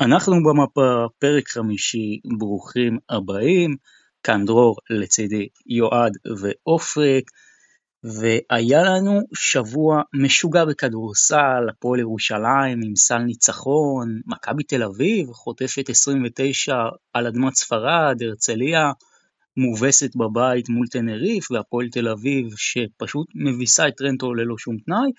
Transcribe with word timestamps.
אנחנו 0.00 0.36
במפה, 0.42 1.06
פרק 1.18 1.48
חמישי, 1.48 2.20
ברוכים 2.38 2.98
הבאים, 3.10 3.76
כאן 4.22 4.44
דרור 4.44 4.76
לצידי 4.90 5.48
יועד 5.66 6.12
ואופק, 6.40 7.30
והיה 8.04 8.82
לנו 8.82 9.20
שבוע 9.34 10.02
משוגע 10.14 10.64
בכדורסל, 10.64 11.68
הפועל 11.70 12.00
ירושלים 12.00 12.80
עם 12.84 12.96
סל 12.96 13.18
ניצחון, 13.18 14.20
מכבי 14.26 14.62
תל 14.62 14.82
אביב 14.82 15.32
חוטפת 15.32 15.88
29 15.88 16.76
על 17.12 17.26
אדמת 17.26 17.54
ספרד, 17.54 18.22
הרצליה 18.22 18.92
מובסת 19.56 20.16
בבית 20.16 20.68
מול 20.68 20.86
תנריף, 20.86 21.50
והפועל 21.50 21.88
תל 21.88 22.08
אביב 22.08 22.46
שפשוט 22.56 23.26
מביסה 23.34 23.88
את 23.88 23.94
טרנטו 23.96 24.34
ללא 24.34 24.58
שום 24.58 24.76
תנאי, 24.86 25.10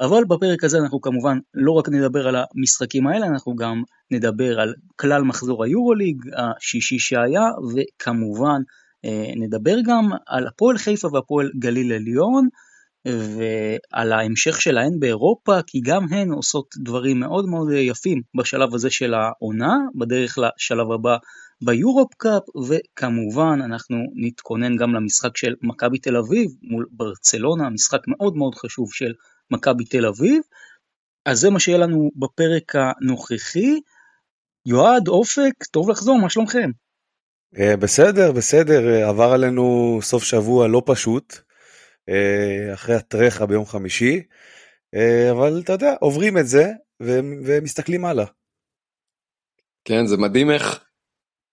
אבל 0.00 0.24
בפרק 0.24 0.64
הזה 0.64 0.78
אנחנו 0.78 1.00
כמובן 1.00 1.38
לא 1.54 1.72
רק 1.72 1.88
נדבר 1.88 2.28
על 2.28 2.36
המשחקים 2.36 3.06
האלה, 3.06 3.26
אנחנו 3.26 3.54
גם 3.56 3.82
נדבר 4.10 4.60
על 4.60 4.74
כלל 4.96 5.22
מחזור 5.22 5.64
היורוליג 5.64 6.16
השישי 6.36 6.98
שהיה, 6.98 7.48
וכמובן 7.74 8.60
אה, 9.04 9.32
נדבר 9.36 9.76
גם 9.86 10.10
על 10.26 10.46
הפועל 10.46 10.78
חיפה 10.78 11.08
והפועל 11.12 11.50
גליל 11.58 11.92
עליון, 11.92 12.48
ועל 13.04 14.12
ההמשך 14.12 14.60
שלהן 14.60 15.00
באירופה, 15.00 15.62
כי 15.66 15.80
גם 15.80 16.06
הן 16.10 16.30
עושות 16.30 16.66
דברים 16.76 17.20
מאוד 17.20 17.48
מאוד 17.48 17.68
יפים 17.72 18.22
בשלב 18.38 18.74
הזה 18.74 18.90
של 18.90 19.14
העונה, 19.14 19.76
בדרך 19.94 20.38
לשלב 20.38 20.92
הבא 20.92 21.16
ביורופ 21.64 22.14
קאפ, 22.14 22.42
וכמובן 22.68 23.58
אנחנו 23.64 23.96
נתכונן 24.14 24.76
גם 24.76 24.94
למשחק 24.94 25.36
של 25.36 25.54
מכבי 25.62 25.98
תל 25.98 26.16
אביב 26.16 26.50
מול 26.62 26.86
ברצלונה, 26.90 27.70
משחק 27.70 28.00
מאוד 28.08 28.36
מאוד 28.36 28.54
חשוב 28.54 28.92
של 28.92 29.12
מכבי 29.50 29.84
תל 29.84 30.06
אביב. 30.06 30.42
אז 31.26 31.38
זה 31.38 31.50
מה 31.50 31.60
שיהיה 31.60 31.78
לנו 31.78 32.10
בפרק 32.16 32.72
הנוכחי. 32.74 33.80
יועד, 34.66 35.08
אופק, 35.08 35.64
טוב 35.70 35.90
לחזור, 35.90 36.18
מה 36.18 36.30
שלומכם? 36.30 36.70
אה, 37.58 37.76
בסדר, 37.76 38.32
בסדר, 38.32 38.88
אה, 38.88 39.08
עבר 39.08 39.32
עלינו 39.32 39.98
סוף 40.02 40.24
שבוע 40.24 40.68
לא 40.68 40.82
פשוט, 40.86 41.34
אה, 42.08 42.74
אחרי 42.74 42.94
הטרחה 42.94 43.46
ביום 43.46 43.66
חמישי, 43.66 44.22
אבל 45.30 45.60
אתה 45.64 45.72
יודע, 45.72 45.94
עוברים 46.00 46.38
את 46.38 46.46
זה 46.46 46.64
ומסתכלים 47.44 48.04
הלאה. 48.04 48.26
כן, 49.84 50.06
זה 50.06 50.16
מדהים 50.16 50.50
איך 50.50 50.84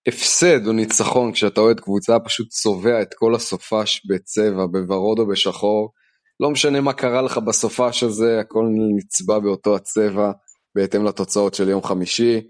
הפסד 0.08 0.68
או 0.68 0.72
ניצחון 0.72 1.34
כשאתה 1.34 1.62
אוהד 1.62 1.80
קבוצה 1.80 2.20
פשוט 2.25 2.50
צובע 2.50 3.02
את 3.02 3.14
כל 3.14 3.36
הסופש 3.36 4.02
בצבע, 4.09 4.66
בוורוד 4.72 5.20
או 5.20 5.28
בשחור. 5.28 5.94
לא 6.40 6.52
משנה 6.52 6.82
מה 6.82 6.94
קרה 6.94 7.22
לך 7.22 7.38
בסופש 7.38 8.04
הזה, 8.04 8.40
הכל 8.40 8.66
נצבע 8.98 9.40
באותו 9.40 9.76
הצבע 9.76 10.32
בהתאם 10.76 11.06
לתוצאות 11.06 11.54
של 11.54 11.70
יום 11.70 11.84
חמישי. 11.84 12.48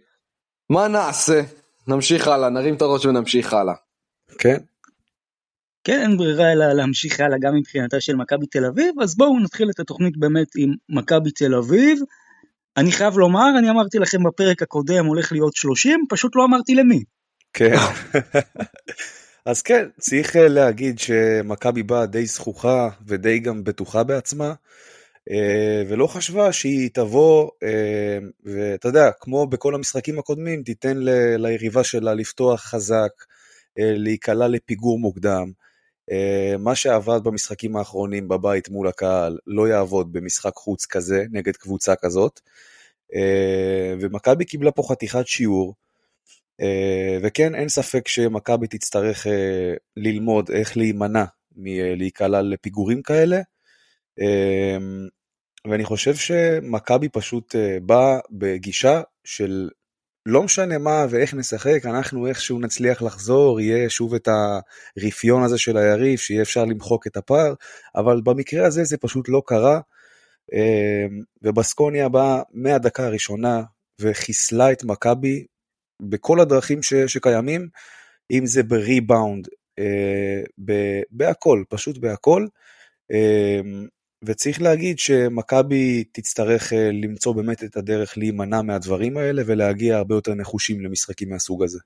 מה 0.70 0.88
נעשה? 0.88 1.42
נמשיך 1.88 2.28
הלאה, 2.28 2.50
נרים 2.50 2.76
את 2.76 2.82
הראש 2.82 3.06
ונמשיך 3.06 3.54
הלאה. 3.54 3.74
כן. 4.40 4.58
כן, 5.84 6.02
אין 6.02 6.18
ברירה 6.18 6.52
אלא 6.52 6.74
להמשיך 6.74 7.20
הלאה 7.20 7.38
גם 7.42 7.56
מבחינתה 7.56 8.02
של 8.02 8.16
מכבי 8.16 8.46
תל 8.46 8.66
אביב, 8.66 9.02
אז 9.02 9.16
בואו 9.16 9.40
נתחיל 9.40 9.70
את 9.70 9.80
התוכנית 9.80 10.18
באמת 10.18 10.48
עם 10.58 10.74
מכבי 10.90 11.32
תל 11.32 11.56
אביב. 11.56 12.00
אני 12.78 12.92
חייב 12.92 13.18
לומר, 13.18 13.50
אני 13.60 13.70
אמרתי 13.70 14.00
לכם 14.00 14.24
בפרק 14.24 14.62
הקודם 14.62 15.06
הולך 15.06 15.32
להיות 15.32 15.56
30, 15.56 16.06
פשוט 16.10 16.36
לא 16.36 16.46
אמרתי 16.46 16.76
למי. 16.76 17.04
כן. 17.54 17.76
אז 19.48 19.62
כן, 19.62 19.90
צריך 20.00 20.36
אה, 20.36 20.48
להגיד 20.48 21.00
שמכבי 21.00 21.84
באה 21.84 22.06
די 22.06 22.26
זכוכה 22.26 22.90
ודי 23.06 23.40
גם 23.40 23.64
בטוחה 23.64 24.03
בעצמה, 24.03 24.53
אה, 25.31 25.84
ולא 25.88 26.08
חשבה 26.08 26.53
שהיא 26.53 26.90
תבוא, 26.94 27.50
אה, 27.64 28.18
ואתה 28.44 28.88
יודע, 28.88 29.12
כמו 29.20 29.48
בכל 29.48 29.75
המשחקים 29.75 30.20
הקודמים, 30.20 30.64
תיתן 30.64 30.98
ליריבה 31.38 31.84
שלה 31.84 32.14
לפתוח 32.14 32.62
חזק, 32.62 33.12
להיקלע 33.78 34.48
לפיגור 34.48 35.00
מוקדם. 35.00 35.52
מה 36.59 36.75
שעבד 36.75 37.19
במשחקים 37.24 37.75
האחרונים 37.75 38.28
בבית 38.28 38.69
מול 38.69 38.88
הקהל 38.88 39.38
לא 39.47 39.68
יעבוד 39.68 40.14
במשחק 40.14 40.56
חוץ 40.56 40.85
כזה 40.85 41.25
נגד 41.31 41.56
קבוצה 41.56 41.96
כזאת. 41.96 42.40
ומכבי 44.02 44.46
קיבלה 44.46 44.72
פה 44.72 44.84
חתיכת 44.90 45.28
שיעור. 45.28 45.75
אה, 46.62 47.18
וכן, 47.22 47.56
אין 47.56 47.69
ספק 47.69 48.07
שמכבי 48.07 48.68
תצטרך 48.68 49.28
אה, 49.28 49.73
ללמוד 49.97 50.51
איך 50.51 50.78
להימנע 50.78 51.25
מלהיקלע 51.56 52.41
לפיגורים 52.41 53.01
כאלה. 53.01 53.41
אה, 54.22 54.78
ואני 55.69 55.85
חושב 55.85 56.16
שמכבי 56.16 57.09
פשוט 57.09 57.56
באה 57.81 58.19
בגישה 58.31 59.01
של 59.23 59.69
לא 60.25 60.44
משנה 60.44 60.78
מה 60.78 61.06
ואיך 61.09 61.34
נשחק, 61.34 61.81
אנחנו 61.85 62.28
איכשהו 62.28 62.59
נצליח 62.59 63.01
לחזור, 63.01 63.62
יהיה 63.62 63.90
שוב 63.90 64.13
את 64.13 64.28
הרפיון 64.28 65.44
הזה 65.44 65.57
של 65.57 65.78
היריב, 65.78 66.19
שיהיה 66.19 66.41
אפשר 66.41 66.66
למחוק 66.66 67.07
את 67.07 67.17
הפער, 67.17 67.53
אבל 67.96 68.22
במקרה 68.22 68.67
הזה 68.67 68.84
זה 68.84 68.97
פשוט 68.97 69.29
לא 69.29 69.41
קרה. 69.46 69.79
ובסקוניה 71.41 72.09
באה 72.09 72.41
מהדקה 72.53 73.06
הראשונה 73.06 73.63
וחיסלה 74.01 74.72
את 74.72 74.84
מכבי 74.84 75.46
בכל 76.02 76.40
הדרכים 76.40 76.84
ש, 76.84 76.94
שקיימים, 76.94 77.68
אם 78.31 78.46
זה 78.46 78.63
בריבאונד, 78.63 79.47
אה, 79.80 80.41
בהכל, 81.12 81.63
פשוט 81.69 81.97
בהכל. 81.97 82.47
אה, 83.12 83.62
וצריך 84.25 84.62
להגיד 84.62 85.00
שמכבי 85.00 86.03
תצטרך 86.12 86.74
אה, 86.74 86.90
למצוא 86.91 87.35
באמת 87.35 87.63
את 87.63 87.78
הדרך 87.78 88.18
להימנע 88.18 88.62
מהדברים 88.62 89.18
האלה 89.18 89.41
ולהגיע 89.46 89.97
הרבה 89.97 90.16
יותר 90.16 90.34
נחושים 90.34 90.81
למשחקים 90.81 91.30
מהסוג 91.30 91.63
הזה. 91.63 91.80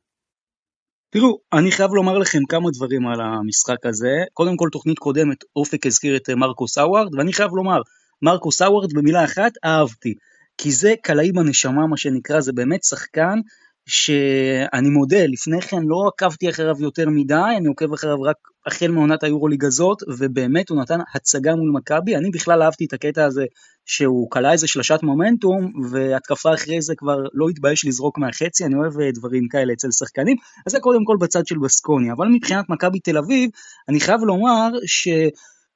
תראו, 1.10 1.40
אני 1.54 1.72
חייב 1.72 1.92
לומר 1.94 2.18
לכם 2.18 2.40
כמה 2.50 2.70
דברים 2.74 3.08
על 3.08 3.22
המשחק 3.22 3.86
הזה. 3.86 4.24
קודם 4.34 4.58
כל, 4.58 4.70
תוכנית 4.72 5.00
קודמת, 5.00 5.38
אופק 5.56 5.86
הזכיר 5.86 6.16
את 6.16 6.30
מרקוס 6.30 6.78
האווארד, 6.78 7.16
ואני 7.16 7.34
חייב 7.34 7.52
לומר, 7.54 7.82
מרקוס 8.22 8.62
האווארד 8.62 8.94
במילה 8.94 9.24
אחת, 9.24 9.52
אהבתי. 9.66 10.14
כי 10.58 10.72
זה 10.72 10.94
קלעי 11.04 11.32
בנשמה, 11.32 11.88
מה 11.88 11.98
שנקרא, 11.98 12.42
זה 12.42 12.54
באמת 12.54 12.84
שחקן 12.84 13.40
שאני 13.86 14.90
מודה, 14.90 15.26
לפני 15.28 15.62
כן 15.62 15.82
לא 15.84 16.08
עקבתי 16.08 16.50
אחריו 16.50 16.76
יותר 16.80 17.10
מדי, 17.10 17.56
אני 17.58 17.68
עוקב 17.68 17.94
אחריו 17.94 18.22
רק 18.22 18.36
החל 18.66 18.88
מעונת 18.88 19.24
היורוליג 19.24 19.66
הזאת, 19.66 19.98
ובאמת 20.08 20.70
הוא 20.70 20.82
נתן 20.82 21.00
הצגה 21.16 21.56
מול 21.56 21.72
מכבי, 21.74 22.16
אני 22.16 22.30
בכלל 22.30 22.62
אהבתי 22.62 22.86
את 22.86 22.94
הקטע 22.94 23.26
הזה 23.26 23.46
שהוא 23.86 24.32
כלה 24.32 24.52
איזה 24.52 24.68
שלשת 24.68 25.00
מומנטום, 25.04 25.74
והתקפה 25.92 26.54
אחרי 26.54 26.82
זה 26.82 26.94
כבר 26.98 27.18
לא 27.34 27.50
התבייש 27.50 27.86
לזרוק 27.86 28.18
מהחצי, 28.18 28.66
אני 28.66 28.76
אוהב 28.76 29.00
אה, 29.00 29.12
דברים 29.12 29.48
כאלה 29.48 29.74
אצל 29.74 29.92
שחקנים, 29.92 30.38
אז 30.66 30.72
זה 30.72 30.80
קודם 30.80 31.06
כל 31.06 31.18
בצד 31.20 31.48
של 31.48 31.58
בסקוני, 31.58 32.12
אבל 32.12 32.28
מבחינת 32.28 32.70
מכבי 32.70 33.00
תל 33.00 33.18
אביב, 33.18 33.50
אני 33.90 34.00
חייב 34.00 34.22
לומר 34.22 34.70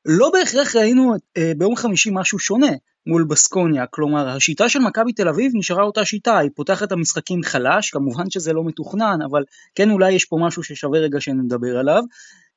שלא 0.07 0.29
בהכרח 0.29 0.75
ראינו 0.75 1.13
אה, 1.37 1.51
ביום 1.57 1.75
חמישי 1.75 2.09
משהו 2.13 2.39
שונה. 2.39 2.71
מול 3.07 3.23
בסקוניה, 3.23 3.85
כלומר 3.85 4.29
השיטה 4.29 4.69
של 4.69 4.79
מכבי 4.79 5.13
תל 5.13 5.27
אביב 5.27 5.51
נשארה 5.55 5.83
אותה 5.83 6.05
שיטה, 6.05 6.37
היא 6.37 6.49
פותחת 6.55 6.87
את 6.87 6.91
המשחקים 6.91 7.43
חלש, 7.43 7.89
כמובן 7.89 8.29
שזה 8.29 8.53
לא 8.53 8.63
מתוכנן, 8.63 9.19
אבל 9.29 9.43
כן 9.75 9.89
אולי 9.89 10.11
יש 10.11 10.25
פה 10.25 10.37
משהו 10.41 10.63
ששווה 10.63 10.99
רגע 10.99 11.21
שנדבר 11.21 11.77
עליו, 11.77 12.03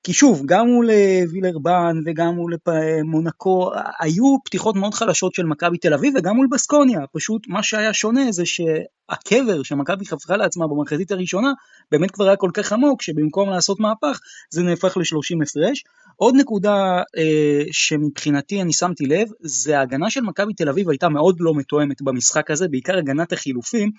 כי 0.02 0.12
שוב, 0.12 0.42
גם 0.46 0.66
מול 0.66 0.90
אה, 0.90 1.22
וילרבן 1.32 1.96
וגם 2.04 2.34
מול 2.34 2.54
אה, 2.68 3.02
מונקו, 3.04 3.70
היו 4.00 4.36
פתיחות 4.44 4.76
מאוד 4.76 4.94
חלשות 4.94 5.34
של 5.34 5.46
מכבי 5.46 5.78
תל 5.78 5.94
אביב 5.94 6.14
וגם 6.16 6.36
מול 6.36 6.46
בסקוניה, 6.50 7.00
פשוט 7.12 7.48
מה 7.48 7.62
שהיה 7.62 7.92
שונה 7.92 8.32
זה 8.32 8.42
שהקבר 8.46 9.62
שמכבי 9.62 10.06
חפרה 10.06 10.36
לעצמה 10.36 10.66
במחצית 10.66 11.10
הראשונה, 11.10 11.52
באמת 11.90 12.10
כבר 12.10 12.26
היה 12.26 12.36
כל 12.36 12.50
כך 12.54 12.72
עמוק, 12.72 13.02
שבמקום 13.02 13.50
לעשות 13.50 13.80
מהפך, 13.80 14.20
זה 14.50 14.62
נהפך 14.62 14.96
ל-30 14.96 15.42
הפרש. 15.42 15.84
עוד 16.16 16.34
נקודה 16.36 17.02
אה, 17.16 17.62
שמבחינתי 17.70 18.62
אני 18.62 18.72
שמתי 18.72 19.06
לב, 19.06 19.28
זה 19.40 19.78
ההגנה 19.78 20.10
של 20.10 20.20
מכבי 20.20 20.54
תל 20.54 20.68
אביב 20.68 20.90
הייתה 20.90 21.08
מאוד 21.08 21.36
לא 21.40 21.54
מתואמת 21.54 22.02
במשחק 22.02 22.50
הזה, 22.50 22.68
בעיקר 22.68 22.98
הגנת 22.98 23.32
החילופים, 23.32 23.90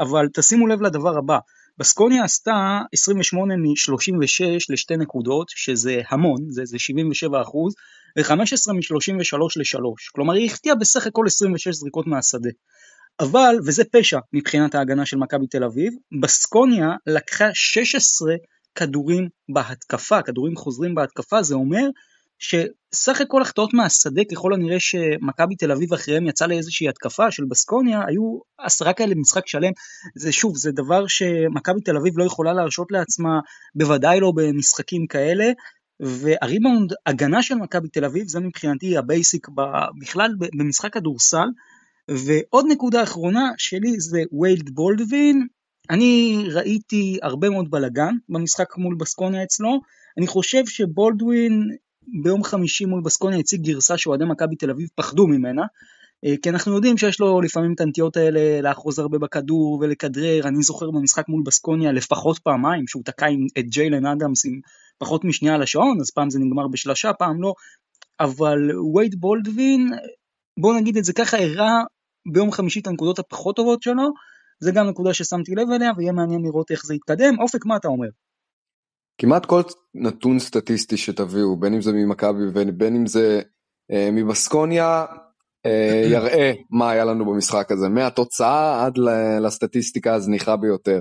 אבל 0.00 0.28
תשימו 0.34 0.66
לב 0.66 0.82
לדבר 0.82 1.18
הבא, 1.18 1.38
בסקוניה 1.80 2.24
עשתה 2.24 2.78
28 2.92 3.56
מ-36 3.56 4.66
לשתי 4.70 4.96
נקודות, 4.96 5.48
שזה 5.48 6.00
המון, 6.08 6.50
זה, 6.50 6.64
זה 6.64 6.78
77 6.78 7.42
אחוז, 7.42 7.74
ו-15 8.18 8.72
מ-33 8.72 9.38
ל-3, 9.56 9.82
כלומר 10.14 10.34
היא 10.34 10.46
החטיאה 10.46 10.74
בסך 10.74 11.06
הכל 11.06 11.24
26 11.26 11.74
זריקות 11.74 12.06
מהשדה. 12.06 12.50
אבל, 13.20 13.56
וזה 13.66 13.82
פשע 13.92 14.18
מבחינת 14.32 14.74
ההגנה 14.74 15.06
של 15.06 15.16
מכבי 15.16 15.46
תל 15.46 15.64
אביב, 15.64 15.92
בסקוניה 16.20 16.88
לקחה 17.06 17.48
16 17.54 18.34
כדורים 18.74 19.28
בהתקפה, 19.54 20.22
כדורים 20.22 20.56
חוזרים 20.56 20.94
בהתקפה, 20.94 21.42
זה 21.42 21.54
אומר 21.54 21.84
שסך 22.40 23.20
הכל 23.20 23.42
החטאות 23.42 23.74
מהשדה 23.74 24.22
ככל 24.32 24.54
הנראה 24.54 24.80
שמכבי 24.80 25.56
תל 25.56 25.72
אביב 25.72 25.92
אחריהם 25.92 26.26
יצא 26.26 26.46
לאיזושהי 26.46 26.88
התקפה 26.88 27.30
של 27.30 27.44
בסקוניה, 27.44 28.00
היו 28.06 28.38
עשרה 28.58 28.92
כאלה 28.92 29.14
במשחק 29.14 29.46
שלם, 29.46 29.72
זה 30.16 30.32
שוב, 30.32 30.56
זה 30.56 30.72
דבר 30.72 31.06
שמכבי 31.06 31.80
תל 31.80 31.96
אביב 31.96 32.18
לא 32.18 32.24
יכולה 32.24 32.52
להרשות 32.52 32.92
לעצמה, 32.92 33.40
בוודאי 33.74 34.20
לא 34.20 34.32
במשחקים 34.36 35.06
כאלה, 35.06 35.52
והריבאונד 36.00 36.92
הגנה 37.06 37.42
של 37.42 37.54
מכבי 37.54 37.88
תל 37.88 38.04
אביב 38.04 38.28
זה 38.28 38.40
מבחינתי 38.40 38.96
ה 38.96 39.04
basic 39.04 39.46
בכלל 40.00 40.30
במשחק 40.58 40.92
כדורסל, 40.92 41.48
ועוד 42.10 42.64
נקודה 42.68 43.02
אחרונה 43.02 43.50
שלי 43.58 44.00
זה 44.00 44.22
ויילד 44.40 44.70
בולדווין, 44.70 45.46
אני 45.90 46.44
ראיתי 46.52 47.18
הרבה 47.22 47.50
מאוד 47.50 47.70
בלאגן 47.70 48.14
במשחק 48.28 48.76
מול 48.76 48.96
בסקוניה 49.00 49.42
אצלו, 49.42 49.80
אני 50.18 50.26
חושב 50.26 50.66
שבולדווין 50.66 51.70
ביום 52.22 52.44
חמישי 52.44 52.84
מול 52.84 53.00
בסקוניה 53.04 53.38
הציג 53.38 53.62
גרסה 53.62 53.98
שאוהדי 53.98 54.24
מכבי 54.24 54.56
תל 54.56 54.70
אביב 54.70 54.88
פחדו 54.94 55.26
ממנה, 55.26 55.62
אה, 56.24 56.34
כי 56.42 56.50
אנחנו 56.50 56.74
יודעים 56.74 56.98
שיש 56.98 57.20
לו 57.20 57.40
לפעמים 57.40 57.72
את 57.72 57.80
הנטיות 57.80 58.16
האלה 58.16 58.60
לאחוז 58.60 58.98
הרבה 58.98 59.18
בכדור 59.18 59.78
ולכדרר, 59.80 60.48
אני 60.48 60.62
זוכר 60.62 60.90
במשחק 60.90 61.28
מול 61.28 61.42
בסקוניה 61.46 61.92
לפחות 61.92 62.38
פעמיים 62.38 62.86
שהוא 62.86 63.02
תקע 63.04 63.26
את 63.58 63.64
ג'יילן 63.64 64.06
אדמס 64.06 64.46
עם 64.46 64.60
פחות 64.98 65.24
משנייה 65.24 65.54
על 65.54 65.62
השעון, 65.62 66.00
אז 66.00 66.10
פעם 66.10 66.30
זה 66.30 66.38
נגמר 66.38 66.68
בשלושה, 66.68 67.12
פעם 67.12 67.42
לא, 67.42 67.54
אבל 68.20 68.58
וייד 68.96 69.14
בולדווין, 69.20 69.90
בוא 70.60 70.74
נגיד 70.74 70.96
את 70.96 71.04
זה 71.04 71.12
ככה, 71.12 71.36
הראה 71.36 71.82
ביום 72.32 72.52
חמישי 72.52 72.80
את 72.80 72.86
הנקודות 72.86 73.18
הפחות 73.18 73.56
טובות 73.56 73.82
שלו, 73.82 74.10
זה 74.60 74.72
גם 74.72 74.86
נקודה 74.86 75.14
ששמתי 75.14 75.54
לב 75.54 75.70
אליה 75.70 75.90
ויהיה 75.96 76.12
מעניין 76.12 76.42
לראות 76.42 76.70
איך 76.70 76.86
זה 76.86 76.94
יתקדם. 76.94 77.40
אופק, 77.40 77.66
מה 77.66 77.76
אתה 77.76 77.88
אומר? 77.88 78.08
כמעט 79.20 79.46
כל 79.46 79.60
נתון 79.94 80.38
סטטיסטי 80.38 80.96
שתביאו, 80.96 81.56
בין 81.56 81.74
אם 81.74 81.80
זה 81.80 81.92
ממכבי 81.92 82.48
ובין 82.48 82.96
אם 82.96 83.06
זה 83.06 83.40
אה, 83.92 84.08
מבסקוניה, 84.12 85.06
אה, 85.66 86.02
יראה 86.12 86.52
מה 86.70 86.90
היה 86.90 87.04
לנו 87.04 87.24
במשחק 87.24 87.72
הזה, 87.72 87.88
מהתוצאה 87.88 88.86
עד 88.86 88.98
לסטטיסטיקה 89.40 90.14
הזניחה 90.14 90.56
ביותר. 90.56 91.00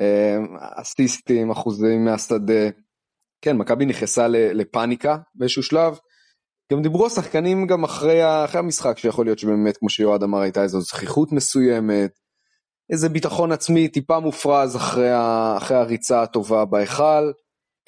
אה, 0.00 0.36
אסיסטים, 0.80 1.50
אחוזים 1.50 2.04
מהשדה, 2.04 2.70
כן, 3.44 3.56
מכבי 3.56 3.86
נכנסה 3.86 4.28
לפאניקה 4.28 5.16
באיזשהו 5.34 5.62
שלב. 5.62 5.98
גם 6.72 6.82
דיברו 6.82 7.06
השחקנים 7.06 7.66
גם 7.66 7.84
אחרי, 7.84 8.44
אחרי 8.44 8.58
המשחק, 8.58 8.98
שיכול 8.98 9.26
להיות 9.26 9.38
שבאמת, 9.38 9.76
כמו 9.76 9.88
שיועד 9.88 10.22
אמר, 10.22 10.40
הייתה 10.40 10.62
איזו 10.62 10.80
זכיחות 10.80 11.32
מסוימת, 11.32 12.10
איזה 12.90 13.08
ביטחון 13.08 13.52
עצמי 13.52 13.88
טיפה 13.88 14.20
מופרז 14.20 14.76
אחרי, 14.76 15.10
ה, 15.10 15.54
אחרי 15.56 15.76
הריצה 15.76 16.22
הטובה 16.22 16.64
בהיכל, 16.64 17.32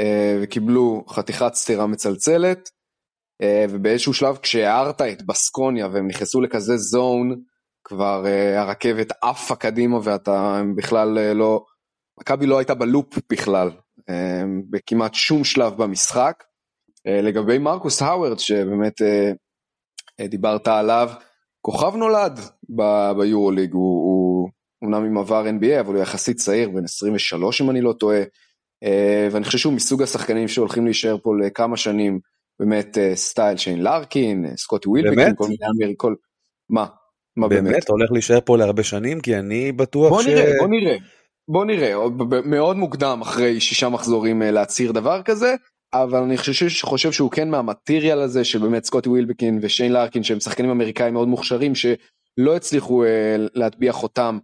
אה, 0.01 0.39
וקיבלו 0.43 1.05
חתיכת 1.09 1.55
סטירה 1.55 1.87
מצלצלת. 1.87 2.71
אה, 3.43 3.65
ובאיזשהו 3.71 4.15
שלב 4.15 4.37
כשהערת 4.37 5.01
את 5.01 5.23
בסקוניה 5.23 5.89
והם 5.93 6.07
נכנסו 6.07 6.41
לכזה 6.41 6.77
זון, 6.77 7.41
כבר 7.85 8.27
אה, 8.27 8.61
הרכבת 8.61 9.13
עפה 9.23 9.57
קדימה 9.57 9.99
ואתה 10.03 10.63
בכלל 10.77 11.19
אה, 11.19 11.35
לא, 11.35 11.65
מכבי 12.21 12.47
לא 12.47 12.59
הייתה 12.59 12.75
בלופ 12.75 13.19
בכלל, 13.33 13.71
בכמעט 14.71 15.15
שום 15.15 15.45
שלב 15.45 15.83
במשחק. 15.83 16.45
לגבי 17.23 17.59
מרקוס 17.59 18.03
האוורד 18.03 18.39
שבאמת 18.39 18.93
דיברת 20.21 20.69
עליו, 20.69 21.11
כוכב 21.61 21.97
נולד 21.97 22.41
ביורוליג, 23.17 23.73
הוא, 23.73 23.94
הוא 24.85 24.93
אומנם 24.93 25.07
עם 25.07 25.19
עבר 25.19 25.47
NBA 25.47 25.81
אבל 25.81 25.95
הוא 25.95 26.03
יחסית 26.03 26.37
צעיר, 26.37 26.71
בן 26.71 26.85
23 26.85 27.61
אם 27.61 27.71
אני 27.71 27.81
לא 27.81 27.93
טועה, 27.93 28.21
ואני 29.31 29.45
חושב 29.45 29.59
שהוא 29.59 29.73
מסוג 29.73 30.03
השחקנים 30.03 30.49
שהולכים 30.49 30.85
להישאר 30.85 31.17
פה 31.23 31.33
לכמה 31.37 31.77
שנים. 31.77 32.21
באמת 32.61 32.99
אה, 32.99 33.17
סטייל 33.17 33.57
שיין 33.57 33.83
לארקין, 33.83 34.47
אה, 34.47 34.57
סקוטי 34.57 34.89
ווילבקין, 34.89 35.35
כל 35.37 35.45
מיני 35.49 35.67
אמרי, 35.77 35.95
כל... 35.97 36.15
מה? 36.71 36.87
מה 37.37 37.49
באמת? 37.49 37.73
באמת? 37.73 37.89
הולך 37.89 38.13
להישאר 38.13 38.39
פה 38.45 38.59
להרבה 38.59 38.83
שנים? 38.83 39.21
כי 39.21 39.37
אני 39.37 39.73
בטוח 39.73 40.09
בוא 40.09 40.23
ש... 40.23 40.27
בוא 40.27 40.35
נראה, 40.35 40.53
בוא 40.59 40.69
נראה. 40.69 40.97
בוא 41.49 41.65
נראה, 41.65 41.95
מאוד 42.45 42.77
מוקדם 42.77 43.21
אחרי 43.23 43.61
שישה 43.61 43.89
מחזורים 43.89 44.43
אה, 44.43 44.51
להצהיר 44.51 44.93
דבר 44.93 45.23
כזה, 45.23 45.55
אבל 45.95 46.23
אני 46.23 46.37
חושב, 46.37 46.67
חושב 46.83 47.13
שהוא 47.13 47.31
כן 47.31 47.51
מהמטריאל 47.51 48.21
הזה 48.21 48.45
של 48.45 48.59
באמת 48.59 48.85
סקוטי 48.85 49.09
ווילבקין 49.09 49.59
ושיין 49.63 49.93
לארקין 49.93 50.23
שהם 50.23 50.41
שחקנים 50.41 50.71
אמריקאים 50.71 51.15
מאוד 51.15 51.29
מוכשרים 51.29 51.75
שלא 51.75 52.57
הצליחו 52.57 53.05
להטביע 53.55 53.93
חותם 53.93 54.39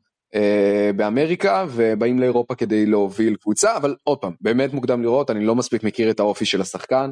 באמריקה 0.97 1.67
ובאים 1.71 2.19
לאירופה 2.19 2.55
כדי 2.55 2.87
להוביל 2.87 3.37
קבוצה 3.37 3.77
אבל 3.77 3.97
עוד 4.05 4.19
פעם 4.19 4.33
באמת 4.41 4.73
מוקדם 4.73 5.03
לראות 5.03 5.31
אני 5.31 5.45
לא 5.45 5.55
מספיק 5.55 5.85
מכיר 5.85 6.11
את 6.11 6.21
האופי 6.21 6.45
של 6.45 6.61
השחקן 6.61 7.11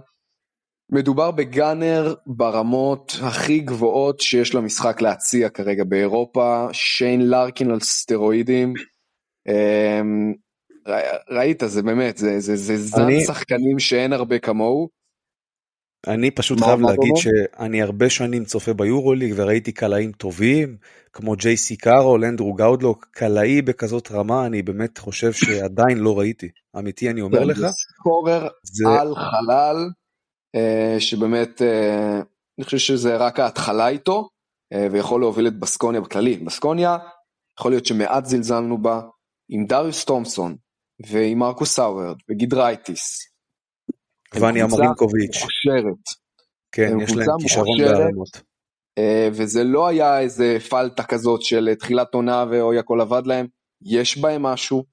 מדובר 0.93 1.31
בגאנר 1.31 2.15
ברמות 2.27 3.13
הכי 3.23 3.59
גבוהות 3.59 4.21
שיש 4.21 4.55
למשחק 4.55 5.01
להציע 5.01 5.49
כרגע 5.49 5.85
באירופה, 5.85 6.67
שיין 6.73 7.29
לארקין 7.29 7.71
על 7.71 7.81
סטרואידים. 7.81 8.75
אמ, 9.49 10.33
ראית 11.31 11.63
זה 11.67 11.83
באמת 11.83 12.17
זה 12.17 12.41
זה 12.41 12.57
זה 12.57 12.77
זן 12.77 13.03
אני... 13.03 13.25
שחקנים 13.25 13.79
שאין 13.79 14.13
הרבה 14.13 14.39
כמוהו. 14.39 14.89
אני 16.07 16.31
פשוט 16.31 16.61
חייב 16.61 16.81
להגיד 16.81 17.17
שאני 17.17 17.83
הרבה 17.83 18.11
שנים 18.11 18.45
צופה 18.45 18.73
ביורוליג 18.73 19.35
וראיתי 19.37 19.73
קלעים 19.73 20.13
טובים 20.13 20.77
כמו 21.13 21.37
ג'ייסי 21.37 21.77
קארול, 21.77 22.25
אנדרו 22.25 22.55
גאודלוק, 22.55 23.07
קלעי 23.13 23.63
בכזאת 23.63 24.13
רמה 24.13 24.47
אני 24.47 24.63
באמת 24.63 24.99
חושב 24.99 25.33
שעדיין 25.33 25.99
לא 25.99 26.19
ראיתי, 26.19 26.49
אמיתי 26.79 27.11
אני 27.11 27.21
אומר 27.21 27.45
לך. 27.45 27.59
scorer 27.99 28.49
על 28.87 29.15
חלל 29.15 29.77
אה, 30.55 30.97
שבאמת 31.01 31.63
אה, 31.63 32.21
אני 32.59 32.65
חושב 32.65 32.79
שזה 32.79 33.17
רק 33.17 33.41
ההתחלה 33.41 33.89
איתו 33.89 34.29
אה, 34.73 34.87
ויכול 34.93 35.21
להוביל 35.21 35.47
את 35.47 35.59
בסקוניה 35.59 36.01
בכללי. 36.01 36.37
בסקוניה 36.37 36.97
יכול 37.59 37.73
להיות 37.73 37.87
שמעט 37.87 38.25
זלזלנו 38.25 38.83
בה 38.83 39.01
עם 39.49 39.67
דריוס 39.67 40.05
תומסון 40.05 40.57
ועם 41.07 41.39
מרקוס 41.39 41.75
הווארד 41.75 42.17
וגיידרייטיס. 42.31 43.29
ואניה 44.35 44.63
מרינקוביץ'. 44.63 45.37
כן, 46.73 47.01
יש 47.01 47.17
להם 47.17 47.27
כישרון 47.43 47.79
בערמות. 47.79 48.49
וזה 49.33 49.65
לא 49.65 49.89
היה 49.89 50.21
איזה 50.21 50.57
פלטה 50.71 51.03
כזאת 51.03 51.43
של 51.43 51.75
תחילת 51.79 52.15
עונה 52.15 52.45
ואוי 52.51 52.79
הכל 52.79 53.01
עבד 53.01 53.23
להם, 53.27 53.47
יש 53.83 54.19
בהם 54.19 54.43
משהו. 54.43 54.85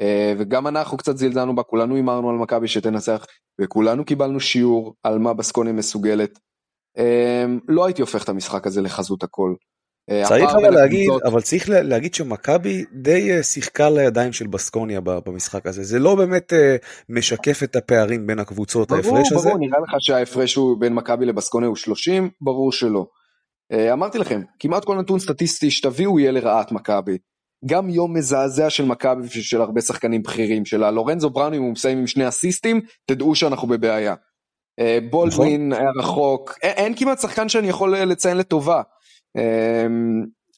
אה, 0.00 0.34
וגם 0.38 0.66
אנחנו 0.66 0.96
קצת 0.96 1.16
זלזלנו 1.16 1.54
בה, 1.54 1.62
כולנו 1.62 1.94
הימרנו 1.94 2.30
על 2.30 2.36
מכבי 2.36 2.68
שתנצח, 2.68 3.26
וכולנו 3.60 4.04
קיבלנו 4.04 4.40
שיעור 4.40 4.94
על 5.02 5.18
מה 5.18 5.34
בסקוניה 5.34 5.72
מסוגלת. 5.72 6.38
אה, 6.98 7.44
לא 7.68 7.84
הייתי 7.84 8.00
הופך 8.00 8.24
את 8.24 8.28
המשחק 8.28 8.66
הזה 8.66 8.80
לחזות 8.80 9.22
הכל. 9.22 9.54
אה, 10.10 10.22
צריך 10.28 10.50
אבל 10.50 10.70
להגיד. 10.70 11.10
אבל 11.24 11.40
צריך 11.40 11.64
להגיד 11.68 12.14
שמכבי 12.14 12.84
די 12.92 13.42
שיחקה 13.42 13.90
לידיים 13.90 14.32
של 14.32 14.46
בסקוניה 14.46 15.00
במשחק 15.00 15.66
הזה, 15.66 15.84
זה 15.84 15.98
לא 15.98 16.14
באמת 16.14 16.52
משקף 17.08 17.62
את 17.62 17.76
הפערים 17.76 18.26
בין 18.26 18.38
הקבוצות, 18.38 18.88
ברור, 18.88 18.98
ההפרש 18.98 19.30
ברור, 19.30 19.40
הזה. 19.40 19.48
ברור, 19.48 19.60
נראה 19.60 19.78
לך 19.80 19.94
שההפרש 19.98 20.54
הוא 20.54 20.80
בין 20.80 20.94
מכבי 20.94 21.26
לבסקוניה 21.26 21.68
הוא 21.68 21.76
30? 21.76 22.30
ברור 22.40 22.72
שלא. 22.72 23.06
אמרתי 23.92 24.18
לכם, 24.18 24.40
כמעט 24.58 24.84
כל 24.84 24.96
נתון 24.96 25.18
סטטיסטי 25.18 25.70
שתביאו 25.70 26.20
יהיה 26.20 26.32
לרעת 26.32 26.72
מכבי. 26.72 27.18
גם 27.66 27.90
יום 27.90 28.14
מזעזע 28.14 28.70
של 28.70 28.84
מכבי 28.84 29.26
ושל 29.26 29.60
הרבה 29.60 29.80
שחקנים 29.80 30.22
בכירים 30.22 30.64
שלה. 30.64 30.90
לורנזו 30.90 31.30
בראוני 31.30 31.56
הוא 31.56 31.72
מסיים 31.72 31.98
עם 31.98 32.06
שני 32.06 32.28
אסיסטים, 32.28 32.80
תדעו 33.06 33.34
שאנחנו 33.34 33.68
בבעיה. 33.68 34.14
אה, 34.80 34.98
בולדווין 35.10 35.68
נכון. 35.68 35.82
היה 35.82 35.90
רחוק, 35.98 36.58
אין, 36.62 36.72
אין 36.76 36.94
כמעט 36.96 37.20
שחקן 37.20 37.48
שאני 37.48 37.68
יכול 37.68 37.96
לציין 37.98 38.36
לטובה. 38.36 38.82
אה, 39.36 39.86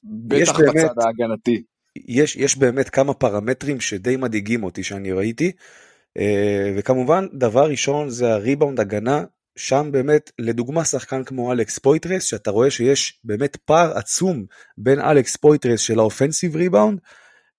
בטח 0.04 0.58
באמת, 0.58 0.74
בצד 0.74 1.02
ההגנתי. 1.04 1.62
יש, 1.96 2.36
יש 2.36 2.58
באמת 2.58 2.88
כמה 2.88 3.14
פרמטרים 3.14 3.80
שדי 3.80 4.16
מדאיגים 4.16 4.64
אותי 4.64 4.82
שאני 4.82 5.12
ראיתי. 5.12 5.52
אה, 6.18 6.72
וכמובן 6.76 7.26
דבר 7.32 7.70
ראשון 7.70 8.10
זה 8.10 8.32
הריבאונד 8.32 8.80
הגנה 8.80 9.24
שם 9.56 9.88
באמת 9.92 10.30
לדוגמה 10.38 10.84
שחקן 10.84 11.24
כמו 11.24 11.52
אלכס 11.52 11.78
פויטרס 11.78 12.24
שאתה 12.24 12.50
רואה 12.50 12.70
שיש 12.70 13.20
באמת 13.24 13.56
פער 13.56 13.98
עצום 13.98 14.44
בין 14.78 15.00
אלכס 15.00 15.36
פויטרס 15.36 15.80
של 15.80 15.98
ה 15.98 16.04
offensive 16.04 16.56
rebound 16.56 17.00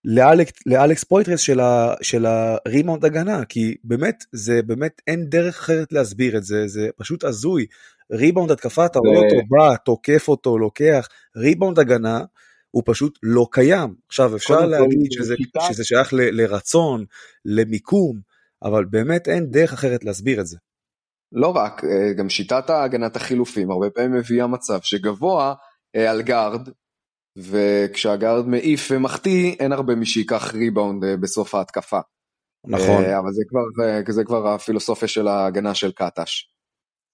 לאלכ, 0.05 0.49
לאלכס 0.65 1.03
פויטרס 1.03 1.39
של, 1.39 1.59
ה, 1.59 1.93
של 2.01 2.25
הריבאונד 2.25 3.05
הגנה 3.05 3.45
כי 3.45 3.75
באמת 3.83 4.23
זה 4.31 4.61
באמת 4.61 5.01
אין 5.07 5.29
דרך 5.29 5.57
אחרת 5.57 5.93
להסביר 5.93 6.37
את 6.37 6.43
זה 6.43 6.67
זה 6.67 6.89
פשוט 6.97 7.23
הזוי 7.23 7.65
ריבאונד 8.11 8.51
התקפה 8.51 8.85
אתה 8.85 8.99
רואה 8.99 9.17
אותו 9.17 9.35
בא 9.49 9.75
תוקף 9.75 10.27
אותו 10.27 10.57
לוקח 10.57 11.07
ריבאונד 11.35 11.79
הגנה 11.79 12.23
הוא 12.71 12.83
פשוט 12.85 13.19
לא 13.23 13.47
קיים 13.51 13.95
עכשיו 14.07 14.35
אפשר 14.35 14.65
להגיד 14.65 15.11
שזה, 15.11 15.35
שזה 15.67 15.83
שייך 15.83 16.13
ל, 16.13 16.41
לרצון 16.41 17.05
למיקום 17.45 18.19
אבל 18.63 18.85
באמת 18.85 19.27
אין 19.27 19.51
דרך 19.51 19.73
אחרת 19.73 20.03
להסביר 20.03 20.41
את 20.41 20.47
זה. 20.47 20.57
לא 21.31 21.47
רק, 21.47 21.83
אה, 21.83 22.13
גם 22.13 22.29
שיטת 22.29 22.69
ההגנת 22.69 23.15
החילופים 23.15 23.71
הרבה 23.71 23.89
פעמים 23.89 24.13
מביאה 24.13 24.47
מצב 24.47 24.79
שגבוה 24.81 25.53
אה, 25.95 26.11
על 26.11 26.21
גארד, 26.21 26.69
וכשהגארד 27.37 28.47
מעיף 28.47 28.87
ומחטיא 28.91 29.55
אין 29.59 29.71
הרבה 29.71 29.95
מי 29.95 30.05
שייקח 30.05 30.53
ריבאונד 30.53 31.03
אה, 31.03 31.17
בסוף 31.17 31.55
ההתקפה. 31.55 31.99
נכון. 32.67 33.05
אבל 33.05 33.31
זה 33.31 33.41
כבר, 33.49 34.13
זה 34.13 34.23
כבר 34.23 34.47
הפילוסופיה 34.47 35.07
של 35.07 35.27
ההגנה 35.27 35.75
של 35.75 35.91
קטש. 35.91 36.49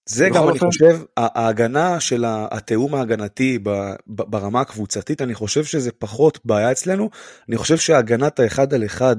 זה 0.05 0.29
גם 0.29 0.49
אני 0.49 0.59
חושב 0.59 0.99
ההגנה 1.17 1.99
של 1.99 2.25
התיאום 2.27 2.95
ההגנתי 2.95 3.59
ברמה 4.07 4.61
הקבוצתית 4.61 5.21
אני 5.21 5.33
חושב 5.33 5.63
שזה 5.63 5.91
פחות 5.91 6.39
בעיה 6.45 6.71
אצלנו 6.71 7.09
אני 7.49 7.57
חושב 7.57 7.77
שהגנת 7.77 8.39
האחד 8.39 8.73
על 8.73 8.85
אחד 8.85 9.15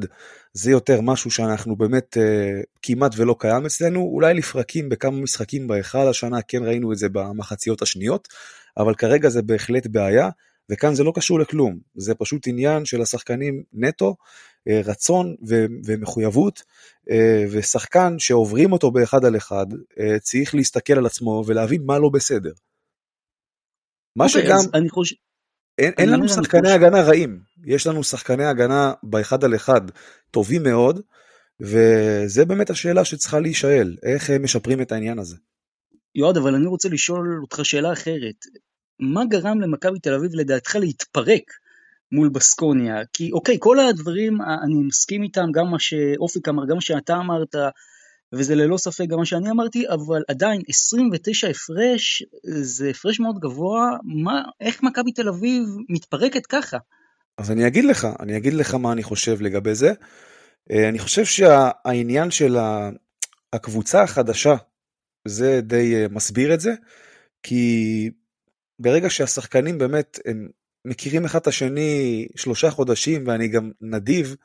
זה 0.54 0.70
יותר 0.70 1.00
משהו 1.00 1.30
שאנחנו 1.30 1.76
באמת 1.76 2.16
אה, 2.20 2.60
כמעט 2.82 3.12
ולא 3.16 3.36
קיים 3.38 3.66
אצלנו, 3.66 4.00
אולי 4.00 4.34
לפרקים 4.34 4.88
בכמה 4.88 5.20
משחקים 5.20 5.66
בהיכל 5.66 6.08
השנה 6.08 6.42
כן 6.42 6.64
ראינו 6.64 6.92
את 6.92 6.98
זה 6.98 7.08
במחציות 7.08 7.82
השניות, 7.82 8.28
אבל 8.76 8.94
כרגע 8.94 9.28
זה 9.28 9.42
בהחלט 9.42 9.86
בעיה. 9.86 10.28
וכאן 10.70 10.94
זה 10.94 11.04
לא 11.04 11.12
קשור 11.14 11.40
לכלום, 11.40 11.78
זה 11.94 12.14
פשוט 12.14 12.46
עניין 12.46 12.84
של 12.84 13.02
השחקנים 13.02 13.62
נטו, 13.72 14.16
רצון 14.68 15.34
ו- 15.48 15.66
ומחויבות, 15.86 16.62
אה, 17.10 17.44
ושחקן 17.50 18.18
שעוברים 18.18 18.72
אותו 18.72 18.90
באחד 18.90 19.24
על 19.24 19.36
אחד, 19.36 19.66
אה, 20.00 20.18
צריך 20.18 20.54
להסתכל 20.54 20.92
על 20.92 21.06
עצמו 21.06 21.44
ולהבין 21.46 21.82
מה 21.86 21.98
לא 21.98 22.08
בסדר. 22.08 22.52
מה 24.16 24.24
אוקיי, 24.24 24.42
שגם, 24.42 24.58
אני 24.74 24.88
חושב... 24.88 25.16
אין, 25.78 25.92
אין 25.98 26.10
לנו 26.10 26.28
שחקני 26.28 26.60
חושב- 26.60 26.74
הגנה 26.74 27.02
רעים, 27.02 27.40
יש 27.66 27.86
לנו 27.86 28.04
שחקני 28.04 28.44
הגנה 28.44 28.92
באחד 29.02 29.44
על 29.44 29.54
אחד 29.54 29.80
טובים 30.30 30.62
מאוד, 30.62 31.00
וזה 31.60 32.44
באמת 32.44 32.70
השאלה 32.70 33.04
שצריכה 33.04 33.40
להישאל, 33.40 33.96
איך 34.02 34.30
אה, 34.30 34.38
משפרים 34.38 34.82
את 34.82 34.92
העניין 34.92 35.18
הזה. 35.18 35.36
יועד, 36.14 36.36
אבל 36.36 36.54
אני 36.54 36.66
רוצה 36.66 36.88
לשאול 36.88 37.38
אותך 37.42 37.64
שאלה 37.64 37.92
אחרת. 37.92 38.36
מה 39.00 39.24
גרם 39.24 39.60
למכבי 39.60 39.98
תל 39.98 40.14
אביב 40.14 40.30
לדעתך 40.34 40.76
להתפרק 40.76 41.42
מול 42.12 42.28
בסקוניה? 42.28 42.96
כי 43.12 43.32
אוקיי, 43.32 43.56
כל 43.60 43.78
הדברים, 43.78 44.40
אה, 44.40 44.54
אני 44.62 44.74
מסכים 44.74 45.22
איתם, 45.22 45.46
גם 45.54 45.70
מה 45.70 45.78
שאופק 45.78 46.48
אמר, 46.48 46.66
גם 46.66 46.74
מה 46.74 46.80
שאתה 46.80 47.16
אמרת, 47.16 47.54
וזה 48.32 48.54
ללא 48.54 48.76
ספק 48.76 49.04
גם 49.08 49.18
מה 49.18 49.26
שאני 49.26 49.50
אמרתי, 49.50 49.88
אבל 49.88 50.22
עדיין 50.28 50.62
29 50.68 51.48
הפרש, 51.48 52.22
זה 52.44 52.90
הפרש 52.90 53.20
מאוד 53.20 53.38
גבוה, 53.38 53.96
מה, 54.04 54.42
איך 54.60 54.82
מכבי 54.82 55.12
תל 55.12 55.28
אביב 55.28 55.62
מתפרקת 55.88 56.46
ככה? 56.46 56.78
אז 57.38 57.50
אני 57.50 57.66
אגיד 57.66 57.84
לך, 57.84 58.06
אני 58.20 58.36
אגיד 58.36 58.54
לך 58.54 58.74
מה 58.74 58.92
אני 58.92 59.02
חושב 59.02 59.40
לגבי 59.40 59.74
זה. 59.74 59.92
אה, 60.70 60.88
אני 60.88 60.98
חושב 60.98 61.24
שהעניין 61.24 62.30
של 62.30 62.56
הקבוצה 63.52 64.02
החדשה, 64.02 64.54
זה 65.28 65.60
די 65.60 65.94
אה, 65.94 66.06
מסביר 66.10 66.54
את 66.54 66.60
זה, 66.60 66.72
כי 67.42 68.10
ברגע 68.78 69.10
שהשחקנים 69.10 69.78
באמת 69.78 70.18
הם 70.26 70.48
מכירים 70.84 71.24
אחד 71.24 71.40
את 71.40 71.46
השני 71.46 72.26
שלושה 72.36 72.70
חודשים 72.70 73.24
ואני 73.26 73.48
גם 73.48 73.70
נדיב, 73.80 74.36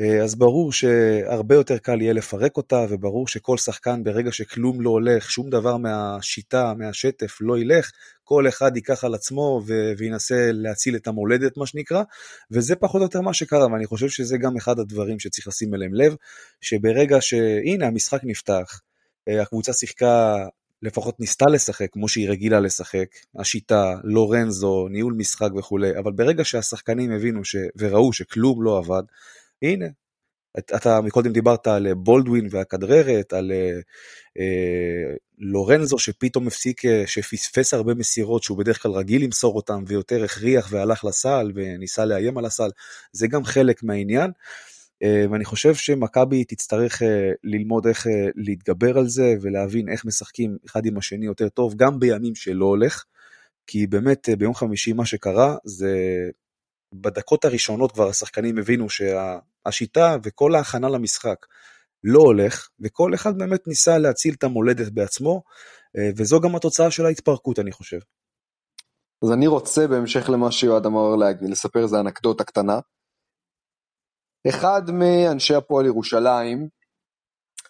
אה, 0.00 0.22
אז 0.22 0.34
ברור 0.34 0.72
שהרבה 0.72 1.54
יותר 1.54 1.78
קל 1.78 2.00
יהיה 2.00 2.12
לפרק 2.12 2.56
אותה, 2.56 2.86
וברור 2.88 3.28
שכל 3.28 3.58
שחקן 3.58 4.04
ברגע 4.04 4.32
שכלום 4.32 4.80
לא 4.80 4.90
הולך, 4.90 5.30
שום 5.30 5.50
דבר 5.50 5.76
מהשיטה, 5.76 6.74
מהשטף 6.78 7.38
לא 7.40 7.58
ילך, 7.58 7.90
כל 8.24 8.48
אחד 8.48 8.76
ייקח 8.76 9.04
על 9.04 9.14
עצמו 9.14 9.62
ו- 9.66 9.92
וינסה 9.98 10.50
להציל 10.52 10.96
את 10.96 11.06
המולדת 11.06 11.56
מה 11.56 11.66
שנקרא, 11.66 12.02
וזה 12.50 12.76
פחות 12.76 12.98
או 12.98 13.02
יותר 13.04 13.20
מה 13.20 13.34
שקרה, 13.34 13.66
ואני 13.72 13.86
חושב 13.86 14.08
שזה 14.08 14.38
גם 14.38 14.56
אחד 14.56 14.78
הדברים 14.78 15.18
שצריך 15.18 15.48
לשים 15.48 15.74
אליהם 15.74 15.94
לב, 15.94 16.16
שברגע 16.60 17.16
שהנה 17.20 17.86
המשחק 17.86 18.20
נפתח, 18.24 18.80
אה, 19.28 19.42
הקבוצה 19.42 19.72
שיחקה, 19.72 20.34
לפחות 20.82 21.20
ניסתה 21.20 21.46
לשחק 21.46 21.86
כמו 21.92 22.08
שהיא 22.08 22.30
רגילה 22.30 22.60
לשחק, 22.60 23.06
השיטה, 23.38 23.94
לורנזו, 24.04 24.88
ניהול 24.90 25.12
משחק 25.12 25.48
וכולי, 25.58 25.98
אבל 25.98 26.12
ברגע 26.12 26.44
שהשחקנים 26.44 27.12
הבינו 27.12 27.44
ש... 27.44 27.56
וראו 27.76 28.12
שכלום 28.12 28.62
לא 28.62 28.78
עבד, 28.78 29.02
הנה, 29.62 29.86
את- 30.58 30.72
אתה 30.76 31.00
מקודם 31.00 31.32
דיברת 31.32 31.66
על 31.66 31.86
אה, 31.86 31.94
בולדווין 31.94 32.48
והכדררת, 32.50 33.32
על 33.32 33.52
אה, 33.52 33.80
אה, 34.38 35.14
לורנזו 35.38 35.98
שפתאום 35.98 36.46
הפסיק, 36.46 36.84
אה, 36.84 37.02
שפספס 37.06 37.74
הרבה 37.74 37.94
מסירות 37.94 38.42
שהוא 38.42 38.58
בדרך 38.58 38.82
כלל 38.82 38.92
רגיל 38.92 39.24
למסור 39.24 39.56
אותם 39.56 39.84
ויותר 39.86 40.24
הכריח 40.24 40.68
והלך 40.70 41.04
לסל 41.04 41.52
וניסה 41.54 42.04
לאיים 42.04 42.38
על 42.38 42.44
הסל, 42.44 42.70
זה 43.12 43.26
גם 43.26 43.44
חלק 43.44 43.82
מהעניין. 43.82 44.30
אה, 44.30 44.71
ואני 45.30 45.44
חושב 45.44 45.74
שמכבי 45.74 46.44
תצטרך 46.44 47.02
אה, 47.02 47.30
ללמוד 47.44 47.86
איך 47.86 48.06
אה, 48.06 48.12
להתגבר 48.34 48.98
על 48.98 49.08
זה 49.08 49.34
ולהבין 49.40 49.88
איך 49.88 50.04
משחקים 50.04 50.56
אחד 50.66 50.86
עם 50.86 50.98
השני 50.98 51.26
יותר 51.26 51.48
טוב, 51.48 51.74
גם 51.76 51.98
בימים 51.98 52.34
שלא 52.34 52.64
הולך, 52.64 53.04
כי 53.66 53.86
באמת 53.86 54.28
אה, 54.28 54.36
ביום 54.36 54.54
חמישי 54.54 54.92
מה 54.92 55.06
שקרה 55.06 55.56
זה 55.64 55.96
בדקות 56.94 57.44
הראשונות 57.44 57.92
כבר 57.92 58.08
השחקנים 58.08 58.58
הבינו 58.58 58.86
שהשיטה 58.88 60.16
וכל 60.22 60.54
ההכנה 60.54 60.88
למשחק 60.88 61.46
לא 62.04 62.18
הולך, 62.18 62.68
וכל 62.80 63.14
אחד 63.14 63.38
באמת 63.38 63.66
ניסה 63.66 63.98
להציל 63.98 64.34
את 64.34 64.44
המולדת 64.44 64.92
בעצמו, 64.92 65.42
אה, 65.98 66.10
וזו 66.16 66.40
גם 66.40 66.56
התוצאה 66.56 66.90
של 66.90 67.06
ההתפרקות 67.06 67.58
אני 67.58 67.72
חושב. 67.72 67.98
אז 69.24 69.32
אני 69.32 69.46
רוצה 69.46 69.86
בהמשך 69.86 70.30
למה 70.30 70.52
שיועד 70.52 70.86
אמר 70.86 71.16
לספר 71.40 71.82
איזה 71.82 72.00
אנקדוטה 72.00 72.44
קטנה. 72.44 72.78
אחד 74.48 74.90
מאנשי 74.90 75.54
הפועל 75.54 75.86
ירושלים 75.86 76.68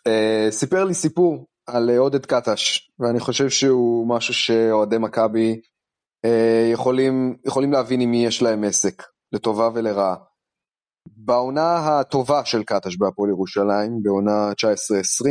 אה, 0.07 0.47
סיפר 0.51 0.85
לי 0.85 0.95
סיפור 0.95 1.47
על 1.67 1.91
עודד 1.91 2.27
קטש, 2.27 2.91
ואני 2.99 3.21
חושב 3.21 3.51
שהוא 3.51 4.09
משהו 4.09 4.35
שאוהדי 4.35 4.99
מכבי 4.99 5.61
אה, 6.25 6.69
יכולים, 6.73 7.37
יכולים 7.45 7.73
להבין 7.73 8.01
עם 8.01 8.11
מי 8.11 8.27
יש 8.27 8.43
להם 8.43 8.65
עסק, 8.65 9.03
לטובה 9.33 9.69
ולרעה. 9.75 10.17
בעונה 11.17 11.99
הטובה 12.01 12.45
של 12.45 12.63
קטש 12.63 12.97
בהפועל 12.97 13.31
ירושלים, 13.31 14.03
בעונה 14.03 14.53
19-20, 14.53 15.27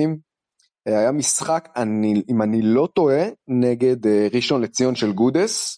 אה, 0.87 0.99
היה 0.99 1.11
משחק, 1.11 1.69
אני, 1.75 2.23
אם 2.29 2.41
אני 2.41 2.61
לא 2.61 2.87
טועה, 2.93 3.23
נגד 3.47 4.07
ראשון 4.33 4.61
לציון 4.61 4.95
של 4.95 5.11
גודס. 5.11 5.77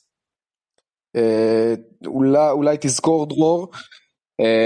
אולי, 2.05 2.49
אולי 2.51 2.77
תזכור 2.81 3.25
דרור, 3.25 3.71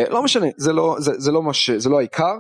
לא 0.10 0.24
משנה, 0.24 0.48
זה 0.58 0.74
לא, 0.74 0.96
זה, 1.00 1.12
זה 1.18 1.32
לא, 1.32 1.44
מש, 1.44 1.70
זה 1.70 1.90
לא 1.90 1.98
העיקר. 1.98 2.38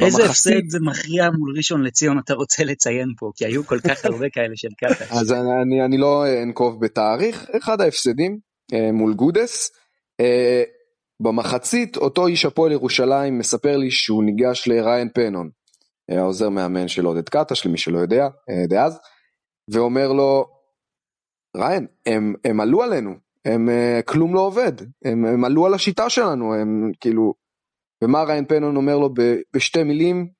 איזה 0.00 0.24
הפסד 0.24 0.68
זה 0.68 0.78
מכריע 0.80 1.30
מול 1.30 1.54
ראשון 1.56 1.82
לציון 1.82 2.18
אתה 2.18 2.34
רוצה 2.34 2.64
לציין 2.64 3.08
פה, 3.18 3.30
כי 3.36 3.46
היו 3.46 3.66
כל 3.66 3.80
כך 3.80 4.04
הרבה 4.04 4.30
כאלה 4.32 4.52
של 4.56 4.68
קטש. 4.76 5.12
אז 5.20 5.32
אני, 5.32 5.62
אני, 5.62 5.84
אני 5.84 5.98
לא 5.98 6.24
אנקוב 6.42 6.80
בתאריך, 6.80 7.50
אחד 7.58 7.80
ההפסדים 7.80 8.38
אה, 8.74 8.92
מול 8.92 9.14
גודס. 9.14 9.70
אה, 10.20 10.62
במחצית 11.20 11.96
אותו 11.96 12.26
איש 12.26 12.44
הפועל 12.44 12.72
ירושלים 12.72 13.38
מספר 13.38 13.76
לי 13.76 13.90
שהוא 13.90 14.24
ניגש 14.24 14.68
לריין 14.68 15.08
פנון, 15.14 15.50
אה, 16.10 16.18
העוזר 16.18 16.48
מאמן 16.48 16.88
של 16.88 17.04
עודד 17.04 17.28
קטש 17.28 17.66
למי 17.66 17.78
שלא 17.78 17.98
יודע, 17.98 18.22
אה, 18.22 18.66
דאז, 18.68 18.98
ואומר 19.72 20.12
לו, 20.12 20.46
ריין, 21.56 21.86
הם, 22.06 22.34
הם 22.44 22.60
עלו 22.60 22.82
עלינו, 22.82 23.14
הם, 23.44 23.68
אה, 23.68 24.00
כלום 24.06 24.34
לא 24.34 24.40
עובד, 24.40 24.72
הם, 25.04 25.24
הם 25.24 25.44
עלו 25.44 25.66
על 25.66 25.74
השיטה 25.74 26.10
שלנו, 26.10 26.54
הם 26.54 26.92
כאילו, 27.00 27.34
ומה 28.04 28.22
ריין 28.22 28.44
פנון 28.46 28.76
אומר 28.76 28.98
לו 28.98 29.14
ב, 29.14 29.20
בשתי 29.54 29.82
מילים? 29.82 30.30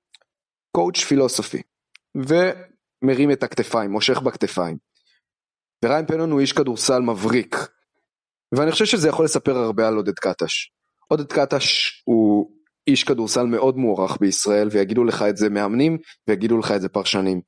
coach 0.77 0.99
philosophy. 0.99 1.63
ומרים 2.17 3.31
את 3.31 3.43
הכתפיים, 3.43 3.91
מושך 3.91 4.21
בכתפיים. 4.21 4.77
וריין 5.85 6.07
פנון 6.07 6.31
הוא 6.31 6.41
איש 6.41 6.53
כדורסל 6.53 7.01
מבריק. 7.01 7.57
ואני 8.55 8.73
חושב 8.73 8.85
שזה 8.85 9.09
יכול 9.09 9.25
לספר 9.25 9.57
הרבה 9.57 9.89
על 9.89 9.97
עודד 9.97 10.19
קטש. 10.19 10.73
עודד 11.09 11.33
קטש 11.33 11.91
הוא 12.05 12.51
איש 12.87 13.05
כדורסל 13.05 13.47
מאוד 13.47 13.77
מוערך 13.77 14.17
בישראל, 14.21 14.69
ויגידו 14.73 15.05
לך 15.05 15.25
את 15.29 15.37
זה 15.37 15.49
מאמנים, 15.49 15.99
ויגידו 16.29 16.59
לך 16.59 16.73
את 16.77 16.81
זה 16.81 16.89
פרשנים. 16.89 17.41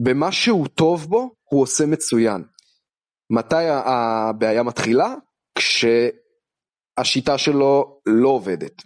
במה 0.00 0.32
שהוא 0.32 0.66
טוב 0.68 1.06
בו, 1.06 1.34
הוא 1.44 1.62
עושה 1.62 1.86
מצוין. 1.86 2.42
מתי 3.30 3.64
הבעיה 3.68 4.62
מתחילה? 4.62 5.14
כשהשיטה 5.58 7.38
שלו 7.38 8.00
לא 8.06 8.28
עובדת. 8.28 8.82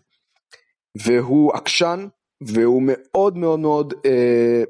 והוא 1.04 1.54
עקשן, 1.54 2.08
והוא 2.46 2.82
מאוד 2.86 3.36
מאוד 3.36 3.60
מאוד 3.60 3.94
אה, 4.06 4.62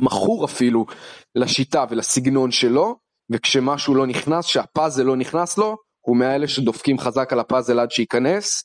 מכור 0.00 0.44
אפילו 0.44 0.86
לשיטה 1.34 1.84
ולסגנון 1.90 2.50
שלו, 2.50 2.96
וכשמשהו 3.32 3.94
לא 3.94 4.06
נכנס, 4.06 4.44
שהפאזל 4.46 5.02
לא 5.02 5.16
נכנס 5.16 5.58
לו, 5.58 5.76
הוא 6.00 6.16
מאלה 6.16 6.48
שדופקים 6.48 6.98
חזק 6.98 7.32
על 7.32 7.40
הפאזל 7.40 7.78
עד 7.78 7.90
שייכנס, 7.90 8.64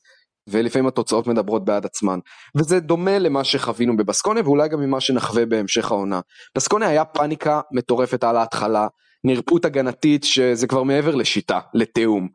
ולפעמים 0.49 0.87
התוצאות 0.87 1.27
מדברות 1.27 1.65
בעד 1.65 1.85
עצמן. 1.85 2.19
וזה 2.57 2.79
דומה 2.79 3.19
למה 3.19 3.43
שחווינו 3.43 3.97
בבסקוניה, 3.97 4.43
ואולי 4.43 4.69
גם 4.69 4.79
ממה 4.79 5.01
שנחווה 5.01 5.45
בהמשך 5.45 5.91
העונה. 5.91 6.19
בסקוניה 6.57 6.89
היה 6.89 7.05
פאניקה 7.05 7.61
מטורפת 7.71 8.23
על 8.23 8.37
ההתחלה, 8.37 8.87
נרפות 9.23 9.65
הגנתית 9.65 10.23
שזה 10.23 10.67
כבר 10.67 10.83
מעבר 10.83 11.15
לשיטה, 11.15 11.59
לתיאום. 11.73 12.27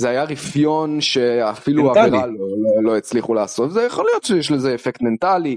זה 0.00 0.08
היה 0.08 0.24
רפיון 0.24 1.00
שאפילו. 1.00 1.90
עבירה 1.90 2.26
לא, 2.26 2.32
לא, 2.32 2.82
לא 2.82 2.96
הצליחו 2.96 3.34
לעשות, 3.34 3.72
זה 3.72 3.82
יכול 3.82 4.04
להיות 4.10 4.24
שיש 4.24 4.50
לזה 4.50 4.74
אפקט 4.74 5.02
מנטלי, 5.02 5.56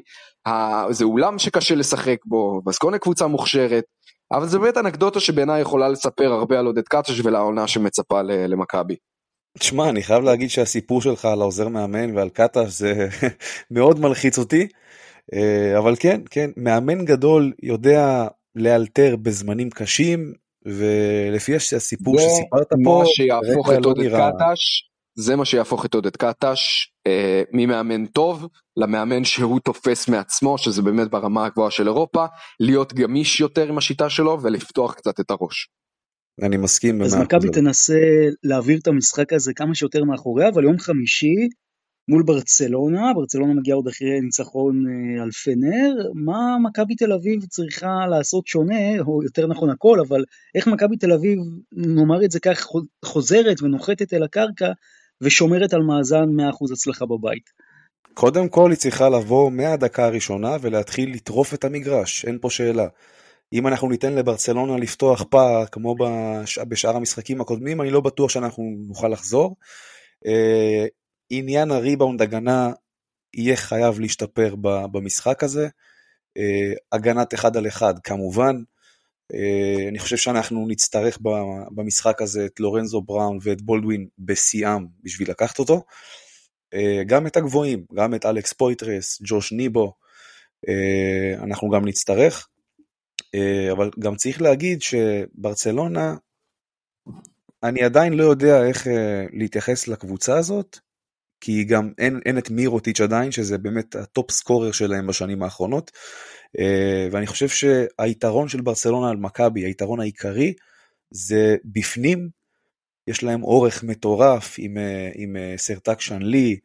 זה 0.90 1.06
אולם 1.06 1.40
שקשה 1.40 1.76
לשחק 1.76 2.18
בו, 2.26 2.62
בסקוניה 2.66 3.00
קבוצה 3.00 3.28
מוכשרת, 3.28 3.84
אבל 4.32 4.48
זה 4.48 4.60
באמת 4.60 4.78
אנקדוטה 4.78 5.20
שבעיניי 5.20 5.62
יכולה 5.62 5.90
לספר 5.90 6.32
הרבה 6.32 6.60
על 6.60 6.66
עודד 6.66 6.84
קטש 6.84 7.20
ולעונה 7.24 7.68
שמצפה 7.68 8.22
למכבי. 8.22 8.96
תשמע, 9.60 9.90
אני 9.90 10.04
חייב 10.04 10.24
להגיד 10.24 10.50
שהסיפור 10.50 11.02
שלך 11.02 11.26
על 11.26 11.42
העוזר 11.42 11.68
מאמן 11.68 12.18
ועל 12.18 12.30
קטש 12.30 12.68
זה 12.68 13.08
מאוד 13.72 14.00
מלחיץ 14.00 14.38
אותי, 14.38 14.68
אה, 15.34 15.78
אבל 15.78 15.96
כן, 16.00 16.22
כן, 16.30 16.50
מאמן 16.58 17.06
גדול 17.06 17.54
יודע 17.64 18.28
לאלתר 18.56 19.16
בזמנים 19.16 19.70
קשים, 19.70 20.34
ולפי 20.66 21.56
הסיפור 21.56 22.18
זה 22.18 22.24
שסיפרת 22.24 22.68
מה 22.74 22.84
פה, 22.84 23.04
שיהפוך 23.06 23.68
כרגע 23.68 23.80
את 23.80 23.86
לא 23.86 23.90
עודד 23.90 24.02
נראה- 24.04 24.32
קטש, 24.32 24.90
זה 25.16 25.36
מה 25.36 25.46
שיהפוך 25.46 25.86
את 25.86 25.94
עודד 25.94 26.16
קטש 26.16 26.88
אה, 27.08 27.44
ממאמן 27.54 28.06
טוב 28.06 28.48
למאמן 28.78 29.24
שהוא 29.24 29.60
תופס 29.60 30.10
מעצמו, 30.10 30.58
שזה 30.58 30.82
באמת 30.82 31.10
ברמה 31.10 31.46
הגבוהה 31.46 31.72
של 31.72 31.88
אירופה, 31.88 32.26
להיות 32.60 32.94
גמיש 32.94 33.40
יותר 33.40 33.70
עם 33.70 33.78
השיטה 33.78 34.10
שלו 34.10 34.38
ולפתוח 34.42 34.94
קצת 34.94 35.20
את 35.20 35.32
הראש. 35.32 35.68
אני 36.42 36.58
מסכים 36.58 37.02
אז 37.02 37.16
מכבי. 37.16 37.50
תנסה 37.52 38.00
להעביר 38.44 38.80
את 38.82 38.88
המשחק 38.88 39.34
הזה 39.34 39.54
כמה 39.56 39.76
שיותר 39.76 40.04
מאחוריה, 40.04 40.50
אבל 40.50 40.64
יום 40.64 40.80
חמישי 40.80 41.36
מול 42.08 42.24
ברצלונה, 42.24 43.14
ברצלונה 43.16 43.54
מגיעה 43.54 43.76
עוד 43.76 43.88
אחרי 43.88 44.22
ניצחון 44.22 44.84
אה, 44.88 45.24
על 45.24 45.32
פנר, 45.32 46.10
מה 46.14 46.58
מכבי 46.64 46.96
תל 46.96 47.14
אביב 47.14 47.46
צריכה 47.46 48.08
לעשות 48.10 48.48
שונה, 48.48 49.00
או 49.00 49.24
יותר 49.24 49.48
נכון 49.48 49.70
הכל, 49.70 50.00
אבל 50.08 50.24
איך 50.56 50.68
מכבי 50.68 50.98
תל 50.98 51.12
אביב, 51.14 51.40
נאמר 51.72 52.26
את 52.26 52.32
זה 52.32 52.40
כך, 52.40 52.62
חו- 52.62 52.82
חוזרת 53.06 53.62
ונוחתת 53.62 54.14
אל 54.14 54.24
הקרקע 54.24 54.72
ושומרת 55.22 55.74
על 55.74 55.82
מאזן 55.82 56.26
100% 56.40 56.72
הצלחה 56.74 57.06
בבית. 57.06 57.50
קודם 58.14 58.50
כל 58.50 58.70
היא 58.70 58.78
צריכה 58.78 59.10
לבוא 59.10 59.52
מהדקה 59.52 60.06
הראשונה 60.06 60.58
ולהתחיל 60.62 61.14
לטרוף 61.14 61.54
את 61.54 61.64
המגרש, 61.64 62.26
אין 62.26 62.38
פה 62.42 62.50
שאלה. 62.50 62.88
אם 63.54 63.68
אנחנו 63.68 63.90
ניתן 63.90 64.14
לברצלונה 64.14 64.78
לפתוח 64.78 65.24
פער 65.24 65.66
כמו 65.66 65.96
בש... 65.96 66.60
בשאר 66.60 66.96
המשחקים 66.96 67.42
הקודמים, 67.42 67.82
אני 67.82 67.90
לא 67.90 68.02
בטוח 68.02 68.30
שאנחנו 68.30 68.64
נוכל 68.88 69.08
לחזור. 69.08 69.56
עניין 71.30 71.72
הריבאונד 71.72 72.22
הגנה 72.22 72.72
יהיה 73.34 73.56
חייב 73.56 74.00
להשתפר 74.00 74.56
במשחק 74.92 75.44
הזה. 75.44 75.68
אה, 76.38 76.74
הגנת 76.92 77.34
אחד 77.34 77.58
על 77.58 77.68
אחד 77.68 77.94
כמובן. 78.00 78.56
אה, 79.34 79.90
אני 79.90 80.00
חושב 80.00 80.18
שאנחנו 80.18 80.68
נצטרך 80.68 81.18
במשחק 81.76 82.22
הזה 82.22 82.46
את 82.46 82.60
לורנזו 82.60 83.02
בראון 83.02 83.38
ואת 83.42 83.62
בולדווין 83.62 84.08
בשיאם 84.20 84.86
בשביל 85.04 85.30
לקחת 85.30 85.60
אותו. 85.60 85.84
אה, 86.74 87.04
גם 87.08 87.28
את 87.28 87.38
הגבוהים, 87.38 87.86
גם 87.94 88.16
את 88.16 88.26
אלכס 88.26 88.54
פויטרס, 88.54 89.22
ג'וש 89.26 89.52
ניבו, 89.52 89.94
אנחנו 91.44 91.70
גם 91.70 91.86
נצטרך. 91.86 92.48
אבל 93.72 93.92
גם 94.00 94.16
צריך 94.16 94.42
להגיד 94.42 94.82
שברצלונה, 94.82 96.16
אני 97.64 97.84
עדיין 97.84 98.14
לא 98.14 98.24
יודע 98.24 98.68
איך 98.68 98.88
להתייחס 99.34 99.88
לקבוצה 99.88 100.38
הזאת, 100.38 100.80
כי 101.44 101.64
גם 101.64 101.92
אין, 101.98 102.20
אין 102.26 102.38
את 102.38 102.50
מירוטיץ' 102.50 103.02
עדיין, 103.02 103.32
שזה 103.32 103.58
באמת 103.58 103.96
ה 103.96 104.05
top 104.05 104.32
scorer 104.32 104.72
שלהם 104.72 105.08
בשנים 105.08 105.44
האחרונות. 105.44 105.92
אה, 106.60 107.08
ואני 107.12 107.28
חושב 107.28 107.48
שהיתרון 107.48 108.48
של 108.48 108.62
ברצלונה 108.62 109.10
על 109.10 109.18
מכבי, 109.18 109.66
היתרון 109.66 110.00
העיקרי, 110.00 110.54
זה 111.12 111.56
בפנים, 111.66 112.30
יש 113.08 113.24
להם 113.24 113.44
אורך 113.44 113.84
מטורף 113.84 114.56
עם, 114.58 114.78
אה, 114.78 115.12
עם 115.16 115.38
אה, 115.38 115.54
סרטאץ' 115.58 116.02
שאנלי, 116.02 116.58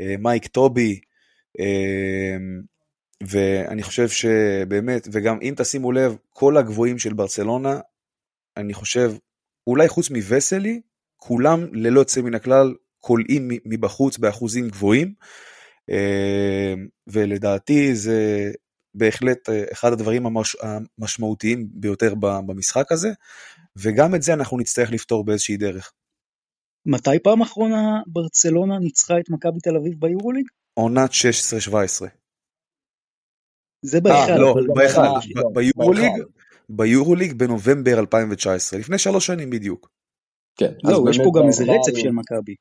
אה, 0.00 0.14
מייק 0.18 0.46
טובי, 0.46 1.00
ואני 3.20 3.82
חושב 3.82 4.08
שבאמת, 4.08 5.08
וגם 5.12 5.38
אם 5.42 5.54
תשימו 5.56 5.92
לב, 5.92 6.16
כל 6.30 6.56
הגבוהים 6.56 6.98
של 6.98 7.12
ברצלונה, 7.12 7.80
אני 8.56 8.74
חושב, 8.74 9.12
אולי 9.66 9.88
חוץ 9.88 10.10
מווסלי, 10.10 10.80
כולם 11.16 11.66
ללא 11.72 12.00
יוצא 12.00 12.20
מן 12.20 12.34
הכלל 12.34 12.74
קולעים 13.02 13.48
מבחוץ 13.64 14.18
באחוזים 14.18 14.68
גבוהים, 14.68 15.14
אה, 15.90 16.74
ולדעתי 17.06 17.94
זה 17.94 18.50
בהחלט 18.94 19.48
אה, 19.48 19.64
אחד 19.72 19.92
הדברים 19.92 20.26
המש, 20.26 20.56
המשמעותיים 20.62 21.68
ביותר 21.72 22.14
במשחק 22.20 22.92
הזה, 22.92 23.08
וגם 23.76 24.14
את 24.14 24.22
זה 24.22 24.32
אנחנו 24.32 24.58
נצטרך 24.58 24.90
לפתור 24.90 25.24
באיזושהי 25.24 25.56
דרך. 25.56 25.92
מתי 26.86 27.18
פעם 27.22 27.42
אחרונה 27.42 28.00
ברצלונה 28.06 28.78
ניצחה 28.78 29.18
את 29.18 29.30
מכבי 29.30 29.60
תל 29.62 29.76
אביב 29.76 29.94
ביורוליג? 29.98 30.46
עונת 30.74 31.10
16-17. 31.10 32.06
זה 33.82 34.00
בהיכל. 34.00 34.36
לא, 34.36 34.54
בהיכל, 34.74 35.02
לא, 35.34 35.50
ביורוליג. 35.54 36.12
ביורוליג 36.68 37.32
בנובמבר 37.32 37.98
2019, 37.98 38.80
לפני 38.80 38.98
שלוש 38.98 39.26
שנים 39.26 39.50
בדיוק. 39.50 39.90
כן, 40.56 40.72
לא, 40.84 40.90
אז 40.90 41.02
יש 41.10 41.18
פה 41.24 41.30
גם 41.40 41.46
איזה 41.46 41.64
רצף 41.64 41.98
של 41.98 42.10
מכבי. 42.10 42.54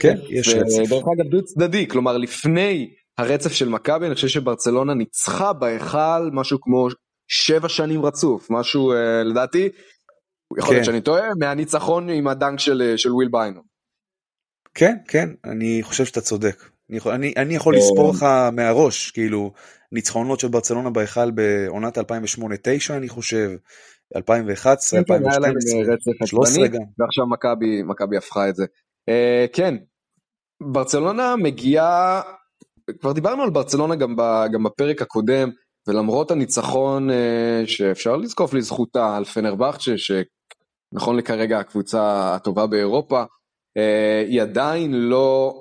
כן, 0.00 0.16
יש 0.28 0.48
רצף. 0.48 0.90
דרך 0.90 1.04
אגב 1.14 1.30
דו 1.30 1.44
צדדי, 1.44 1.88
כלומר 1.88 2.16
לפני 2.16 2.90
הרצף 3.18 3.52
של 3.52 3.68
מכבי 3.68 4.06
אני 4.06 4.14
חושב 4.14 4.28
שברצלונה 4.28 4.94
ניצחה 4.94 5.52
בהיכל 5.52 6.30
משהו 6.32 6.60
כמו 6.60 6.88
שבע 7.28 7.68
שנים 7.68 8.06
רצוף, 8.06 8.50
משהו 8.50 8.92
אה, 8.92 9.22
לדעתי, 9.22 9.68
יכול 10.58 10.68
כן. 10.68 10.74
להיות 10.74 10.84
שאני 10.84 11.00
טועה, 11.00 11.22
מהניצחון 11.38 12.08
עם 12.08 12.28
הדנק 12.28 12.58
של, 12.58 12.82
אה, 12.82 12.98
של 12.98 13.12
וויל 13.12 13.28
ביינו. 13.32 13.60
כן, 14.74 14.96
כן, 15.08 15.28
אני 15.44 15.80
חושב 15.82 16.04
שאתה 16.04 16.20
צודק. 16.20 16.70
אני 16.90 16.96
יכול, 16.96 17.12
אני, 17.12 17.32
אני 17.36 17.54
יכול 17.54 17.74
אה. 17.74 17.80
לספור 17.80 18.10
לך 18.10 18.26
מהראש, 18.52 19.10
כאילו, 19.10 19.52
ניצחונות 19.92 20.40
של 20.40 20.48
ברצלונה 20.48 20.90
בהיכל 20.90 21.30
בעונת 21.30 21.98
2008-2009 21.98 22.02
אני 22.90 23.08
חושב, 23.08 23.50
2011, 24.16 25.04
כן, 25.04 25.12
היה 25.12 25.38
להם 25.38 25.54
2012, 25.56 25.94
רצף 25.94 26.30
13 26.30 26.64
עצבני, 26.64 26.78
גם. 26.78 26.84
ועכשיו 26.98 27.26
מכבי 27.86 28.16
הפכה 28.16 28.48
את 28.48 28.56
זה. 28.56 28.64
אה, 29.10 29.46
כן, 29.52 29.74
ברצלונה 30.62 31.36
מגיעה, 31.36 32.22
כבר 33.00 33.12
דיברנו 33.12 33.42
על 33.42 33.50
ברצלונה 33.50 33.94
גם, 33.94 34.16
ב, 34.16 34.22
גם 34.52 34.62
בפרק 34.62 35.02
הקודם, 35.02 35.50
ולמרות 35.86 36.30
הניצחון 36.30 37.10
אה, 37.10 37.62
שאפשר 37.66 38.16
לזקוף 38.16 38.54
לזכותה 38.54 39.16
על 39.16 39.24
פנרבכצ'ה, 39.24 39.92
שנכון 39.96 41.16
לכרגע 41.16 41.58
הקבוצה 41.58 42.34
הטובה 42.34 42.66
באירופה, 42.66 43.24
אה, 43.76 44.24
היא 44.28 44.42
עדיין 44.42 44.94
לא 44.94 45.54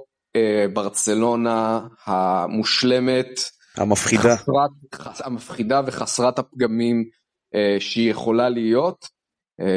ברצלונה 0.74 1.88
המושלמת, 2.06 3.40
המפחידה. 3.78 4.36
חסרת, 4.36 4.70
חס, 4.96 5.22
המפחידה 5.22 5.82
וחסרת 5.86 6.40
הפגמים 6.40 7.04
שהיא 7.80 8.12
יכולה 8.12 8.50
להיות. 8.50 9.06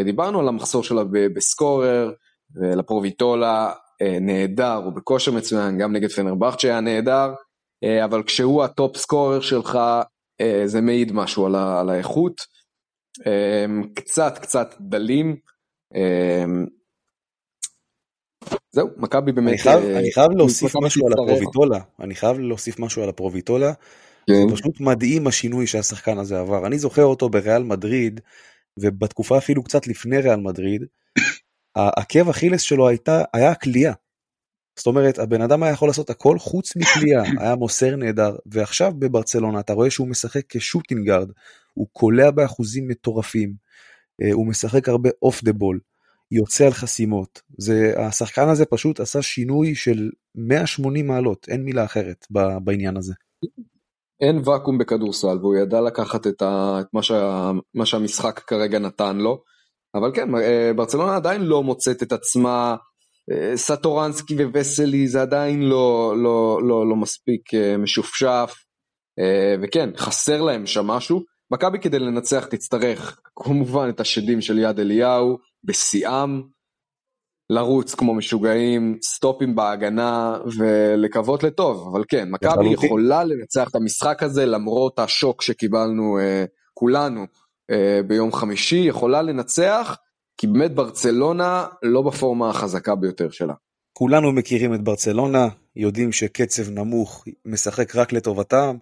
דיברנו 0.04 0.40
על 0.40 0.48
המחסור 0.48 0.82
שלה 0.82 1.02
בסקורר, 1.34 2.12
ולפרוביטולה 2.56 3.72
אה, 4.02 4.18
נהדר, 4.20 4.74
הוא 4.74 4.92
בכושר 4.92 5.32
מצוין, 5.32 5.78
גם 5.78 5.92
נגד 5.92 6.10
פנרבכצ'ה 6.10 6.68
היה 6.68 6.80
נהדר, 6.80 7.34
אה, 7.84 8.04
אבל 8.04 8.22
כשהוא 8.22 8.62
ה 8.62 8.71
top 8.71 8.96
scorer 8.96 9.40
שלך, 9.40 9.78
אה, 10.40 10.62
זה 10.66 10.80
מעיד 10.80 11.12
משהו 11.12 11.46
על, 11.46 11.54
ה, 11.54 11.80
על 11.80 11.90
האיכות. 11.90 12.34
קצת 13.94 14.38
קצת 14.38 14.74
דלים. 14.80 15.36
זהו, 18.72 18.88
מכבי 18.96 19.32
באמת... 19.32 19.48
אני 19.48 19.58
חייב, 19.58 19.84
אה, 19.84 19.98
אני 19.98 20.12
חייב 20.12 20.30
להוסיף 20.32 20.72
משהו 20.82 21.06
על. 21.06 21.12
לפרוביטולה. 21.12 21.78
אני 22.00 22.14
חייב 22.14 22.38
להוסיף 22.38 22.78
משהו 22.78 23.02
על 23.02 23.08
לפרוביטולה. 23.08 23.72
כן. 24.26 24.48
זה 24.48 24.54
פשוט 24.56 24.80
מדהים 24.80 25.26
השינוי 25.26 25.66
שהשחקן 25.66 26.18
הזה 26.18 26.40
עבר. 26.40 26.66
אני 26.66 26.78
זוכר 26.78 27.04
אותו 27.04 27.28
בריאל 27.28 27.62
מדריד, 27.62 28.20
ובתקופה 28.78 29.38
אפילו 29.38 29.62
קצת 29.62 29.86
לפני 29.86 30.18
ריאל 30.18 30.40
מדריד, 30.40 30.84
העקב 31.76 32.28
אכילס 32.28 32.60
שלו 32.60 32.88
הייתה, 32.88 33.22
היה 33.32 33.50
הקליעה. 33.50 33.92
זאת 34.78 34.86
אומרת, 34.86 35.18
הבן 35.18 35.42
אדם 35.42 35.62
היה 35.62 35.72
יכול 35.72 35.88
לעשות 35.88 36.10
הכל 36.10 36.38
חוץ 36.38 36.76
מקליעה, 36.76 37.22
היה 37.40 37.54
מוסר 37.54 37.96
נהדר, 37.96 38.36
ועכשיו 38.46 38.92
בברצלונה 38.98 39.60
אתה 39.60 39.72
רואה 39.72 39.90
שהוא 39.90 40.08
משחק 40.08 40.42
כ 40.48 40.58
shooting 40.59 40.99
guard, 40.99 41.30
הוא 41.74 41.86
קולע 41.92 42.30
באחוזים 42.30 42.88
מטורפים, 42.88 43.54
אה, 44.22 44.32
הוא 44.32 44.46
משחק 44.46 44.88
הרבה 44.88 45.10
off 45.22 45.44
the 45.44 45.52
ball, 45.52 45.80
יוצא 46.30 46.66
על 46.66 46.72
חסימות, 46.72 47.42
זה, 47.58 47.92
השחקן 47.96 48.48
הזה 48.48 48.64
פשוט 48.64 49.00
עשה 49.00 49.22
שינוי 49.22 49.74
של 49.74 50.10
180 50.34 51.06
מעלות, 51.06 51.46
אין 51.48 51.64
מילה 51.64 51.84
אחרת 51.84 52.26
בעניין 52.64 52.96
הזה. 52.96 53.14
אין 54.20 54.42
ואקום 54.44 54.78
בכדורסל 54.78 55.38
והוא 55.40 55.56
ידע 55.56 55.80
לקחת 55.80 56.26
את, 56.26 56.42
ה, 56.42 56.80
את 56.80 56.86
מה, 56.92 57.02
שה, 57.02 57.50
מה 57.74 57.86
שהמשחק 57.86 58.38
כרגע 58.38 58.78
נתן 58.78 59.16
לו. 59.16 59.42
אבל 59.94 60.10
כן, 60.14 60.34
אה, 60.34 60.72
ברצלונה 60.76 61.16
עדיין 61.16 61.42
לא 61.42 61.62
מוצאת 61.62 62.02
את 62.02 62.12
עצמה, 62.12 62.76
אה, 63.30 63.56
סטורנסקי 63.56 64.44
ווסלי 64.44 65.08
זה 65.08 65.22
עדיין 65.22 65.62
לא, 65.62 66.14
לא, 66.16 66.60
לא, 66.62 66.88
לא 66.88 66.96
מספיק 66.96 67.54
אה, 67.54 67.76
משופשף, 67.76 68.54
וכן, 69.62 69.90
חסר 69.96 70.42
להם 70.42 70.66
שם 70.66 70.86
משהו. 70.86 71.22
מכבי 71.52 71.78
כדי 71.78 71.98
לנצח 71.98 72.46
תצטרך 72.46 73.20
כמובן 73.36 73.88
את 73.88 74.00
השדים 74.00 74.40
של 74.40 74.58
יד 74.58 74.80
אליהו 74.80 75.38
בשיאם, 75.64 76.42
לרוץ 77.50 77.94
כמו 77.94 78.14
משוגעים, 78.14 78.98
סטופים 79.02 79.54
בהגנה 79.54 80.38
ולקוות 80.58 81.42
לטוב, 81.42 81.88
אבל 81.92 82.04
כן, 82.08 82.30
מכבי. 82.30 82.72
יכולה 82.72 83.24
לנצח 83.24 83.68
את 83.70 83.74
המשחק 83.74 84.22
הזה 84.22 84.46
למרות 84.46 84.98
השוק 84.98 85.42
שקיבלנו 85.42 86.18
אה, 86.18 86.44
כולנו 86.74 87.26
ביום 88.06 88.32
חמישי, 88.32 88.76
יכולה 88.76 89.22
לנצח, 89.22 89.96
כי 90.36 90.46
באמת 90.46 90.74
ברצלונה 90.74 91.66
לא 91.82 92.02
בפורמה 92.02 92.50
החזקה 92.50 92.94
ביותר 92.94 93.30
שלה. 93.30 93.54
כולנו 93.92 94.32
מכירים 94.32 94.74
את 94.74 94.84
ברצלונה, 94.84 95.48
יודעים 95.76 96.12
שקצב 96.12 96.70
נמוך 96.70 97.24
משחק 97.44 97.96
רק 97.96 98.12
לטובתם, 98.12 98.76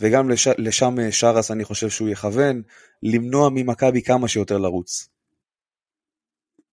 וגם 0.00 0.30
לש, 0.30 0.48
לשם 0.58 1.00
אה, 1.00 1.12
שרס 1.12 1.50
אני 1.50 1.64
חושב 1.64 1.88
שהוא 1.88 2.08
יכוון, 2.08 2.62
למנוע 3.02 3.48
ממכבי 3.52 4.02
כמה 4.02 4.28
שיותר 4.28 4.58
לרוץ. 4.58 5.08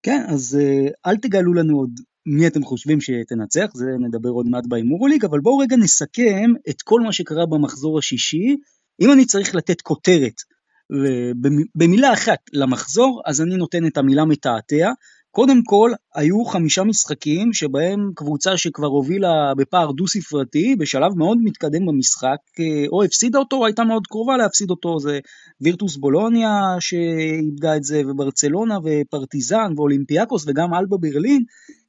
כן, 0.04 0.26
אז 0.28 0.60
אה, 0.62 0.88
אל 1.06 1.18
תגלו 1.18 1.54
לנו 1.54 1.78
עוד 1.78 1.92
מי 2.26 2.48
אתם 2.48 2.64
חושבים 2.64 3.02
שתנצח, 3.02 3.68
זה 3.74 3.86
נדבר 4.00 4.30
עוד 4.30 4.46
מעט 4.48 4.64
בהימורוליג, 4.68 5.26
אבל 5.26 5.40
בואו 5.40 5.58
רגע 5.58 5.76
נסכם 5.76 6.52
את 6.70 6.82
כל 6.82 7.02
מה 7.02 7.12
שקרה 7.12 7.46
במחזור 7.46 8.00
השישי. 8.00 8.56
אם 9.02 9.12
אני 9.12 9.26
צריך 9.26 9.56
לתת 9.56 9.82
כותרת 9.82 10.42
במילה 11.76 12.14
אחת 12.14 12.40
למחזור, 12.54 13.22
אז 13.26 13.42
אני 13.42 13.56
נותן 13.56 13.88
את 13.88 13.98
המילה 13.98 14.26
מתעתע. 14.26 14.92
קודם 15.32 15.64
כל, 15.64 15.92
היו 16.16 16.46
חמישה 16.46 16.84
משחקים 16.84 17.54
שבהם 17.54 18.12
קבוצה 18.16 18.58
שכבר 18.58 18.88
הובילה 18.88 19.54
בפער 19.58 19.92
דו-ספרתי, 19.92 20.76
בשלב 20.76 21.18
מאוד 21.18 21.38
מתקדם 21.44 21.86
במשחק, 21.86 22.38
אה, 22.60 22.86
או 22.92 23.04
הפסידה 23.04 23.40
אותו 23.40 23.56
או 23.56 23.66
הייתה 23.66 23.84
מאוד 23.84 24.08
קרובה 24.08 24.38
להפסיד 24.38 24.70
אותו, 24.70 25.00
זה 25.00 25.20
וירטוס 25.62 25.98
בולוניה 25.98 26.76
שאיבדה 26.80 27.76
את 27.76 27.84
זה, 27.84 28.02
וברצלונה 28.08 28.78
ופרטיזן 28.84 29.74
ואולימפיאקוס 29.78 30.46
וגם 30.48 30.74
אלבה 30.74 30.98
ברלין, 30.98 31.44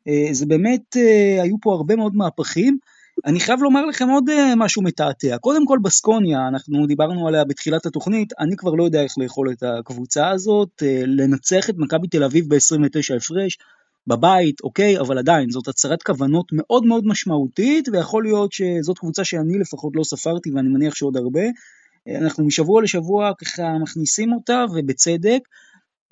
אה, 0.08 0.28
זה 0.32 0.46
באמת, 0.46 0.96
אה, 0.96 1.42
היו 1.42 1.56
פה 1.62 1.72
הרבה 1.72 1.96
מאוד 1.96 2.16
מהפכים. 2.16 2.78
אני 3.26 3.40
חייב 3.40 3.62
לומר 3.62 3.86
לכם 3.86 4.08
עוד 4.08 4.24
משהו 4.56 4.82
מתעתע. 4.82 5.38
קודם 5.38 5.66
כל 5.66 5.78
בסקוניה, 5.82 6.48
אנחנו 6.48 6.86
דיברנו 6.86 7.28
עליה 7.28 7.44
בתחילת 7.44 7.86
התוכנית, 7.86 8.32
אני 8.38 8.56
כבר 8.56 8.70
לא 8.70 8.84
יודע 8.84 9.02
איך 9.02 9.18
לאכול 9.18 9.52
את 9.52 9.62
הקבוצה 9.62 10.30
הזאת, 10.30 10.82
לנצח 11.06 11.70
את 11.70 11.74
מכבי 11.78 12.08
תל 12.08 12.24
אביב 12.24 12.54
ב-29 12.54 13.16
הפרש, 13.16 13.58
בבית, 14.06 14.60
אוקיי, 14.64 14.98
אבל 14.98 15.18
עדיין, 15.18 15.50
זאת 15.50 15.68
הצהרת 15.68 16.02
כוונות 16.02 16.46
מאוד 16.52 16.84
מאוד 16.84 17.06
משמעותית, 17.06 17.88
ויכול 17.92 18.24
להיות 18.24 18.52
שזאת 18.52 18.98
קבוצה 18.98 19.24
שאני 19.24 19.58
לפחות 19.58 19.92
לא 19.96 20.04
ספרתי, 20.04 20.50
ואני 20.50 20.68
מניח 20.68 20.94
שעוד 20.94 21.16
הרבה. 21.16 21.42
אנחנו 22.20 22.44
משבוע 22.44 22.82
לשבוע 22.82 23.32
ככה 23.38 23.62
מכניסים 23.82 24.32
אותה, 24.32 24.64
ובצדק. 24.74 25.40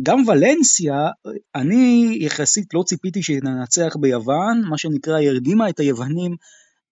גם 0.03 0.29
ולנסיה, 0.29 1.09
אני 1.55 2.17
יחסית 2.21 2.75
לא 2.75 2.83
ציפיתי 2.83 3.23
שננצח 3.23 3.97
ביוון, 4.01 4.63
מה 4.69 4.79
שנקרא, 4.79 5.15
היא 5.17 5.29
הרדימה 5.29 5.69
את 5.69 5.81
היוונים 5.81 6.37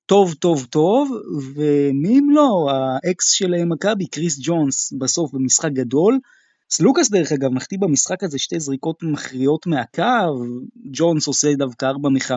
טוב 0.06 0.34
טוב 0.34 0.66
טוב, 0.70 1.10
ומי 1.54 2.18
אם 2.18 2.30
לא, 2.30 2.70
האקס 2.70 3.30
של 3.30 3.64
מכבי, 3.64 4.06
קריס 4.06 4.38
ג'ונס, 4.42 4.92
בסוף 4.98 5.32
במשחק 5.32 5.72
גדול. 5.72 6.18
סלוקאס 6.70 7.10
דרך 7.10 7.32
אגב 7.32 7.50
מחטיא 7.50 7.78
במשחק 7.80 8.22
הזה 8.22 8.38
שתי 8.38 8.60
זריקות 8.60 9.02
מכריעות 9.02 9.66
מהקו, 9.66 10.44
ג'ונס 10.92 11.26
עושה 11.26 11.54
דווקא 11.54 11.86
4 11.86 12.08
מ-5, 12.08 12.32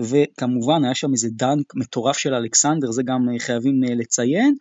וכמובן 0.00 0.84
היה 0.84 0.94
שם 0.94 1.12
איזה 1.12 1.28
dunk 1.32 1.74
מטורף 1.74 2.16
של 2.16 2.34
אלכסנדר, 2.34 2.90
זה 2.90 3.02
גם 3.02 3.28
אה, 3.28 3.38
חייבים 3.38 3.84
אה, 3.84 3.94
לציין. 3.94 4.54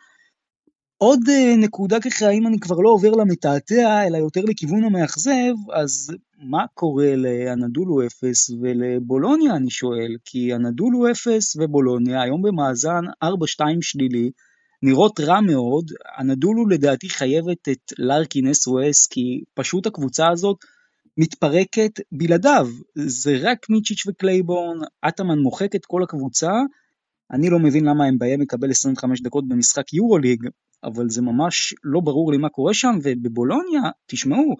עוד 0.98 1.20
אה, 1.30 1.56
נקודה 1.58 2.00
ככה, 2.00 2.30
אם 2.30 2.48
אני 2.48 2.60
כבר 2.60 2.76
לא 2.76 2.89
עובר 2.89 3.12
למתעתע, 3.12 4.08
אלא 4.08 4.17
יותר 4.17 4.41
לכיוון 4.41 4.84
המאכזב, 4.84 5.54
אז 5.74 6.12
מה 6.38 6.65
קורה 6.73 7.15
לאנדולו 7.15 8.06
0 8.08 8.50
ולבולוניה, 8.62 9.56
אני 9.56 9.69
שואל? 9.69 10.15
כי 10.26 10.56
אנדולו 10.56 11.12
0 11.12 11.56
ובולוניה 11.56 12.21
היום 12.21 12.41
במאזן 12.41 13.04
4-2 13.23 13.28
שלילי, 13.82 14.32
נראות 14.84 15.19
רע 15.19 15.41
מאוד, 15.41 15.91
אנדולו 16.19 16.67
לדעתי 16.67 17.10
חייבת 17.10 17.69
את 17.69 17.93
לארקין 18.00 18.47
אס 18.47 18.67
כי 19.08 19.43
פשוט 19.54 19.88
הקבוצה 19.88 20.28
הזאת 20.32 20.58
מתפרקת 21.17 21.91
בלעדיו, 22.12 22.67
זה 22.95 23.38
רק 23.41 23.69
מיצ'יץ' 23.69 24.08
וקלייבורן, 24.08 24.78
אטאמן 25.08 25.39
מוחק 25.39 25.76
את 25.76 25.86
כל 25.86 26.04
הקבוצה, 26.04 26.52
אני 27.32 27.50
לא 27.50 27.60
מבין 27.60 27.86
למה 27.86 28.06
הם 28.06 28.17
בהם 28.17 28.39
מקבל 28.41 28.71
25 28.71 29.21
דקות 29.21 29.47
במשחק 29.47 29.93
יורוליג, 29.93 30.47
אבל 30.84 31.10
זה 31.10 31.21
ממש 31.21 31.73
לא 31.84 32.00
ברור 32.00 32.32
לי 32.32 32.38
מה 32.38 32.50
קורה 32.50 32.73
שם, 32.73 32.97
ובבולוניה, 33.04 33.82
תשמעו, 34.06 34.56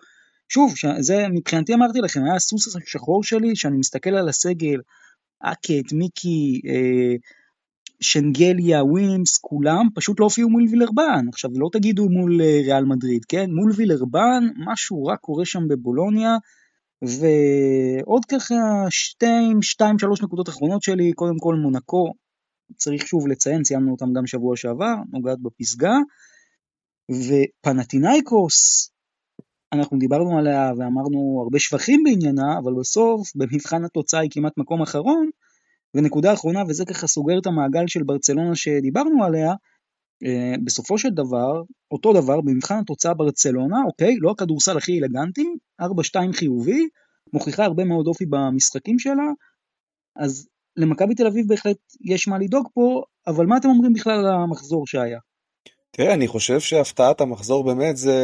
שוב, 0.50 0.74
זה 1.00 1.28
מבחינתי 1.28 1.74
אמרתי 1.74 2.00
לכם, 2.00 2.24
היה 2.24 2.36
הסוס 2.36 2.76
השחור 2.76 3.24
שלי, 3.24 3.56
שאני 3.56 3.78
מסתכל 3.78 4.10
על 4.10 4.30
הסגל, 4.30 4.80
האקט, 5.40 5.94
מיקי, 5.94 6.62
אה, 6.68 7.16
שנגליה, 8.00 8.84
ווימס, 8.84 9.38
כולם 9.38 9.88
פשוט 9.96 10.20
לא 10.20 10.26
הופיעו 10.26 10.50
מול 10.50 10.66
וילרבן. 10.72 11.26
עכשיו 11.30 11.52
לא 11.54 11.70
תגידו 11.72 12.10
מול 12.10 12.42
אה, 12.42 12.62
ריאל 12.66 12.86
מדריד, 12.86 13.26
כן? 13.26 13.52
מול 13.52 13.72
וילרבן 13.76 14.44
משהו 14.58 15.06
רע 15.06 15.18
קורה 15.18 15.46
שם 15.46 15.68
בבולוניה. 15.68 16.38
ועוד 17.02 18.26
ככה 18.26 18.56
שתיים, 18.90 19.62
שתיים, 19.62 20.00
שלוש 20.00 20.22
נקודות 20.22 20.50
אחרונות 20.50 20.84
שלי, 20.84 21.14
קודם 21.14 21.38
כל 21.40 21.56
מונקו, 21.56 22.14
צריך 22.76 23.08
שוב 23.08 23.28
לציין, 23.28 23.64
ציינו 23.64 23.92
אותם 23.92 24.14
גם 24.14 24.28
שבוע 24.28 24.58
שעבר, 24.58 24.96
נוגעת 25.12 25.40
בפסגה. 25.42 25.96
ופנאתינאיקוס, 27.12 28.90
אנחנו 29.74 29.98
דיברנו 29.98 30.38
עליה 30.38 30.72
ואמרנו 30.78 31.42
הרבה 31.44 31.60
שבחים 31.60 32.04
בעניינה, 32.04 32.58
אבל 32.64 32.74
בסוף 32.80 33.32
במבחן 33.36 33.86
התוצאה 33.86 34.20
היא 34.20 34.30
כמעט 34.34 34.54
מקום 34.58 34.82
אחרון, 34.82 35.30
ונקודה 35.96 36.34
אחרונה, 36.34 36.64
וזה 36.68 36.86
ככה 36.86 37.08
סוגר 37.08 37.40
את 37.40 37.48
המעגל 37.48 37.88
של 37.88 38.04
ברצלונה 38.04 38.56
שדיברנו 38.56 39.24
עליה, 39.24 39.54
אה, 40.26 40.56
בסופו 40.64 40.98
של 40.98 41.10
דבר, 41.10 41.64
אותו 41.92 42.14
דבר, 42.14 42.42
במבחן 42.42 42.80
התוצאה 42.80 43.14
ברצלונה, 43.14 43.78
אוקיי, 43.86 44.16
לא 44.20 44.32
הכדורסל 44.32 44.78
הכי 44.78 45.00
אלגנטי, 45.00 45.48
4-2 45.82 45.86
חיובי, 46.34 46.88
מוכיחה 47.34 47.66
הרבה 47.66 47.84
מאוד 47.84 48.08
אופי 48.08 48.26
במשחקים 48.26 49.00
שלה, 49.00 49.28
אז 50.16 50.48
למכבי 50.78 51.16
תל 51.16 51.28
אביב 51.28 51.48
בהחלט 51.48 51.78
יש 52.02 52.28
מה 52.28 52.38
לדאוג 52.38 52.68
פה, 52.74 53.04
אבל 53.28 53.46
מה 53.46 53.58
אתם 53.58 53.70
אומרים 53.70 53.94
בכלל 53.94 54.20
על 54.20 54.28
המחזור 54.28 54.88
שהיה? 54.88 55.20
תראה, 55.98 56.14
אני 56.14 56.28
חושב 56.28 56.60
שהפתעת 56.60 57.22
המחזור 57.22 57.64
באמת 57.64 57.98
זה 57.98 58.16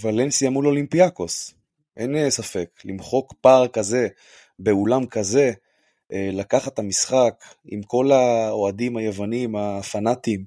ולנסיה 0.00 0.50
מול 0.50 0.66
אולימפיאקוס. 0.66 1.54
אין 1.96 2.16
אה, 2.16 2.30
ספק, 2.30 2.70
למחוק 2.84 3.34
פער 3.40 3.68
כזה 3.68 4.08
באולם 4.58 5.06
כזה, 5.06 5.52
אה, 6.12 6.28
לקחת 6.32 6.72
את 6.74 6.78
המשחק 6.78 7.44
עם 7.64 7.82
כל 7.82 8.12
האוהדים 8.12 8.96
היוונים 8.96 9.56
הפנאטים, 9.56 10.44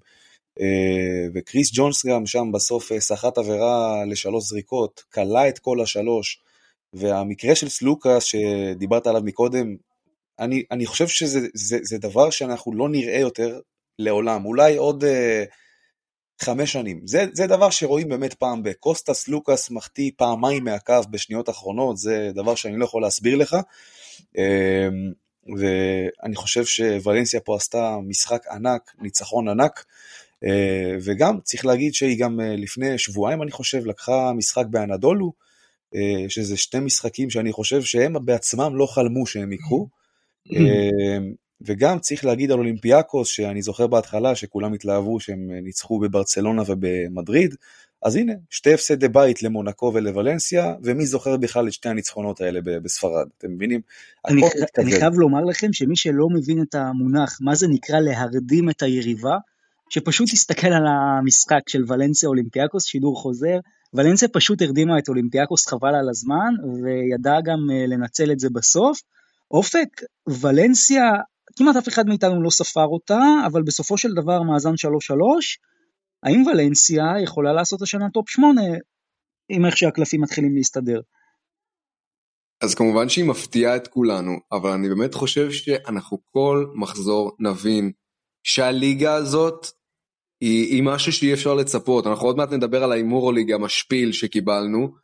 אה, 0.62 1.28
וקריס 1.34 1.72
ג'ונס 1.74 2.06
גם 2.06 2.26
שם 2.26 2.52
בסוף 2.54 2.92
סחט 3.00 3.38
עבירה 3.38 4.06
לשלוש 4.06 4.44
זריקות, 4.44 5.04
כלה 5.14 5.50
את 5.50 5.60
כל 5.60 5.82
השלוש, 5.82 6.42
והמקרה 6.94 7.56
של 7.56 7.70
סלוקאס 7.70 8.24
שדיברת 8.24 9.08
עליו 9.08 9.22
מקודם, 9.26 9.76
אני, 10.40 10.64
אני 10.72 10.86
חושב 10.86 11.08
שזה 11.08 11.48
זה, 11.54 11.78
זה 11.82 11.98
דבר 11.98 12.30
שאנחנו 12.30 12.74
לא 12.76 12.90
נראה 12.90 13.20
יותר 13.20 13.60
לעולם, 14.00 14.46
אולי 14.46 14.78
עוד 14.78 15.04
אה, 15.04 15.44
חמש 16.44 16.72
שנים. 16.74 17.02
זה, 17.06 17.26
זה 17.34 17.48
דבר 17.48 17.70
שרואים 17.70 18.10
באמת 18.10 18.34
פעם 18.34 18.64
בקוסטס 18.64 19.28
לוקאס 19.28 19.72
מחטיא 19.72 20.12
פעמיים 20.18 20.64
מהקו 20.64 21.02
בשניות 21.10 21.50
אחרונות, 21.50 21.98
זה 21.98 22.32
דבר 22.36 22.56
שאני 22.56 22.78
לא 22.78 22.86
יכול 22.86 23.02
להסביר 23.02 23.36
לך. 23.36 23.58
אה, 24.38 24.88
ואני 25.58 26.36
חושב 26.36 26.66
שוולנסיה 26.66 27.40
פה 27.40 27.56
עשתה 27.56 27.98
משחק 28.08 28.48
ענק, 28.48 28.92
ניצחון 29.02 29.48
ענק, 29.48 29.86
אה, 30.44 30.96
וגם 31.04 31.40
צריך 31.44 31.66
להגיד 31.66 31.94
שהיא 31.94 32.20
גם 32.20 32.40
אה, 32.40 32.56
לפני 32.56 32.98
שבועיים 32.98 33.42
אני 33.42 33.52
חושב 33.52 33.86
לקחה 33.86 34.34
משחק 34.34 34.66
באנדולו, 34.70 35.34
אה, 35.96 36.26
שזה 36.30 36.58
שני 36.58 36.80
משחקים 36.80 37.30
שאני 37.30 37.52
חושב 37.52 37.82
שהם 37.82 38.26
בעצמם 38.26 38.76
לא 38.76 38.86
חלמו 38.86 39.26
שהם 39.26 39.52
ייקחו. 39.52 39.88
וגם 41.66 42.00
צריך 42.00 42.26
להגיד 42.26 42.52
על 42.52 42.60
אולימפיאקוס, 42.60 43.28
שאני 43.28 43.62
זוכר 43.62 43.88
בהתחלה 43.88 44.36
שכולם 44.36 44.74
התלהבו 44.74 45.20
שהם 45.20 45.52
ניצחו 45.52 46.00
בברצלונה 46.00 46.64
ובמדריד, 46.68 47.56
אז 48.04 48.16
הנה, 48.16 48.34
שתי 48.50 48.74
הפסדי 48.74 49.08
בית 49.08 49.44
למונקו 49.44 49.92
ולוולנסיה, 49.94 50.76
ומי 50.84 51.06
זוכר 51.06 51.38
בכלל 51.38 51.68
את 51.68 51.74
שתי 51.74 51.90
הניצחונות 51.90 52.42
האלה 52.42 52.60
בספרד, 52.64 53.28
אתם 53.38 53.52
מבינים? 53.52 53.82
אני, 54.28 54.42
אני 54.78 54.92
חייב 54.92 55.14
לומר 55.14 55.42
לכם 55.42 55.74
שמי 55.74 55.96
שלא 55.96 56.28
מבין 56.30 56.62
את 56.62 56.76
המונח, 56.76 57.38
מה 57.42 57.56
זה 57.56 57.68
נקרא 57.68 58.00
להרדים 58.00 58.70
את 58.70 58.82
היריבה, 58.82 59.38
שפשוט 59.90 60.34
יסתכל 60.34 60.68
על 60.68 60.84
המשחק 60.88 61.70
של 61.70 61.84
ולנסיה 61.88 62.30
אולימפיאקוס, 62.30 62.86
שידור 62.86 63.22
חוזר, 63.22 63.60
ולנסיה 63.94 64.28
פשוט 64.28 64.62
הרדימה 64.62 65.00
את 65.00 65.10
אולימפיאקוס 65.10 65.68
חבל 65.68 65.96
על 65.96 66.10
הזמן, 66.10 66.54
וידעה 66.84 67.42
גם 67.42 67.60
אה, 67.72 67.86
לנצל 67.88 68.32
את 68.32 68.40
זה 68.40 68.48
בסוף. 68.50 69.00
אופק, 69.52 70.02
ולנסיה, 70.28 71.04
כמעט 71.56 71.76
אף 71.76 71.88
אחד 71.88 72.08
מאיתנו 72.08 72.44
לא 72.44 72.50
ספר 72.50 72.86
אותה, 72.86 73.20
אבל 73.46 73.62
בסופו 73.62 73.98
של 73.98 74.14
דבר 74.14 74.42
מאזן 74.42 74.74
3-3, 74.74 74.74
האם 76.24 76.44
ולנסיה 76.48 77.04
יכולה 77.24 77.54
לעשות 77.54 77.82
השנה 77.82 78.10
top 78.10 78.30
8 78.30 78.62
עם 79.50 79.66
איך 79.66 79.78
שהקלפים 79.78 80.22
מתחילים 80.22 80.56
להסתדר? 80.56 81.02
אז 82.64 82.76
כמובן 82.76 83.10
שהיא 83.10 83.26
מפתיעה 83.26 83.76
את 83.76 83.88
כולנו, 83.88 84.32
אבל 84.52 84.70
אני 84.70 84.90
באמת 84.90 85.14
חושב 85.14 85.52
שאנחנו 85.52 86.18
כל 86.32 86.66
מחזור 86.76 87.32
נבין 87.40 87.92
שהליגה 88.44 89.16
הזאת 89.16 89.68
היא, 90.42 90.74
היא 90.74 90.84
משהו 90.84 91.12
שאי 91.12 91.34
אפשר 91.34 91.54
לצפות. 91.54 92.08
אנחנו 92.08 92.28
עוד 92.28 92.38
מעט 92.38 92.52
נדבר 92.52 92.84
על 92.84 92.92
ההימור 92.92 93.30
הליגה 93.30 93.56
המשפיל 93.56 94.12
שקיבלנו, 94.12 94.96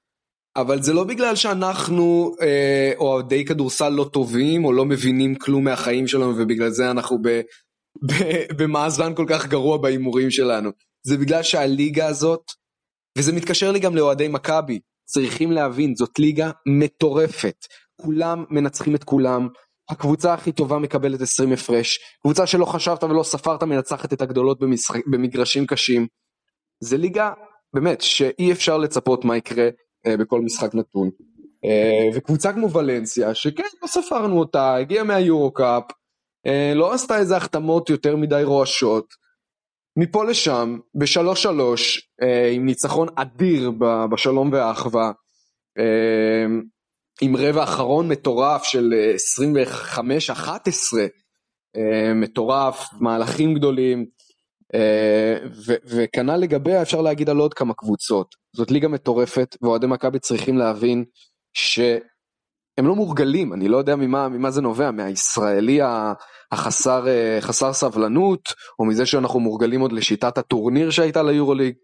אבל 0.61 0.81
זה 0.81 0.93
לא 0.93 1.03
בגלל 1.03 1.35
שאנחנו 1.35 2.35
אה, 2.41 2.91
אוהדי 2.97 3.45
כדורסל 3.45 3.89
לא 3.89 4.09
טובים 4.13 4.65
או 4.65 4.73
לא 4.73 4.85
מבינים 4.85 5.35
כלום 5.35 5.63
מהחיים 5.63 6.07
שלנו 6.07 6.33
ובגלל 6.37 6.69
זה 6.69 6.91
אנחנו 6.91 7.17
ב, 7.21 7.41
ב, 8.07 8.13
במאזן 8.57 9.15
כל 9.15 9.25
כך 9.29 9.47
גרוע 9.47 9.77
בהימורים 9.77 10.31
שלנו. 10.31 10.69
זה 11.07 11.17
בגלל 11.17 11.43
שהליגה 11.43 12.07
הזאת, 12.07 12.41
וזה 13.17 13.33
מתקשר 13.33 13.71
לי 13.71 13.79
גם 13.79 13.95
לאוהדי 13.95 14.27
מכבי, 14.27 14.79
צריכים 15.05 15.51
להבין, 15.51 15.95
זאת 15.95 16.19
ליגה 16.19 16.51
מטורפת. 16.67 17.55
כולם 18.01 18.45
מנצחים 18.49 18.95
את 18.95 19.03
כולם, 19.03 19.47
הקבוצה 19.89 20.33
הכי 20.33 20.51
טובה 20.51 20.79
מקבלת 20.79 21.21
20 21.21 21.51
הפרש, 21.51 21.99
קבוצה 22.21 22.47
שלא 22.47 22.65
חשבת 22.65 23.03
ולא 23.03 23.23
ספרת 23.23 23.63
מנצחת 23.63 24.13
את 24.13 24.21
הגדולות 24.21 24.59
במשחק, 24.59 25.01
במגרשים 25.11 25.65
קשים. 25.65 26.07
זה 26.83 26.97
ליגה 26.97 27.31
באמת, 27.73 28.01
שאי 28.01 28.51
אפשר 28.51 28.77
לצפות 28.77 29.25
מה 29.25 29.37
יקרה 29.37 29.69
בכל 30.07 30.41
משחק 30.41 30.75
נתון. 30.75 31.09
אה, 31.65 32.09
וקבוצה 32.13 32.53
כמו 32.53 32.71
ולנסיה, 32.71 33.35
שכן, 33.35 33.63
לא 33.81 33.87
ספרנו 33.87 34.39
אותה, 34.39 34.75
הגיעה 34.75 35.03
מהיורו 35.03 35.51
קאפ, 35.51 35.83
אה, 36.45 36.73
לא 36.75 36.93
עשתה 36.93 37.17
איזה 37.17 37.37
החתמות 37.37 37.89
יותר 37.89 38.15
מדי 38.15 38.41
רועשות. 38.43 39.13
מפה 39.97 40.25
לשם, 40.25 40.77
בשלוש 40.95 41.43
שלוש, 41.43 42.09
אה, 42.21 42.49
עם 42.49 42.65
ניצחון 42.65 43.07
אדיר 43.15 43.71
בשלום 44.11 44.51
והאחווה, 44.51 45.11
אה, 45.79 46.45
עם 47.21 47.35
רבע 47.35 47.63
אחרון 47.63 48.07
מטורף 48.07 48.63
של 48.63 48.93
25-11, 49.15 51.07
אה, 51.75 52.13
מטורף, 52.13 52.89
מהלכים 53.01 53.53
גדולים, 53.53 54.05
אה, 54.73 55.35
וכנ"ל 55.85 56.37
לגביה 56.37 56.81
אפשר 56.81 57.01
להגיד 57.01 57.29
על 57.29 57.37
עוד 57.37 57.53
כמה 57.53 57.73
קבוצות. 57.73 58.38
זאת 58.55 58.71
ליגה 58.71 58.87
מטורפת, 58.87 59.57
ואוהדי 59.61 59.87
מכבי 59.87 60.19
צריכים 60.19 60.57
להבין 60.57 61.05
שהם 61.53 62.87
לא 62.87 62.95
מורגלים, 62.95 63.53
אני 63.53 63.67
לא 63.67 63.77
יודע 63.77 63.95
ממה, 63.95 64.29
ממה 64.29 64.51
זה 64.51 64.61
נובע, 64.61 64.91
מהישראלי 64.91 65.79
החסר 66.51 67.07
אה, 67.07 67.37
חסר 67.41 67.73
סבלנות, 67.73 68.41
או 68.79 68.85
מזה 68.85 69.05
שאנחנו 69.05 69.39
מורגלים 69.39 69.81
עוד 69.81 69.91
לשיטת 69.91 70.37
הטורניר 70.37 70.89
שהייתה 70.89 71.23
ליורוליג. 71.23 71.75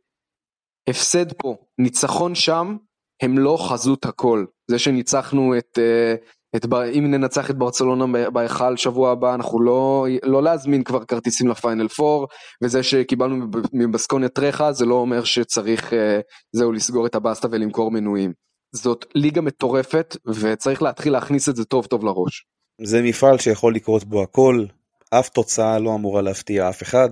הפסד 0.89 1.33
פה, 1.33 1.57
ניצחון 1.77 2.35
שם, 2.35 2.77
הם 3.21 3.37
לא 3.37 3.57
חזות 3.69 4.05
הכל. 4.05 4.45
זה 4.71 4.79
שניצחנו 4.79 5.57
את, 5.57 5.79
אה, 5.79 6.15
את 6.55 6.65
אם 6.97 7.11
ננצח 7.11 7.49
את 7.49 7.57
ברצלונה 7.57 8.29
בהיכל 8.29 8.77
שבוע 8.77 9.11
הבא, 9.11 9.35
אנחנו 9.35 9.61
לא, 9.61 10.07
לא 10.23 10.43
להזמין 10.43 10.83
כבר 10.83 11.03
כרטיסים 11.03 11.47
לפיינל 11.47 11.87
4, 11.99 12.25
וזה 12.63 12.83
שקיבלנו 12.83 13.45
מבסקוניה 13.73 14.29
טרחה, 14.29 14.71
זה 14.71 14.85
לא 14.85 14.95
אומר 14.95 15.23
שצריך, 15.23 15.93
אה, 15.93 16.19
זהו, 16.51 16.71
לסגור 16.71 17.05
את 17.05 17.15
הבסטה 17.15 17.47
ולמכור 17.51 17.91
מנויים. 17.91 18.33
זאת 18.75 19.05
ליגה 19.15 19.41
מטורפת, 19.41 20.17
וצריך 20.27 20.81
להתחיל 20.81 21.13
להכניס 21.13 21.49
את 21.49 21.55
זה 21.55 21.65
טוב 21.65 21.85
טוב 21.85 22.05
לראש. 22.05 22.45
זה 22.81 23.01
מפעל 23.01 23.37
שיכול 23.37 23.75
לקרות 23.75 24.03
בו 24.03 24.23
הכל, 24.23 24.65
אף 25.09 25.29
תוצאה 25.29 25.79
לא 25.79 25.95
אמורה 25.95 26.21
להפתיע 26.21 26.69
אף 26.69 26.83
אחד. 26.83 27.09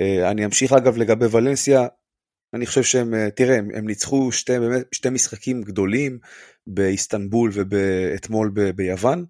אה, 0.00 0.30
אני 0.30 0.44
אמשיך 0.44 0.72
אגב 0.72 0.96
לגבי 0.96 1.26
ולנסיה, 1.30 1.86
אני 2.56 2.66
חושב 2.66 2.82
שהם, 2.82 3.14
אה, 3.14 3.30
תראה, 3.30 3.56
הם, 3.56 3.68
הם 3.74 3.86
ניצחו 3.86 4.32
שתי, 4.32 4.58
באמת, 4.58 4.84
שתי 4.92 5.10
משחקים 5.10 5.62
גדולים 5.62 6.18
באיסטנבול 6.66 7.50
ואתמול 7.54 8.50
ב, 8.54 8.70
ביוון, 8.70 9.24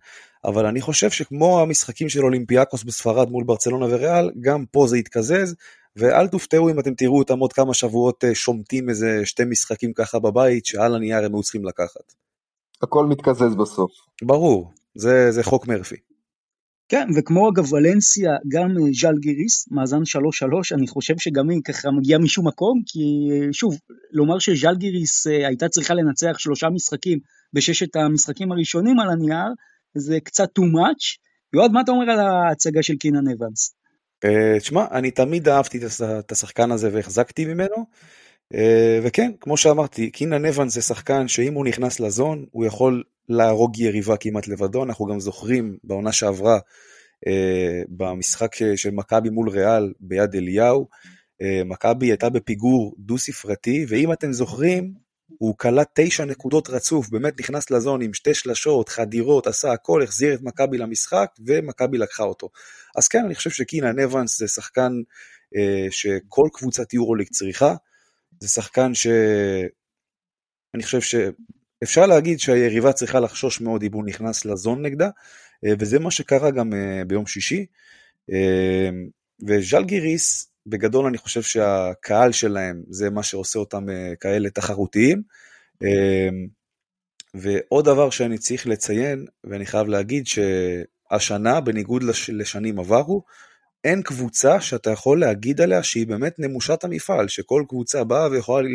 אבל 0.44 0.66
אני 0.66 0.80
חושב 0.80 1.10
שכמו 1.10 1.60
המשחקים 1.60 2.08
של 2.08 2.24
אולימפיאקוס 2.24 2.84
בספרד 2.84 3.30
מול 3.30 3.44
ברצלונה 3.44 3.86
וריאל, 3.86 4.30
גם 4.40 4.64
פה 4.70 4.86
זה 4.88 4.98
יתקזז, 4.98 5.54
ואל 5.96 6.28
תופתעו 6.28 6.70
אם 6.70 6.80
אתם 6.80 6.94
תראו 6.94 7.18
אותם 7.18 7.38
עוד 7.38 7.52
כמה 7.52 7.74
שבועות 7.74 8.24
אה, 8.24 8.34
שומטים 8.34 8.88
איזה 8.88 9.20
שתי 9.24 9.44
משחקים 9.44 9.92
ככה 9.92 10.18
בבית, 10.18 10.66
שעל 10.66 10.94
הנייר 10.94 11.24
הם 11.24 11.34
היו 11.34 11.42
צריכים 11.42 11.64
לקחת. 11.64 12.12
הכל 12.82 13.06
מתקזז 13.06 13.54
בסוף. 13.54 13.92
ברור, 14.22 14.70
זה, 14.94 15.30
זה 15.30 15.42
חוק 15.42 15.66
מרפי. 15.66 15.96
כן, 16.88 17.08
וכמו 17.16 17.50
אגב 17.50 17.72
ולנסיה, 17.72 18.30
גם 18.48 18.70
אה, 18.70 18.92
ז'אל 19.00 19.18
גיריס, 19.18 19.68
מאזן 19.70 19.96
3-3, 19.96 20.00
אני 20.76 20.86
חושב 20.86 21.14
שגם 21.18 21.50
היא 21.50 21.60
ככה 21.64 21.90
מגיעה 21.90 22.18
משום 22.18 22.48
מקום, 22.48 22.82
כי 22.86 23.00
אה, 23.32 23.52
שוב, 23.52 23.78
לומר 24.12 24.38
שז'אל 24.38 24.76
גיריס 24.76 25.26
אה, 25.26 25.46
הייתה 25.48 25.68
צריכה 25.68 25.94
לנצח 25.94 26.38
שלושה 26.38 26.68
משחקים 26.70 27.18
בששת 27.52 27.96
המשחקים 27.96 28.52
הראשונים 28.52 29.00
על 29.00 29.10
הנייר, 29.10 29.52
זה 29.94 30.20
קצת 30.20 30.58
too 30.58 30.62
much. 30.62 31.18
יועד, 31.54 31.70
מה 31.70 31.80
אתה 31.80 31.92
אומר 31.92 32.10
על 32.10 32.20
ההצגה 32.20 32.82
של 32.82 32.96
קינן 32.96 33.28
אבנס? 33.28 33.74
תשמע, 34.60 34.84
אני 34.90 35.10
תמיד 35.10 35.48
אהבתי 35.48 35.78
את 36.18 36.32
השחקן 36.32 36.70
הזה 36.70 36.90
והחזקתי 36.92 37.44
ממנו, 37.44 37.86
וכן, 39.02 39.32
כמו 39.40 39.56
שאמרתי, 39.56 40.10
קינן 40.10 40.44
אבנס 40.44 40.74
זה 40.74 40.82
שחקן 40.82 41.28
שאם 41.28 41.54
הוא 41.54 41.66
נכנס 41.66 42.00
לזון, 42.00 42.44
הוא 42.50 42.66
יכול 42.66 43.02
להרוג 43.28 43.78
יריבה 43.78 44.16
כמעט 44.16 44.48
לבדו, 44.48 44.84
אנחנו 44.84 45.06
גם 45.06 45.20
זוכרים 45.20 45.78
בעונה 45.84 46.12
שעברה 46.12 46.58
אה, 47.26 47.82
במשחק 47.88 48.54
של 48.76 48.90
מכבי 48.90 49.30
מול 49.30 49.50
ריאל 49.50 49.92
ביד 50.00 50.34
אליהו, 50.34 50.88
אה, 51.42 51.62
מכבי 51.64 52.06
הייתה 52.06 52.28
בפיגור 52.28 52.94
דו 52.98 53.18
ספרתי, 53.18 53.86
ואם 53.88 54.12
אתם 54.12 54.32
זוכרים, 54.32 54.94
הוא 55.38 55.54
קלט 55.58 55.88
תשע 55.94 56.24
נקודות 56.24 56.70
רצוף, 56.70 57.08
באמת 57.08 57.40
נכנס 57.40 57.70
לזון 57.70 58.02
עם 58.02 58.14
שתי 58.14 58.34
שלשות, 58.34 58.88
חדירות, 58.88 59.46
עשה 59.46 59.72
הכל, 59.72 60.02
החזיר 60.02 60.34
את 60.34 60.42
מכבי 60.42 60.78
למשחק, 60.78 61.30
ומכבי 61.46 61.98
לקחה 61.98 62.22
אותו. 62.22 62.50
אז 62.96 63.08
כן, 63.08 63.24
אני 63.24 63.34
חושב 63.34 63.50
שקינן 63.50 63.98
אבנס 63.98 64.38
זה 64.38 64.48
שחקן 64.48 64.92
אה, 65.56 65.86
שכל 65.90 66.48
קבוצת 66.52 66.94
יורוליג 66.94 67.28
צריכה, 67.28 67.74
זה 68.40 68.48
שחקן 68.48 68.94
ש... 68.94 69.06
אני 70.74 70.82
חושב 70.82 71.00
ש... 71.00 71.14
אפשר 71.82 72.06
להגיד 72.06 72.40
שהיריבה 72.40 72.92
צריכה 72.92 73.20
לחשוש 73.20 73.60
מאוד 73.60 73.82
אם 73.82 73.92
הוא 73.92 74.04
נכנס 74.04 74.44
לזון 74.44 74.82
נגדה, 74.86 75.08
אה, 75.64 75.72
וזה 75.78 75.98
מה 75.98 76.10
שקרה 76.10 76.50
גם 76.50 76.72
אה, 76.72 77.04
ביום 77.06 77.26
שישי. 77.26 77.66
אה, 78.32 78.88
וז'לגיריס, 79.46 80.50
בגדול 80.66 81.06
אני 81.06 81.18
חושב 81.18 81.42
שהקהל 81.42 82.32
שלהם 82.32 82.82
זה 82.90 83.10
מה 83.10 83.22
שעושה 83.22 83.58
אותם 83.58 83.86
כאלה 84.20 84.50
תחרותיים. 84.50 85.22
ועוד 87.34 87.84
דבר 87.84 88.10
שאני 88.10 88.38
צריך 88.38 88.66
לציין, 88.66 89.26
ואני 89.44 89.66
חייב 89.66 89.86
להגיד 89.86 90.26
שהשנה, 90.26 91.60
בניגוד 91.60 92.02
לש, 92.02 92.30
לשנים 92.30 92.78
עברו, 92.78 93.22
אין 93.84 94.02
קבוצה 94.02 94.60
שאתה 94.60 94.90
יכול 94.90 95.20
להגיד 95.20 95.60
עליה 95.60 95.82
שהיא 95.82 96.06
באמת 96.06 96.38
נמושת 96.38 96.84
המפעל, 96.84 97.28
שכל 97.28 97.64
קבוצה 97.68 98.04
באה 98.04 98.30
ויכולה 98.30 98.68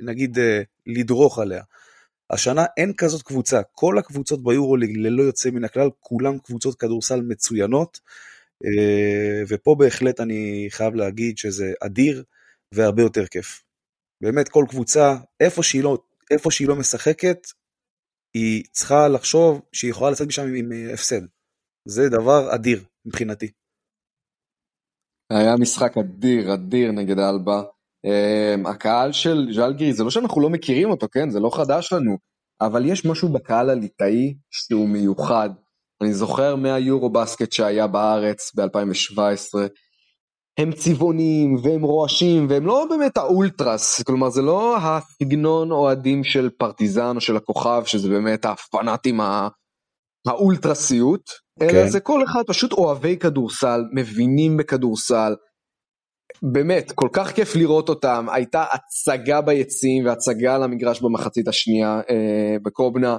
נגיד 0.00 0.38
לדרוך 0.86 1.38
עליה. 1.38 1.62
השנה 2.30 2.64
אין 2.76 2.92
כזאת 2.96 3.22
קבוצה, 3.22 3.60
כל 3.72 3.98
הקבוצות 3.98 4.42
ביורוליג 4.42 4.96
ללא 4.96 5.22
יוצא 5.22 5.50
מן 5.50 5.64
הכלל, 5.64 5.88
כולם 6.00 6.38
קבוצות 6.38 6.74
כדורסל 6.74 7.20
מצוינות, 7.20 8.00
אה, 8.64 9.42
ופה 9.48 9.76
בהחלט 9.78 10.20
אני 10.20 10.66
חייב 10.70 10.94
להגיד 10.94 11.38
שזה 11.38 11.72
אדיר 11.80 12.24
והרבה 12.72 13.02
יותר 13.02 13.26
כיף. 13.26 13.62
באמת 14.20 14.48
כל 14.48 14.64
קבוצה, 14.68 15.16
איפה 15.40 15.62
שהיא 15.62 15.84
לא, 15.84 15.98
איפה 16.30 16.50
שהיא 16.50 16.68
לא 16.68 16.76
משחקת, 16.76 17.46
היא 18.34 18.64
צריכה 18.70 19.08
לחשוב 19.08 19.60
שהיא 19.72 19.90
יכולה 19.90 20.10
לצאת 20.10 20.26
משם 20.26 20.42
עם, 20.42 20.54
עם 20.54 20.72
הפסד. 20.94 21.20
זה 21.88 22.08
דבר 22.08 22.54
אדיר 22.54 22.84
מבחינתי. 23.06 23.50
היה 25.30 25.56
משחק 25.60 25.98
אדיר, 25.98 26.54
אדיר 26.54 26.92
נגד 26.92 27.18
אלבה. 27.18 27.62
Um, 28.04 28.68
הקהל 28.68 29.12
של 29.12 29.48
ז'לגירי, 29.52 29.92
זה 29.92 30.04
לא 30.04 30.10
שאנחנו 30.10 30.40
לא 30.40 30.50
מכירים 30.50 30.90
אותו, 30.90 31.06
כן? 31.12 31.30
זה 31.30 31.40
לא 31.40 31.50
חדש 31.56 31.92
לנו, 31.92 32.16
אבל 32.60 32.86
יש 32.86 33.04
משהו 33.04 33.28
בקהל 33.28 33.70
הליטאי 33.70 34.34
שהוא 34.50 34.88
מיוחד. 34.88 35.50
אני 36.02 36.14
זוכר 36.14 36.56
מהיורו 36.56 37.10
בסקט 37.10 37.52
שהיה 37.52 37.86
בארץ 37.86 38.54
ב-2017, 38.54 39.58
הם 40.58 40.72
צבעונים 40.72 41.56
והם 41.62 41.82
רועשים 41.82 42.46
והם 42.50 42.66
לא 42.66 42.86
באמת 42.90 43.16
האולטרס, 43.16 44.02
כלומר 44.02 44.30
זה 44.30 44.42
לא 44.42 44.76
הסגנון 44.76 45.70
אוהדים 45.70 46.24
של 46.24 46.50
פרטיזן 46.58 47.16
או 47.16 47.20
של 47.20 47.36
הכוכב, 47.36 47.82
שזה 47.86 48.08
באמת 48.08 48.44
הפנאטים 48.44 49.20
האולטרסיות, 50.26 51.28
okay. 51.28 51.64
אלא 51.64 51.72
כן. 51.72 51.88
זה 51.88 52.00
כל 52.00 52.24
אחד 52.24 52.42
פשוט 52.46 52.72
אוהבי 52.72 53.16
כדורסל, 53.16 53.84
מבינים 53.92 54.56
בכדורסל, 54.56 55.34
באמת, 56.42 56.92
כל 56.92 57.08
כך 57.12 57.32
כיף 57.32 57.56
לראות 57.56 57.88
אותם, 57.88 58.26
הייתה 58.32 58.64
הצגה 58.72 59.40
ביציעים 59.40 60.06
והצגה 60.06 60.58
למגרש 60.58 61.00
במחצית 61.00 61.48
השנייה 61.48 62.00
אה, 62.10 62.56
בקובנה. 62.62 63.16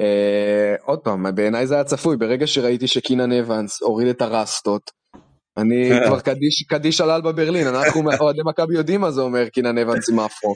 אה, 0.00 0.74
עוד 0.84 0.98
פעם, 0.98 1.34
בעיניי 1.34 1.66
זה 1.66 1.74
היה 1.74 1.84
צפוי, 1.84 2.16
ברגע 2.16 2.46
שראיתי 2.46 2.86
שקינן 2.86 3.32
אבנס 3.32 3.82
הוריד 3.82 4.08
את 4.08 4.22
הרסטות, 4.22 4.90
אני. 5.56 5.90
כבר 6.06 6.20
קדיש, 6.20 6.62
קדיש 6.68 7.00
עלל 7.00 7.20
בברלין, 7.20 7.66
אנחנו 7.66 8.02
אוהדי 8.20 8.40
מכבי 8.44 8.74
יודעים 8.74 9.00
מה 9.00 9.10
זה 9.10 9.20
אומר 9.20 9.48
קינן 9.48 9.78
אבנס 9.78 10.10
עם 10.10 10.20
אפרו. 10.20 10.54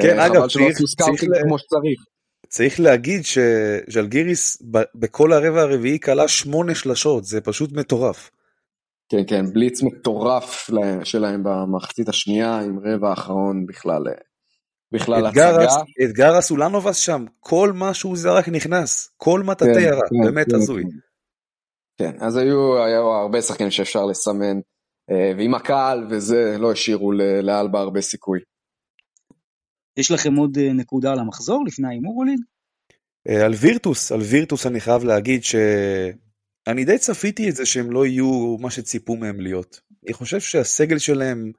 כן, 0.00 0.18
אה, 0.18 0.26
אגב, 0.26 0.48
צריך, 0.48 0.78
צריך, 0.98 1.20
כמו 1.42 1.58
שצריך. 1.58 2.00
צריך 2.48 2.80
להגיד 2.80 3.22
שז'לגיריס 3.24 4.62
בכל 4.94 5.32
הרבע 5.32 5.60
הרביעי 5.60 6.00
כלה 6.00 6.28
שמונה 6.28 6.74
שלשות, 6.74 7.24
זה 7.24 7.40
פשוט 7.40 7.72
מטורף. 7.72 8.30
כן, 9.12 9.22
כן, 9.26 9.52
בליץ 9.52 9.82
מטורף 9.82 10.70
שלהם 11.04 11.42
במחצית 11.44 12.08
השנייה, 12.08 12.60
עם 12.60 12.78
רבע 12.78 13.10
האחרון 13.10 13.66
בכלל, 13.66 14.08
אה, 14.08 14.12
בכלל 14.92 15.26
הצגה. 15.26 15.66
אתגר 16.04 16.36
הסולנובס 16.36 16.96
שם, 16.96 17.24
כל 17.40 17.72
מה 17.74 17.94
שהוא 17.94 18.16
זרק 18.16 18.48
נכנס, 18.48 19.10
כל 19.16 19.42
מטאטי 19.42 19.74
כן, 19.74 19.80
ירה, 19.80 20.00
כן, 20.00 20.24
באמת 20.24 20.46
כן, 20.50 20.54
הזוי. 20.54 20.82
כן, 21.96 22.12
אז 22.20 22.36
היו, 22.36 22.84
היו 22.84 23.02
הרבה 23.02 23.42
שחקנים 23.42 23.70
שאפשר 23.70 24.04
לסמן, 24.04 24.56
אה, 25.10 25.32
ועם 25.38 25.54
הקהל 25.54 26.06
וזה, 26.10 26.56
לא 26.58 26.72
השאירו 26.72 27.12
לאלבה 27.42 27.80
הרבה 27.80 28.00
סיכוי. 28.00 28.40
יש 29.96 30.10
לכם 30.10 30.34
עוד 30.34 30.58
אה, 30.58 30.72
נקודה 30.72 31.12
על 31.12 31.18
המחזור 31.18 31.64
לפני 31.66 31.88
ההימור 31.88 32.14
אוליד? 32.18 32.40
על 33.44 33.52
וירטוס, 33.52 34.12
על 34.12 34.20
וירטוס 34.20 34.66
אני 34.66 34.80
חייב 34.80 35.04
להגיד 35.04 35.44
ש... 35.44 35.54
אני 36.66 36.84
די 36.84 36.98
צפיתי 36.98 37.48
את 37.48 37.56
זה 37.56 37.66
שהם 37.66 37.90
לא 37.90 38.06
יהיו 38.06 38.56
מה 38.60 38.70
שציפו 38.70 39.16
מהם 39.16 39.40
להיות. 39.40 39.80
אני 40.06 40.12
חושב 40.12 40.40
שהסגל 40.40 40.98
שלהם 40.98 41.52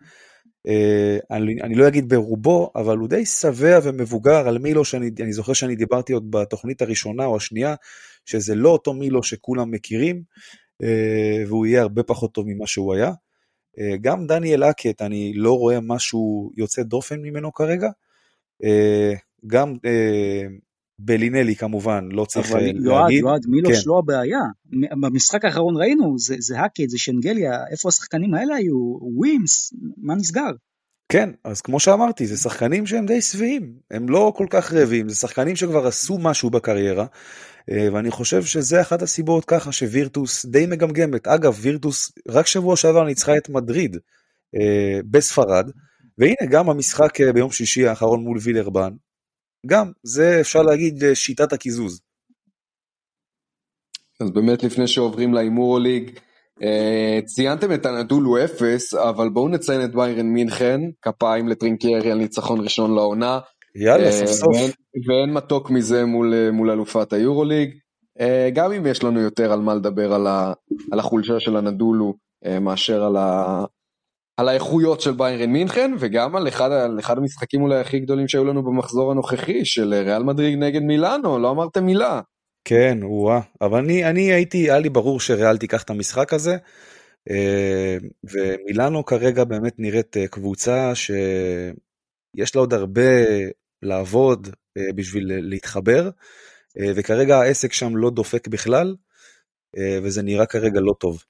אני, 1.31 1.61
אני 1.61 1.75
לא 1.75 1.87
אגיד 1.87 2.09
ברובו, 2.09 2.71
אבל 2.75 2.97
הוא 2.97 3.09
די 3.09 3.25
שבע 3.25 3.79
ומבוגר 3.83 4.47
על 4.47 4.57
מילו 4.57 4.85
שאני 4.85 5.33
זוכר 5.33 5.53
שאני 5.53 5.75
דיברתי 5.75 6.13
עוד 6.13 6.31
בתוכנית 6.31 6.81
הראשונה 6.81 7.25
או 7.25 7.35
השנייה, 7.35 7.75
שזה 8.25 8.55
לא 8.55 8.69
אותו 8.69 8.93
מילו 8.93 9.23
שכולם 9.23 9.71
מכירים, 9.71 10.23
והוא 11.47 11.65
יהיה 11.65 11.81
הרבה 11.81 12.03
פחות 12.03 12.33
טוב 12.33 12.45
ממה 12.47 12.67
שהוא 12.67 12.93
היה. 12.93 13.11
גם 14.01 14.27
דניאל 14.27 14.63
האקט, 14.63 15.01
אני 15.01 15.33
לא 15.35 15.53
רואה 15.53 15.79
משהו 15.81 16.51
יוצא 16.57 16.83
דופן 16.83 17.19
ממנו 17.19 17.53
כרגע. 17.53 17.89
גם 19.47 19.73
בלינלי 21.05 21.55
כמובן, 21.55 22.09
לא 22.11 22.25
צריך 22.25 22.51
אבל 22.51 22.59
להגיד. 22.59 22.81
יועד, 22.83 23.11
יועד, 23.11 23.41
מילוש 23.47 23.77
כן. 23.77 23.83
לא 23.85 23.99
הבעיה. 23.99 24.39
במשחק 25.01 25.45
האחרון 25.45 25.77
ראינו, 25.77 26.19
זה, 26.19 26.35
זה 26.39 26.59
האקט, 26.59 26.89
זה 26.89 26.97
שנגליה, 26.97 27.51
איפה 27.71 27.89
השחקנים 27.89 28.33
האלה 28.33 28.55
היו? 28.55 28.97
ווימס, 29.17 29.73
מה 29.97 30.15
נסגר? 30.15 30.51
כן, 31.09 31.29
אז 31.43 31.61
כמו 31.61 31.79
שאמרתי, 31.79 32.27
זה 32.27 32.37
שחקנים 32.37 32.85
שהם 32.85 33.05
די 33.05 33.21
שבעים, 33.21 33.73
הם 33.91 34.09
לא 34.09 34.33
כל 34.35 34.45
כך 34.49 34.73
רעבים, 34.73 35.09
זה 35.09 35.15
שחקנים 35.15 35.55
שכבר 35.55 35.87
עשו 35.87 36.17
משהו 36.17 36.49
בקריירה, 36.49 37.05
אה, 37.71 37.87
ואני 37.93 38.11
חושב 38.11 38.43
שזה 38.43 38.81
אחת 38.81 39.01
הסיבות 39.01 39.45
ככה 39.45 39.71
שווירטוס 39.71 40.45
די 40.45 40.65
מגמגמת. 40.65 41.27
אגב, 41.27 41.57
וירטוס 41.61 42.11
רק 42.29 42.47
שבוע 42.47 42.75
שעבר 42.75 43.03
ניצחה 43.03 43.37
את 43.37 43.49
מדריד 43.49 43.97
אה, 44.55 44.99
בספרד, 45.11 45.69
והנה 46.17 46.49
גם 46.49 46.69
המשחק 46.69 47.21
אה, 47.21 47.33
ביום 47.33 47.51
שישי 47.51 47.87
האחרון 47.87 48.23
מול 48.23 48.37
וילרבן, 48.41 48.91
גם, 49.65 49.91
זה 50.03 50.37
אפשר 50.41 50.61
להגיד 50.61 51.03
שיטת 51.13 51.53
הקיזוז. 51.53 52.01
אז 54.21 54.31
באמת 54.31 54.63
לפני 54.63 54.87
שעוברים 54.87 55.33
להימור 55.33 55.79
ליג, 55.79 56.19
ציינתם 57.25 57.73
את 57.73 57.85
הנדולו 57.85 58.43
אפס, 58.43 58.93
אבל 58.93 59.29
בואו 59.29 59.49
נציין 59.49 59.83
את 59.83 59.95
ביירן 59.95 60.25
מינכן, 60.25 60.81
כפיים 61.01 61.47
לטרינקיירי 61.47 62.11
על 62.11 62.17
ניצחון 62.17 62.59
ראשון 62.59 62.95
לעונה. 62.95 63.39
יאללה, 63.75 64.11
סוף 64.11 64.29
סוף. 64.29 64.55
ואין, 64.55 64.71
ואין 65.07 65.33
מתוק 65.33 65.69
מזה 65.69 66.05
מול, 66.05 66.49
מול 66.51 66.71
אלופת 66.71 67.13
היורוליג. 67.13 67.77
גם 68.53 68.71
אם 68.71 68.85
יש 68.85 69.03
לנו 69.03 69.19
יותר 69.19 69.51
על 69.53 69.59
מה 69.59 69.75
לדבר 69.75 70.13
על, 70.13 70.27
ה, 70.27 70.53
על 70.91 70.99
החולשה 70.99 71.39
של 71.39 71.55
הנדולו 71.55 72.13
מאשר 72.61 73.03
על, 73.03 73.15
ה, 73.15 73.65
על 74.37 74.49
האיכויות 74.49 75.01
של 75.01 75.11
ביירן 75.11 75.49
מינכן, 75.49 75.91
וגם 75.99 76.35
על 76.35 76.47
אחד, 76.47 76.71
על 76.71 76.99
אחד 76.99 77.17
המשחקים 77.17 77.61
אולי 77.61 77.79
הכי 77.79 77.99
גדולים 77.99 78.27
שהיו 78.27 78.45
לנו 78.45 78.63
במחזור 78.63 79.11
הנוכחי, 79.11 79.65
של 79.65 79.93
ריאל 79.93 80.23
מדריג 80.23 80.55
נגד 80.59 80.81
מילאנו, 80.81 81.39
לא 81.39 81.51
אמרתם 81.51 81.85
מילה. 81.85 82.21
כן, 82.65 82.97
וואה, 83.03 83.39
אבל 83.61 83.79
אני, 83.79 84.05
אני 84.05 84.33
הייתי, 84.33 84.57
היה 84.57 84.79
לי 84.79 84.89
ברור 84.89 85.19
שריאל 85.19 85.57
תיקח 85.57 85.83
את 85.83 85.89
המשחק 85.89 86.33
הזה, 86.33 86.57
אה, 87.29 87.97
ומילאנו 88.23 89.05
כרגע 89.05 89.43
באמת 89.43 89.73
נראית 89.77 90.17
אה, 90.17 90.27
קבוצה 90.27 90.95
שיש 90.95 92.55
לה 92.55 92.59
עוד 92.59 92.73
הרבה 92.73 93.11
לעבוד 93.81 94.47
אה, 94.77 94.93
בשביל 94.95 95.31
להתחבר, 95.49 96.09
וכרגע 96.95 97.37
העסק 97.37 97.73
שם 97.73 97.97
לא 97.97 98.09
דופק 98.09 98.47
בכלל, 98.47 98.95
וזה 100.03 100.21
נראה 100.21 100.45
כרגע 100.45 100.79
לא 100.79 100.93
טוב. 100.99 101.23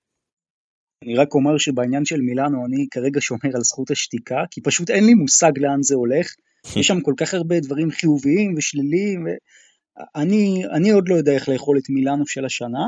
אני 1.04 1.16
רק 1.16 1.34
אומר 1.34 1.58
שבעניין 1.58 2.06
של 2.06 2.22
מילאנו 2.22 2.66
אני 2.66 2.88
כרגע 2.92 3.22
שומר 3.22 3.56
על 3.56 3.62
זכות 3.62 3.92
השתיקה, 3.92 4.44
כי 4.52 4.62
פשוט 4.62 4.90
אין 4.90 5.06
לי 5.06 5.14
מושג 5.14 5.52
לאן 5.58 5.84
זה 5.84 5.96
הולך. 5.96 6.28
יש 6.78 6.88
שם 6.88 7.02
כל 7.02 7.14
כך 7.18 7.34
הרבה 7.34 7.60
דברים 7.60 7.92
חיוביים 7.92 8.54
ושליליים, 8.58 9.26
ואני 9.26 10.64
אני 10.72 10.92
עוד 10.92 11.10
לא 11.10 11.16
יודע 11.16 11.32
איך 11.32 11.50
לאכול 11.50 11.78
את 11.78 11.90
מילאנו 11.90 12.28
של 12.28 12.46
השנה. 12.46 12.88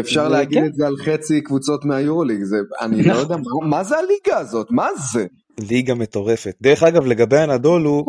אפשר 0.00 0.28
להגיד 0.28 0.58
כן. 0.58 0.66
את 0.66 0.74
זה 0.74 0.86
על 0.86 0.96
חצי 0.96 1.40
קבוצות 1.40 1.84
מהיורוליג, 1.84 2.42
זה, 2.42 2.56
אני 2.80 3.02
לא 3.02 3.14
יודע, 3.14 3.36
מה 3.68 3.84
זה 3.84 3.96
הליגה 3.98 4.38
הזאת? 4.38 4.66
מה 4.70 4.88
זה? 5.12 5.26
ליגה 5.70 5.94
מטורפת. 5.94 6.56
דרך 6.62 6.82
אגב, 6.82 7.06
לגבי 7.06 7.38
הנדולו, 7.38 8.04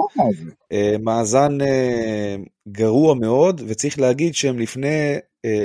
אה, 0.71 0.95
מאזן 1.03 1.61
אה, 1.61 2.35
גרוע 2.67 3.15
מאוד, 3.15 3.61
וצריך 3.67 3.99
להגיד 3.99 4.35
שהם 4.35 4.59
לפני 4.59 5.17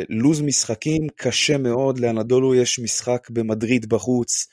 לוז 0.08 0.40
משחקים 0.40 1.06
קשה 1.16 1.58
מאוד, 1.58 1.98
לאנדולו 1.98 2.54
יש 2.54 2.78
משחק 2.78 3.30
במדריד 3.30 3.88
בחוץ, 3.88 4.46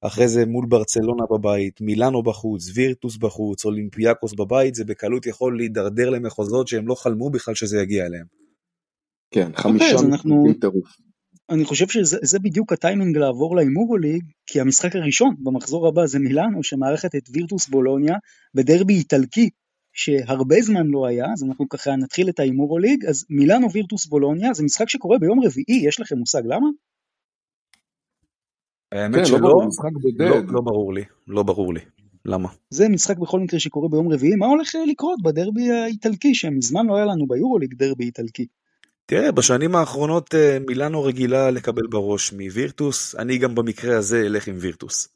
אחרי 0.00 0.28
זה 0.28 0.46
מול 0.46 0.66
ברצלונה 0.68 1.22
בבית, 1.30 1.80
מילאנו 1.80 2.22
בחוץ, 2.22 2.70
וירטוס 2.74 3.16
בחוץ, 3.16 3.64
אולימפיאקוס 3.64 4.34
בבית, 4.34 4.74
זה 4.74 4.84
בקלות 4.84 5.26
יכול 5.26 5.56
להידרדר 5.56 6.10
למחוזות 6.10 6.68
שהם 6.68 6.88
לא 6.88 6.94
חלמו 6.94 7.30
בכלל 7.30 7.54
שזה 7.54 7.78
יגיע 7.80 8.06
אליהם. 8.06 8.26
כן, 9.30 9.50
חמישה 9.56 9.96
okay, 9.96 10.04
אנחנו... 10.04 10.44
טירוף. 10.60 10.96
אני 11.50 11.64
חושב 11.64 11.88
שזה 11.88 12.38
בדיוק 12.38 12.72
הטיימינג 12.72 13.16
לעבור 13.16 13.56
להימורוליג, 13.56 14.22
כי 14.46 14.60
המשחק 14.60 14.96
הראשון 14.96 15.34
במחזור 15.38 15.88
הבא 15.88 16.06
זה 16.06 16.18
מילאנו 16.18 16.62
שמארחת 16.62 17.14
את 17.14 17.22
וירטוס 17.32 17.68
בולוניה 17.68 18.14
בדרבי 18.54 18.94
איטלקי 18.94 19.50
שהרבה 19.96 20.56
זמן 20.60 20.86
לא 20.86 21.06
היה, 21.06 21.24
אז 21.32 21.44
אנחנו 21.44 21.68
ככה 21.68 21.96
נתחיל 21.96 22.28
את 22.28 22.40
ההימורוליג, 22.40 23.04
אז 23.04 23.24
מילאנו 23.30 23.72
וירטוס 23.72 24.06
בולוניה 24.06 24.54
זה 24.54 24.64
משחק 24.64 24.88
שקורה 24.88 25.18
ביום 25.18 25.40
רביעי, 25.44 25.88
יש 25.88 26.00
לכם 26.00 26.18
מושג 26.18 26.42
למה? 26.44 26.66
האמת 28.92 29.16
כן, 29.16 29.24
שלא, 29.24 29.38
לא, 29.38 29.60
לא, 30.18 30.36
לא 30.48 30.60
ברור 30.60 30.94
לי, 30.94 31.04
לא 31.28 31.42
ברור 31.42 31.74
לי. 31.74 31.80
למה? 32.24 32.48
זה 32.70 32.88
משחק 32.88 33.18
בכל 33.18 33.40
מקרה 33.40 33.60
שקורה 33.60 33.88
ביום 33.88 34.12
רביעי, 34.12 34.36
מה 34.36 34.46
הולך 34.46 34.68
לקרות 34.90 35.22
בדרבי 35.22 35.70
האיטלקי, 35.70 36.34
שמזמן 36.34 36.86
לא 36.86 36.96
היה 36.96 37.04
לנו 37.04 37.26
ביורוליג 37.26 37.74
דרבי 37.74 38.04
איטלקי? 38.04 38.46
תראה, 39.06 39.32
בשנים 39.32 39.76
האחרונות 39.76 40.34
אה, 40.34 40.58
מילאנו 40.68 41.04
רגילה 41.04 41.50
לקבל 41.50 41.86
בראש 41.86 42.32
מווירטוס, 42.32 43.14
אני 43.14 43.38
גם 43.38 43.54
במקרה 43.54 43.96
הזה 43.98 44.20
אלך 44.26 44.48
עם 44.48 44.54
וירטוס. 44.58 45.15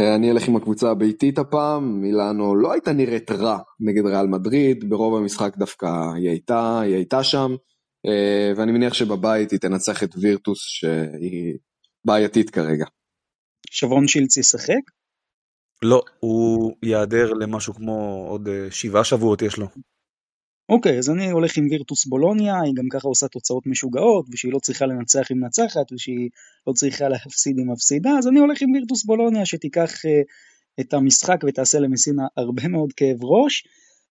אה, 0.00 0.14
אני 0.14 0.30
אלך 0.30 0.48
עם 0.48 0.56
הקבוצה 0.56 0.90
הביתית 0.90 1.38
הפעם, 1.38 2.00
מילאנו 2.00 2.56
לא 2.56 2.72
הייתה 2.72 2.92
נראית 2.92 3.30
רע 3.30 3.58
נגד 3.80 4.06
ריאל 4.06 4.26
מדריד, 4.26 4.90
ברוב 4.90 5.14
המשחק 5.14 5.56
דווקא 5.56 5.86
היא 6.16 6.28
הייתה, 6.28 6.80
היא 6.80 6.94
הייתה 6.94 7.24
שם, 7.24 7.50
אה, 8.06 8.52
ואני 8.56 8.72
מניח 8.72 8.94
שבבית 8.94 9.50
היא 9.50 9.60
תנצח 9.60 10.02
את 10.02 10.10
וירטוס 10.20 10.58
שהיא 10.58 11.58
בעייתית 12.04 12.50
כרגע. 12.50 12.84
שברון 13.70 14.08
שילץ 14.08 14.36
ישחק? 14.36 14.90
לא, 15.82 16.02
הוא 16.20 16.76
ייעדר 16.82 17.32
למשהו 17.32 17.74
כמו 17.74 18.26
עוד 18.28 18.48
שבעה 18.70 19.04
שבועות 19.04 19.42
יש 19.42 19.58
לו. 19.58 19.66
אוקיי, 20.68 20.98
אז 20.98 21.10
אני 21.10 21.30
הולך 21.30 21.56
עם 21.56 21.66
וירטוס 21.70 22.06
בולוניה, 22.06 22.60
היא 22.64 22.74
גם 22.74 22.88
ככה 22.90 23.08
עושה 23.08 23.28
תוצאות 23.28 23.66
משוגעות, 23.66 24.26
ושהיא 24.32 24.52
לא 24.52 24.58
צריכה 24.58 24.86
לנצח 24.86 25.30
עם 25.30 25.40
מנצחת, 25.40 25.92
ושהיא 25.92 26.28
לא 26.66 26.72
צריכה 26.72 27.08
להפסיד 27.08 27.58
עם 27.58 27.72
מפסידה, 27.72 28.10
אז 28.18 28.28
אני 28.28 28.40
הולך 28.40 28.62
עם 28.62 28.72
וירטוס 28.72 29.04
בולוניה 29.04 29.46
שתיקח 29.46 29.92
uh, 29.92 30.08
את 30.80 30.94
המשחק 30.94 31.40
ותעשה 31.46 31.78
למסינה 31.78 32.26
הרבה 32.36 32.68
מאוד 32.68 32.92
כאב 32.92 33.24
ראש. 33.24 33.64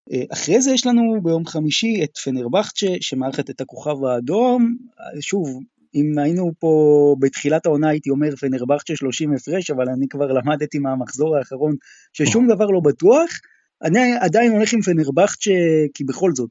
Uh, 0.10 0.34
אחרי 0.34 0.62
זה 0.62 0.72
יש 0.72 0.86
לנו 0.86 1.22
ביום 1.24 1.46
חמישי 1.46 2.04
את 2.04 2.18
פנרבכצ'ה, 2.18 2.88
שמארחת 3.02 3.50
את 3.50 3.62
הכוכב 3.62 4.06
האדום. 4.06 4.76
Uh, 4.92 5.22
שוב, 5.22 5.60
אם 5.96 6.18
היינו 6.18 6.52
פה 6.60 7.16
בתחילת 7.20 7.66
העונה 7.66 7.90
הייתי 7.90 8.10
אומר 8.10 8.36
פנרבכצ'ה 8.36 8.96
30 8.96 9.34
הפרש, 9.34 9.72
אבל 9.72 9.90
אני 9.90 10.08
כבר 10.10 10.32
למדתי 10.34 10.80
מהמחזור 10.80 11.38
האחרון 11.38 11.76
ששום 12.14 12.48
דבר 12.56 12.66
לא 12.66 12.80
בטוח. 12.80 13.30
אני 13.86 14.00
עדיין 14.22 14.52
הולך 14.52 14.74
עם 14.74 14.82
פנרבכצ'ה, 14.82 15.52
כי 15.94 16.04
בכל 16.04 16.32
זאת, 16.36 16.50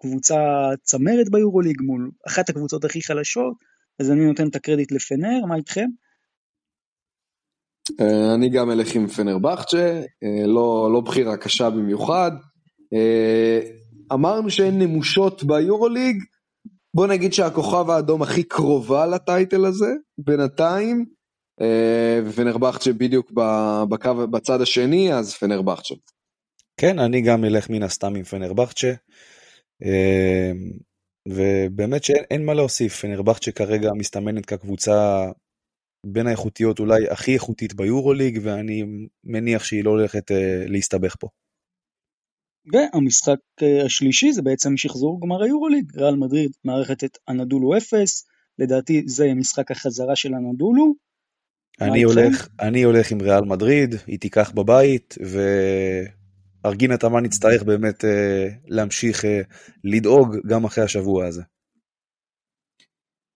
קבוצה 0.00 0.34
צמרת 0.82 1.30
ביורוליג 1.30 1.82
מול 1.82 2.10
אחת 2.28 2.48
הקבוצות 2.48 2.84
הכי 2.84 3.02
חלשות, 3.02 3.54
אז 4.00 4.10
אני 4.10 4.26
נותן 4.26 4.48
את 4.48 4.56
הקרדיט 4.56 4.92
לפנר, 4.92 5.46
מה 5.48 5.56
איתכם? 5.56 5.86
אה, 8.00 8.34
אני 8.34 8.48
גם 8.48 8.70
אלך 8.70 8.94
עם 8.94 9.06
פנרבכצ'ה, 9.06 10.00
אה, 10.24 10.46
לא, 10.46 10.90
לא 10.92 11.00
בחירה 11.00 11.36
קשה 11.36 11.70
במיוחד. 11.70 12.30
אה, 12.94 13.60
אמרנו 14.12 14.50
שאין 14.50 14.78
נמושות 14.78 15.44
ביורוליג, 15.44 16.16
בוא 16.94 17.06
נגיד 17.06 17.32
שהכוכב 17.32 17.90
האדום 17.90 18.22
הכי 18.22 18.42
קרובה 18.42 19.06
לטייטל 19.06 19.64
הזה, 19.64 19.92
בינתיים, 20.18 21.04
ופנרבכצ'ה 22.26 22.92
בדיוק 22.92 23.32
בקו, 23.88 24.26
בצד 24.26 24.60
השני, 24.60 25.14
אז 25.14 25.34
פנרבכצ'ה. 25.34 25.94
כן, 26.76 26.98
אני 26.98 27.22
גם 27.22 27.44
אלך 27.44 27.70
מן 27.70 27.82
הסתם 27.82 28.14
עם 28.14 28.22
פנרבכצ'ה. 28.22 28.92
אמ, 29.82 30.70
ובאמת 31.28 32.04
שאין 32.04 32.44
מה 32.44 32.54
להוסיף, 32.54 33.00
פנרבכצ'ה 33.00 33.52
כרגע 33.52 33.90
מסתמנת 33.98 34.46
כקבוצה 34.46 35.26
בין 36.06 36.26
האיכותיות 36.26 36.78
אולי 36.78 37.08
הכי 37.10 37.34
איכותית 37.34 37.74
ביורוליג, 37.74 38.38
ואני 38.42 38.84
מניח 39.24 39.64
שהיא 39.64 39.84
לא 39.84 39.90
הולכת 39.90 40.30
אה, 40.30 40.64
להסתבך 40.66 41.16
פה. 41.20 41.28
והמשחק 42.72 43.38
אה, 43.62 43.84
השלישי 43.84 44.32
זה 44.32 44.42
בעצם 44.42 44.76
שחזור 44.76 45.20
גמר 45.20 45.42
היורוליג, 45.42 45.96
ריאל 45.96 46.16
מדריד 46.16 46.50
מערכת 46.64 47.04
את 47.04 47.18
אנדולו 47.28 47.76
0, 47.76 48.24
לדעתי 48.58 49.02
זה 49.06 49.34
משחק 49.34 49.70
החזרה 49.70 50.16
של 50.16 50.34
אנדולו. 50.34 50.94
אני 51.80 52.02
הולך, 52.02 52.48
אני 52.60 52.82
הולך 52.82 53.12
עם 53.12 53.22
ריאל 53.22 53.44
מדריד, 53.44 53.94
היא 54.06 54.18
תיקח 54.18 54.50
בבית, 54.50 55.14
ו... 55.24 55.38
ארגינה 56.66 56.96
תמן 56.96 57.24
יצטרך 57.24 57.62
באמת 57.62 58.04
אה, 58.04 58.48
להמשיך 58.66 59.24
אה, 59.24 59.40
לדאוג 59.84 60.36
גם 60.46 60.64
אחרי 60.64 60.84
השבוע 60.84 61.26
הזה. 61.26 61.42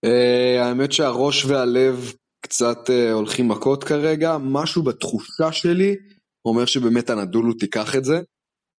אה, 0.05 0.65
האמת 0.65 0.93
שהראש 0.93 1.45
והלב 1.45 2.13
קצת 2.41 2.91
אה, 2.91 3.13
הולכים 3.13 3.49
מכות 3.49 3.85
כרגע, 3.85 4.37
משהו 4.41 4.83
בתחושה 4.83 5.53
שלי 5.53 5.97
אומר 6.45 6.65
שבאמת 6.65 7.11
הנדולו 7.11 7.53
תיקח 7.53 7.97
את 7.97 8.05
זה. 8.05 8.21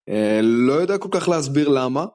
אה, 0.08 0.40
לא 0.42 0.72
יודע 0.72 0.98
כל 0.98 1.08
כך 1.12 1.28
להסביר 1.28 1.68
למה, 1.68 2.06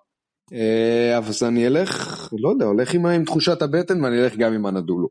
אה, 0.54 1.18
אבל 1.18 1.48
אני 1.48 1.68
אלך, 1.68 2.30
לא 2.40 2.50
יודע, 2.50 2.66
הולך 2.66 2.94
עם, 2.94 3.06
עם 3.06 3.26
תחושת 3.26 3.62
הבטן 3.62 4.04
ואני 4.04 4.22
אלך 4.24 4.36
גם 4.36 4.54
עם 4.54 4.66
הנדולו. 4.66 5.08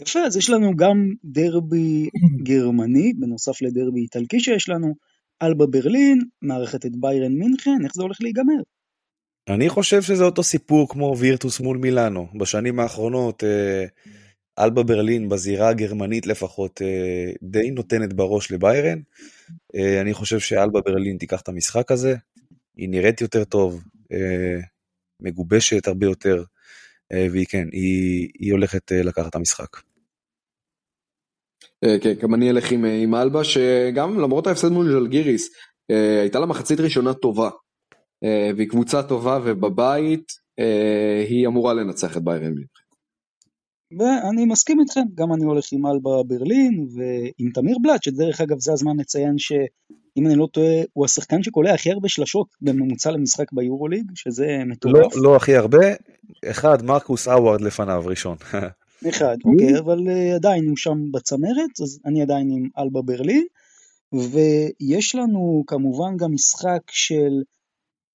יפה, 0.00 0.20
אז 0.20 0.36
יש 0.36 0.50
לנו 0.50 0.76
גם 0.76 0.96
דרבי 1.24 2.08
גרמני, 2.48 3.12
בנוסף 3.12 3.62
לדרבי 3.62 4.00
איטלקי 4.00 4.40
שיש 4.40 4.68
לנו, 4.68 4.94
אלבה 5.42 5.66
ברלין, 5.66 6.22
מארחת 6.42 6.86
את 6.86 6.96
ביירן 6.96 7.32
מינכן, 7.32 7.78
איך 7.84 7.92
זה 7.94 8.02
הולך 8.02 8.16
להיגמר? 8.20 8.62
אני 9.48 9.68
חושב 9.68 10.02
שזה 10.02 10.24
אותו 10.24 10.42
סיפור 10.42 10.88
כמו 10.88 11.14
וירטוס 11.18 11.60
מול 11.60 11.76
מילאנו. 11.76 12.26
בשנים 12.38 12.80
האחרונות 12.80 13.44
אה, 13.44 13.84
אלבה 14.64 14.82
ברלין 14.82 15.28
בזירה 15.28 15.68
הגרמנית 15.68 16.26
לפחות 16.26 16.82
אה, 16.82 17.32
די 17.42 17.70
נותנת 17.70 18.12
בראש 18.12 18.52
לביירן. 18.52 18.98
אה, 19.74 20.00
אני 20.00 20.14
חושב 20.14 20.38
שאלבה 20.38 20.80
ברלין 20.80 21.16
תיקח 21.16 21.40
את 21.40 21.48
המשחק 21.48 21.92
הזה, 21.92 22.16
היא 22.76 22.88
נראית 22.88 23.20
יותר 23.20 23.44
טוב, 23.44 23.84
מגובשת 25.20 25.88
הרבה 25.88 26.06
יותר, 26.06 26.44
והיא 27.12 27.46
כן, 27.48 27.68
היא, 27.72 28.28
היא 28.38 28.52
הולכת 28.52 28.92
לקחת 28.92 29.26
את 29.26 29.34
המשחק. 29.34 29.76
כן, 32.02 32.12
גם 32.12 32.34
אני 32.34 32.50
אלך 32.50 32.72
עם, 32.72 32.84
עם 32.84 33.14
אלבה, 33.14 33.44
שגם 33.44 34.20
למרות 34.20 34.46
ההפסד 34.46 34.68
מול 34.68 34.92
ז'לגיריס, 34.92 35.48
הייתה 36.22 36.40
לה 36.40 36.46
מחצית 36.46 36.80
ראשונה 36.80 37.14
טובה. 37.14 37.50
אה, 38.24 38.50
והיא 38.56 38.68
קבוצה 38.68 39.02
טובה 39.02 39.38
ובבית 39.44 40.32
אה, 40.58 41.24
היא 41.28 41.46
אמורה 41.46 41.74
לנצח 41.74 42.16
את 42.16 42.22
ביירן 42.24 42.52
מינכן. 42.54 42.86
ואני 43.98 44.44
מסכים 44.44 44.80
איתכם, 44.80 45.00
גם 45.14 45.32
אני 45.32 45.44
הולך 45.44 45.64
עם 45.72 45.86
אלבה 45.86 46.22
ברלין 46.26 46.86
ועם 46.94 47.50
תמיר 47.54 47.76
בלאט, 47.82 48.02
שדרך 48.02 48.40
אגב 48.40 48.58
זה 48.58 48.72
הזמן 48.72 49.00
לציין 49.00 49.38
שאם 49.38 50.26
אני 50.26 50.34
לא 50.34 50.48
טועה, 50.52 50.82
הוא 50.92 51.04
השחקן 51.04 51.42
שקולע 51.42 51.74
הכי 51.74 51.92
הרבה 51.92 52.08
שלשות 52.08 52.46
בממוצע 52.60 53.10
למשחק 53.10 53.52
ביורוליג, 53.52 54.10
שזה 54.14 54.46
מטורף. 54.66 55.16
לא, 55.16 55.22
לא 55.22 55.36
הכי 55.36 55.56
הרבה, 55.56 55.86
אחד, 56.44 56.84
מרקוס 56.84 57.28
הווארד 57.28 57.60
לפניו, 57.60 58.02
ראשון. 58.06 58.36
אחד, 59.08 59.36
אוקיי, 59.44 59.78
אבל 59.78 59.98
אה, 59.98 60.34
עדיין 60.34 60.68
הוא 60.68 60.76
שם 60.76 61.12
בצמרת, 61.12 61.80
אז 61.82 62.00
אני 62.04 62.22
עדיין 62.22 62.50
עם 62.50 62.68
אלבה 62.78 63.02
ברלין, 63.02 63.46
ויש 64.12 65.14
לנו 65.14 65.64
כמובן 65.66 66.16
גם 66.16 66.34
משחק 66.34 66.82
של 66.90 67.42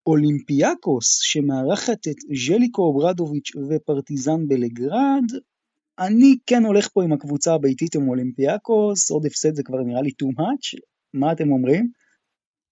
אולימפיאקוס 0.08 1.20
שמארחת 1.22 2.08
את 2.08 2.16
ז'ליקו 2.48 2.82
אוברדוביץ' 2.82 3.52
ופרטיזן 3.70 4.48
בלגרד, 4.48 5.26
אני 6.00 6.38
כן 6.46 6.66
הולך 6.66 6.90
פה 6.94 7.04
עם 7.04 7.14
הקבוצה 7.14 7.54
הביתית 7.54 7.96
עם 7.96 8.10
אולימפיאקוס, 8.10 9.12
עוד 9.12 9.26
הפסד 9.26 9.56
זה 9.56 9.64
כבר 9.64 9.78
נראה 9.78 10.02
לי 10.02 10.10
too 10.10 10.40
much, 10.40 10.80
מה 11.14 11.32
אתם 11.32 11.52
אומרים? 11.52 11.92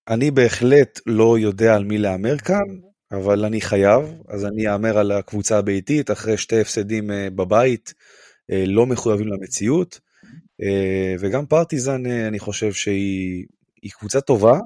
אני 0.09 0.31
בהחלט 0.31 0.99
לא 1.05 1.39
יודע 1.39 1.75
על 1.75 1.83
מי 1.83 1.97
להמר 1.97 2.37
כאן, 2.37 2.88
אבל 3.11 3.45
אני 3.45 3.61
חייב, 3.61 4.03
אז 4.27 4.45
אני 4.45 4.73
אאמר 4.73 4.97
על 4.97 5.11
הקבוצה 5.11 5.57
הביתית 5.57 6.11
אחרי 6.11 6.37
שתי 6.37 6.61
הפסדים 6.61 7.11
אה, 7.11 7.29
בבית, 7.29 7.93
אה, 8.51 8.63
לא 8.67 8.85
מחויבים 8.85 9.27
למציאות, 9.27 9.99
אה, 10.61 11.15
וגם 11.19 11.45
פרטיזן 11.45 12.05
אני 12.05 12.39
חושב 12.39 12.71
שהיא 12.71 13.91
קבוצה 13.91 14.21
טובה, 14.21 14.59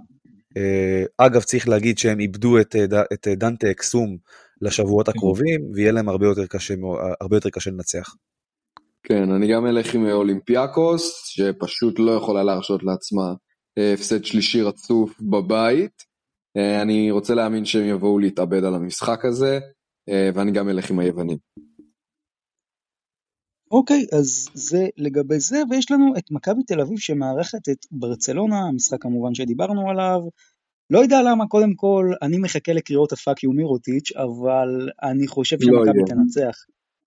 אגב, 1.17 1.41
צריך 1.41 1.67
להגיד 1.67 1.97
שהם 1.97 2.19
איבדו 2.19 2.59
את, 2.59 2.75
את 3.13 3.27
דנטה 3.27 3.71
אקסום 3.71 4.17
לשבועות 4.61 5.05
כן. 5.05 5.11
הקרובים, 5.15 5.61
ויהיה 5.73 5.91
להם 5.91 6.09
הרבה 6.09 6.25
יותר 6.25 6.45
קשה, 6.45 6.73
הרבה 7.21 7.37
יותר 7.37 7.49
קשה 7.49 7.71
לנצח. 7.71 8.15
כן, 9.03 9.31
אני 9.31 9.53
גם 9.53 9.65
אלך 9.67 9.93
עם 9.93 10.05
אולימפיאקוס, 10.05 11.23
שפשוט 11.25 11.99
לא 11.99 12.11
יכולה 12.11 12.43
להרשות 12.43 12.83
לעצמה 12.83 13.33
הפסד 13.77 14.25
שלישי 14.25 14.61
רצוף 14.61 15.21
בבית. 15.21 16.12
אני 16.81 17.11
רוצה 17.11 17.33
להאמין 17.33 17.65
שהם 17.65 17.85
יבואו 17.85 18.19
להתאבד 18.19 18.63
על 18.63 18.75
המשחק 18.75 19.25
הזה, 19.25 19.59
ואני 20.35 20.51
גם 20.51 20.69
אלך 20.69 20.91
עם 20.91 20.99
היוונים. 20.99 21.37
אוקיי, 23.71 24.05
אז 24.17 24.47
זה 24.53 24.87
לגבי 24.97 25.39
זה, 25.39 25.61
ויש 25.69 25.91
לנו 25.91 26.13
את 26.17 26.31
מכבי 26.31 26.63
תל 26.63 26.81
אביב 26.81 26.97
שמארחת 26.97 27.69
את 27.71 27.85
ברצלונה, 27.91 28.59
המשחק 28.69 29.01
כמובן 29.01 29.33
שדיברנו 29.33 29.89
עליו. 29.89 30.19
לא 30.89 30.99
יודע 30.99 31.17
למה, 31.21 31.47
קודם 31.47 31.73
כל, 31.75 32.11
אני 32.21 32.37
מחכה 32.37 32.73
לקריאות 32.73 33.11
הפאק 33.11 33.43
יו 33.43 33.51
מירוטיץ', 33.51 34.11
אבל 34.15 34.89
אני 35.03 35.27
חושב 35.27 35.57
לא 35.59 35.65
שמכבי 35.65 35.99
לא 35.99 36.05
תנצח. 36.07 36.57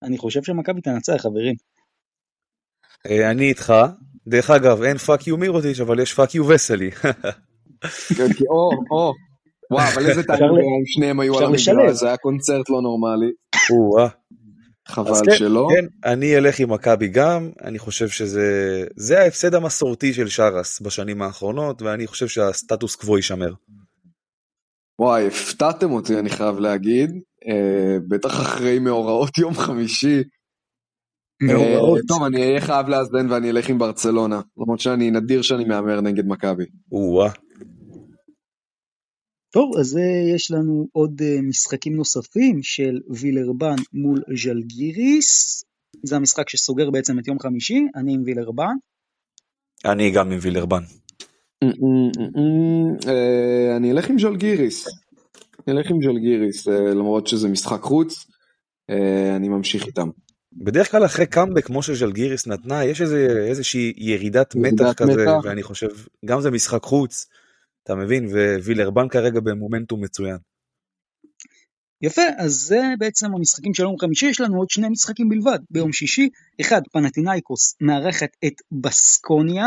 אני 0.02 0.18
חושב 0.18 0.42
שמכבי 0.42 0.80
תנצח, 0.80 1.16
חברים. 1.22 1.54
אה, 3.06 3.30
אני 3.30 3.48
איתך. 3.48 3.74
דרך 4.26 4.50
אגב, 4.50 4.82
אין 4.82 4.98
fuck 4.98 5.26
you 5.26 5.36
מירוטיץ', 5.36 5.80
אבל 5.80 6.00
יש 6.00 6.14
fuck 6.14 6.34
you 6.34 6.48
וסלי. 6.48 6.90
כן, 8.16 8.26
או, 8.50 8.70
או. 8.90 9.12
וואו, 9.70 9.88
אבל 9.94 10.10
איזה 10.10 10.22
טעם 10.28 10.38
שניהם 10.86 11.20
היו 11.20 11.38
על 11.38 11.44
המגרש, 11.44 11.96
זה 11.96 12.06
היה 12.06 12.16
קונצרט 12.16 12.70
לא 12.70 12.82
נורמלי. 12.82 13.30
חבל 14.88 15.12
כן, 15.24 15.36
שלא. 15.36 15.68
כן, 15.70 16.10
אני 16.10 16.36
אלך 16.36 16.60
עם 16.60 16.72
מכבי 16.72 17.08
גם, 17.08 17.50
אני 17.64 17.78
חושב 17.78 18.08
שזה 18.08 19.20
ההפסד 19.20 19.54
המסורתי 19.54 20.12
של 20.14 20.28
שרס 20.28 20.80
בשנים 20.80 21.22
האחרונות, 21.22 21.82
ואני 21.82 22.06
חושב 22.06 22.28
שהסטטוס 22.28 22.94
קוו 22.94 23.16
יישמר. 23.16 23.52
וואי, 24.98 25.26
הפתעתם 25.26 25.90
אותי, 25.92 26.18
אני 26.18 26.30
חייב 26.30 26.58
להגיד. 26.58 27.10
אה, 27.48 27.96
בטח 28.08 28.40
אחרי 28.40 28.78
מאורעות 28.78 29.38
יום 29.38 29.54
חמישי. 29.54 30.22
מאורעות. 31.42 31.98
אה, 31.98 32.02
טוב, 32.08 32.22
אני 32.22 32.42
אהיה 32.42 32.60
חייב 32.60 32.88
לאזן 32.88 33.30
ואני 33.30 33.50
אלך 33.50 33.68
עם 33.68 33.78
ברצלונה. 33.78 34.40
למרות 34.58 34.80
שאני 34.80 35.10
נדיר 35.10 35.42
שאני 35.42 35.64
מהמר 35.64 36.00
נגד 36.00 36.26
מכבי. 36.26 36.64
או-אה. 36.92 37.30
טוב, 39.56 39.76
אז 39.78 39.98
יש 40.34 40.50
לנו 40.50 40.86
עוד 40.92 41.22
אה, 41.24 41.42
משחקים 41.42 41.96
נוספים 41.96 42.62
של 42.62 43.00
וילרבן 43.10 43.76
מול 43.92 44.22
ז'לגיריס. 44.42 45.64
זה 46.02 46.16
המשחק 46.16 46.48
שסוגר 46.48 46.90
בעצם 46.90 47.18
את 47.18 47.28
יום 47.28 47.38
חמישי, 47.38 47.86
אני 47.94 48.14
עם 48.14 48.22
וילרבן. 48.24 48.74
אני 49.84 50.10
גם 50.10 50.32
עם 50.32 50.38
וילרבן. 50.42 50.82
אה, 53.08 53.76
אני 53.76 53.90
אלך 53.90 54.10
עם 54.10 54.18
ז'לגיריס. 54.18 54.86
אני 55.68 55.76
אלך 55.76 55.90
עם 55.90 56.02
ז'לגיריס, 56.02 56.68
אה, 56.68 56.94
למרות 56.94 57.26
שזה 57.26 57.48
משחק 57.48 57.80
חוץ, 57.80 58.26
אני 59.36 59.48
ממשיך 59.48 59.86
איתם. 59.86 60.08
בדרך 60.52 60.90
כלל 60.90 61.04
אחרי 61.04 61.26
קאמבק 61.26 61.66
כמו 61.66 61.82
שז'לגיריס 61.82 62.46
נתנה, 62.46 62.84
יש 62.84 63.00
איזושהי 63.48 63.92
ירידת 63.96 64.54
מתח 64.54 64.92
כזה, 64.96 65.24
ואני 65.44 65.62
חושב, 65.62 65.88
גם 66.24 66.40
זה 66.40 66.50
משחק 66.50 66.82
חוץ. 66.82 67.26
אתה 67.86 67.94
מבין? 67.94 68.26
ווילרבן 68.64 69.08
כרגע 69.08 69.40
במומנטום 69.40 70.04
מצוין. 70.04 70.36
יפה, 72.02 72.22
אז 72.38 72.52
זה 72.52 72.80
בעצם 72.98 73.34
המשחקים 73.34 73.74
של 73.74 73.82
יום 73.82 73.98
חמישי, 73.98 74.26
יש 74.26 74.40
לנו 74.40 74.58
עוד 74.58 74.70
שני 74.70 74.88
משחקים 74.88 75.28
בלבד. 75.28 75.58
ביום 75.70 75.92
שישי, 75.92 76.28
אחד, 76.60 76.80
פנטינאיקוס 76.92 77.76
מארחת 77.80 78.28
את 78.46 78.52
בסקוניה. 78.82 79.66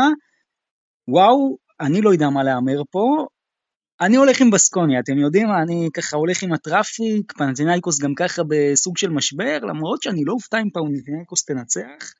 וואו, 1.08 1.56
אני 1.80 2.00
לא 2.00 2.12
יודע 2.12 2.30
מה 2.30 2.42
להמר 2.42 2.82
פה. 2.90 3.26
אני 4.00 4.16
הולך 4.16 4.40
עם 4.40 4.50
בסקוניה, 4.50 5.00
אתם 5.00 5.18
יודעים 5.18 5.48
מה, 5.48 5.62
אני 5.62 5.88
ככה 5.94 6.16
הולך 6.16 6.42
עם 6.42 6.52
הטראפיק, 6.52 7.32
פנטינאיקוס 7.38 7.98
גם 8.00 8.14
ככה 8.14 8.42
בסוג 8.48 8.98
של 8.98 9.10
משבר, 9.10 9.58
למרות 9.58 10.02
שאני 10.02 10.24
לא 10.24 10.32
אופתע 10.32 10.58
אם 10.58 10.70
פנטינאיקוס 10.70 11.44
תנצח, 11.44 12.14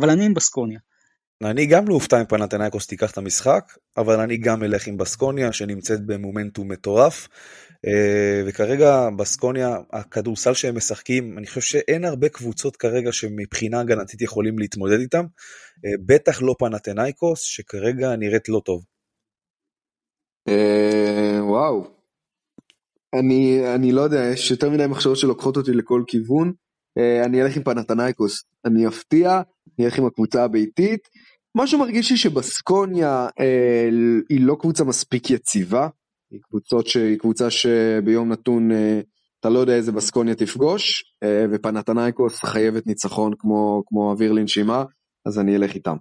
אבל 0.00 0.10
אני 0.10 0.26
עם 0.26 0.34
בסקוניה. 0.34 0.78
אני 1.44 1.66
גם 1.66 1.88
לא 1.88 1.94
אופתע 1.94 2.20
אם 2.20 2.26
פנתנאיקוס 2.26 2.86
תיקח 2.86 3.10
את 3.10 3.18
המשחק, 3.18 3.72
אבל 3.96 4.20
אני 4.20 4.36
גם 4.36 4.62
אלך 4.62 4.86
עם 4.86 4.96
בסקוניה 4.96 5.52
שנמצאת 5.52 6.06
במומנטום 6.06 6.72
מטורף. 6.72 7.28
אה, 7.86 8.42
וכרגע 8.46 9.08
בסקוניה, 9.18 9.76
הכדורסל 9.92 10.54
שהם 10.54 10.76
משחקים, 10.76 11.38
אני 11.38 11.46
חושב 11.46 11.60
שאין 11.60 12.04
הרבה 12.04 12.28
קבוצות 12.28 12.76
כרגע 12.76 13.12
שמבחינה 13.12 13.80
הגנתית 13.80 14.22
יכולים 14.22 14.58
להתמודד 14.58 15.00
איתם. 15.00 15.24
אה, 15.84 15.90
בטח 16.06 16.42
לא 16.42 16.54
פנתנאיקוס, 16.58 17.40
שכרגע 17.40 18.16
נראית 18.16 18.48
לא 18.48 18.60
טוב. 18.64 18.84
אה, 20.48 21.44
וואו. 21.44 21.98
אני, 23.14 23.60
אני 23.74 23.92
לא 23.92 24.00
יודע, 24.00 24.20
יש 24.32 24.50
יותר 24.50 24.70
מדי 24.70 24.86
מחשבות 24.86 25.16
שלוקחות 25.16 25.56
אותי 25.56 25.72
לכל 25.72 26.02
כיוון. 26.06 26.52
אני 27.24 27.42
אלך 27.42 27.56
עם 27.56 27.62
פנתנאיקוס. 27.62 28.44
אני 28.64 28.88
אפתיע, 28.88 29.42
אני 29.78 29.86
אלך 29.86 29.98
עם 29.98 30.06
הקבוצה 30.06 30.44
הביתית. 30.44 31.08
משהו 31.54 31.78
מרגיש 31.78 32.10
לי 32.10 32.16
שבסקוניה 32.16 33.28
אה, 33.40 33.88
היא 34.28 34.40
לא 34.40 34.56
קבוצה 34.60 34.84
מספיק 34.84 35.30
יציבה, 35.30 35.88
היא, 36.30 36.40
קבוצות 36.42 36.86
ש... 36.86 36.96
היא 36.96 37.18
קבוצה 37.18 37.50
שביום 37.50 38.32
נתון 38.32 38.72
אה, 38.72 39.00
אתה 39.40 39.48
לא 39.48 39.58
יודע 39.58 39.74
איזה 39.74 39.92
בסקוניה 39.92 40.34
תפגוש, 40.34 41.14
אה, 41.22 41.44
ופנתנייקוס 41.52 42.44
חייבת 42.44 42.86
ניצחון 42.86 43.32
כמו, 43.38 43.82
כמו 43.86 44.10
אוויר 44.10 44.32
לנשימה, 44.32 44.84
אז 45.26 45.38
אני 45.38 45.56
אלך 45.56 45.74
איתם. 45.74 45.96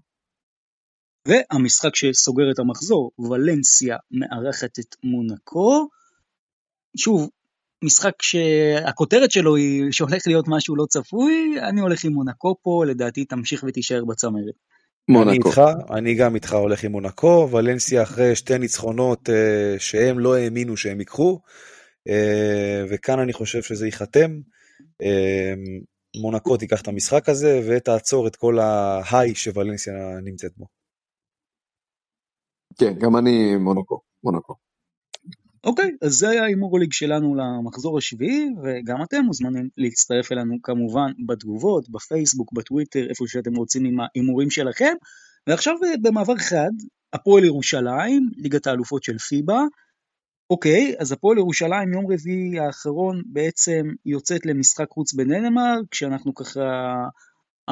והמשחק 1.27 1.95
שסוגר 1.95 2.51
את 2.51 2.59
המחזור, 2.59 3.11
ולנסיה 3.19 3.97
מארחת 4.11 4.79
את 4.79 4.95
מונקו. 5.03 5.87
שוב, 6.97 7.29
משחק 7.83 8.21
שהכותרת 8.21 9.31
שלו 9.31 9.55
היא 9.55 9.83
שהולך 9.91 10.27
להיות 10.27 10.45
משהו 10.47 10.75
לא 10.75 10.85
צפוי, 10.89 11.55
אני 11.69 11.81
הולך 11.81 12.05
עם 12.05 12.13
מונקו 12.13 12.55
פה, 12.61 12.83
לדעתי 12.87 13.25
תמשיך 13.25 13.63
ותישאר 13.67 14.05
בצמרת. 14.05 14.55
מונקו. 15.09 15.29
אני 15.29 15.37
איתך, 15.37 15.61
אני 15.97 16.15
גם 16.15 16.35
איתך 16.35 16.53
הולך 16.53 16.83
עם 16.83 16.91
מונקו, 16.91 17.49
ולנסיה 17.51 18.03
אחרי 18.03 18.35
שתי 18.35 18.57
ניצחונות 18.57 19.29
אה, 19.29 19.79
שהם 19.79 20.19
לא 20.19 20.35
האמינו 20.35 20.77
שהם 20.77 20.99
ייקחו, 20.99 21.39
אה, 22.07 22.83
וכאן 22.89 23.19
אני 23.19 23.33
חושב 23.33 23.61
שזה 23.61 23.85
ייחתם. 23.85 24.39
אה, 25.01 25.53
מונקו 26.21 26.57
תיקח 26.57 26.81
את 26.81 26.87
המשחק 26.87 27.29
הזה 27.29 27.61
ותעצור 27.67 28.27
את 28.27 28.35
כל 28.35 28.59
ההיי 28.59 29.35
שוולנסיה 29.35 29.93
נמצאת 30.23 30.51
בו. 30.57 30.65
כן, 32.79 32.93
גם 32.99 33.17
אני 33.17 33.55
מונקו, 33.55 34.01
מונקו. 34.23 34.66
אוקיי, 35.67 35.91
אז 36.01 36.13
זה 36.13 36.29
היה 36.29 36.43
ההימור 36.43 36.77
הליג 36.77 36.93
שלנו 36.93 37.35
למחזור 37.35 37.97
השביעי, 37.97 38.49
וגם 38.63 39.03
אתם 39.03 39.21
מוזמנים 39.21 39.69
להצטרף 39.77 40.31
אלינו 40.31 40.55
כמובן 40.63 41.11
בתגובות, 41.25 41.89
בפייסבוק, 41.89 42.53
בטוויטר, 42.53 43.09
איפה 43.09 43.25
שאתם 43.27 43.55
רוצים 43.55 43.85
עם 43.85 43.97
ההימורים 43.99 44.49
שלכם. 44.49 44.93
ועכשיו 45.47 45.73
במעבר 46.01 46.37
חד, 46.37 46.71
הפועל 47.13 47.43
ירושלים, 47.43 48.29
ליגת 48.37 48.67
האלופות 48.67 49.03
של 49.03 49.17
פיבה. 49.17 49.61
אוקיי, 50.49 50.95
אז 50.99 51.11
הפועל 51.11 51.37
ירושלים 51.37 51.93
יום 51.93 52.11
רביעי 52.11 52.59
האחרון 52.59 53.21
בעצם 53.25 53.87
יוצאת 54.05 54.45
למשחק 54.45 54.89
חוץ 54.89 55.13
בדנמרק, 55.13 55.85
כשאנחנו 55.91 56.33
ככה 56.33 56.61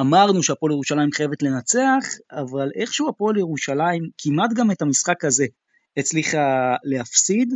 אמרנו 0.00 0.42
שהפועל 0.42 0.72
ירושלים 0.72 1.12
חייבת 1.12 1.42
לנצח, 1.42 2.04
אבל 2.32 2.70
איכשהו 2.74 3.08
הפועל 3.08 3.36
ירושלים 3.36 4.02
כמעט 4.18 4.50
גם 4.56 4.70
את 4.70 4.82
המשחק 4.82 5.24
הזה 5.24 5.46
הצליחה 5.96 6.74
להפסיד. 6.84 7.54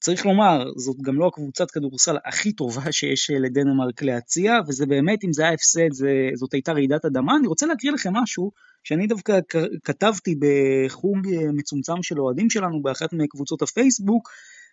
צריך 0.00 0.26
לומר, 0.26 0.64
זאת 0.76 0.96
גם 1.02 1.18
לא 1.18 1.26
הקבוצת 1.26 1.70
כדורסל 1.70 2.16
הכי 2.24 2.52
טובה 2.52 2.92
שיש 2.92 3.30
לדנמרק 3.30 4.02
להציע, 4.02 4.52
וזה 4.68 4.86
באמת, 4.86 5.24
אם 5.24 5.32
זה 5.32 5.42
היה 5.42 5.52
הפסד, 5.52 5.92
זה, 5.92 6.10
זאת 6.34 6.54
הייתה 6.54 6.72
רעידת 6.72 7.04
אדמה. 7.04 7.36
אני 7.36 7.46
רוצה 7.46 7.66
להקריא 7.66 7.92
לכם 7.92 8.12
משהו 8.12 8.50
שאני 8.84 9.06
דווקא 9.06 9.38
כתבתי 9.84 10.34
בחוג 10.38 11.18
מצומצם 11.52 12.02
של 12.02 12.20
אוהדים 12.20 12.50
שלנו 12.50 12.82
באחת 12.82 13.12
מקבוצות 13.12 13.62
הפייסבוק, 13.62 14.28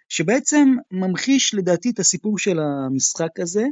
שבעצם 0.10 0.76
ממחיש 0.92 1.54
לדעתי 1.54 1.90
את 1.90 2.00
הסיפור 2.00 2.38
של 2.38 2.60
המשחק 2.60 3.40
הזה, 3.40 3.66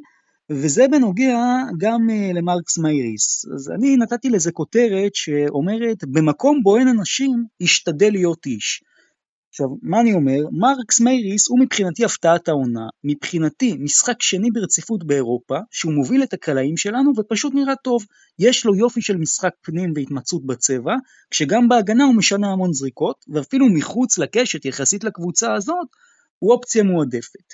וזה 0.50 0.86
בנוגע 0.92 1.38
גם 1.78 2.10
אה, 2.10 2.32
למרקס 2.34 2.78
מייריס. 2.78 3.46
אז 3.56 3.72
אני 3.72 3.98
נתתי 3.98 4.30
לזה 4.30 4.52
כותרת 4.52 5.16
שאומרת, 5.16 6.04
במקום 6.04 6.60
בו 6.64 6.78
אין 6.78 6.88
אנשים, 6.88 7.46
השתדל 7.62 8.12
להיות 8.12 8.46
איש. 8.46 8.84
עכשיו, 9.54 9.68
מה 9.82 10.02
אני 10.02 10.14
אומר? 10.14 10.40
מרקס 10.52 11.02
מייריס 11.02 11.50
הוא 11.50 11.60
מבחינתי 11.60 12.06
הפתעת 12.06 12.48
העונה, 12.48 12.88
מבחינתי 13.04 13.78
משחק 13.80 14.22
שני 14.22 14.52
ברציפות 14.52 15.08
באירופה, 15.08 15.58
שהוא 15.72 15.94
מוביל 15.94 16.24
את 16.24 16.34
הקלעים 16.34 16.78
שלנו 16.78 17.12
ופשוט 17.18 17.54
נראה 17.56 17.76
טוב. 17.76 18.06
יש 18.40 18.66
לו 18.66 18.76
יופי 18.76 19.02
של 19.02 19.18
משחק 19.18 19.52
פנים 19.62 19.94
והתמצאות 19.96 20.46
בצבע, 20.46 20.94
כשגם 21.32 21.68
בהגנה 21.68 22.04
הוא 22.04 22.16
משנה 22.16 22.48
המון 22.52 22.74
זריקות, 22.74 23.26
ואפילו 23.34 23.66
מחוץ 23.70 24.18
לקשת 24.18 24.66
יחסית 24.66 25.04
לקבוצה 25.04 25.54
הזאת, 25.54 25.88
הוא 26.40 26.54
אופציה 26.54 26.84
מועדפת. 26.84 27.54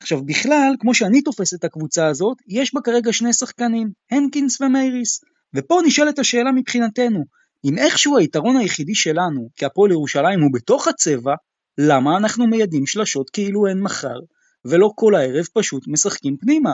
עכשיו 0.00 0.24
בכלל, 0.24 0.74
כמו 0.80 0.94
שאני 0.94 1.22
תופס 1.22 1.54
את 1.54 1.64
הקבוצה 1.64 2.06
הזאת, 2.06 2.36
יש 2.48 2.74
בה 2.74 2.80
כרגע 2.80 3.12
שני 3.12 3.32
שחקנים, 3.32 3.90
הנקינס 4.10 4.60
ומייריס. 4.60 5.20
ופה 5.54 5.80
נשאלת 5.86 6.18
השאלה 6.18 6.52
מבחינתנו, 6.52 7.24
אם 7.64 7.78
איכשהו 7.78 8.18
היתרון 8.18 8.56
היחידי 8.56 8.94
שלנו 8.94 9.48
כהפועל 9.56 9.90
ירושלים 9.90 10.40
הוא 10.40 10.50
בתוך 10.52 10.88
הצבע, 10.88 11.34
למה 11.78 12.16
אנחנו 12.16 12.46
מיידים 12.46 12.86
שלשות 12.86 13.30
כאילו 13.30 13.66
אין 13.66 13.80
מחר, 13.80 14.18
ולא 14.64 14.90
כל 14.94 15.14
הערב 15.14 15.44
פשוט 15.54 15.88
משחקים 15.88 16.36
פנימה? 16.36 16.72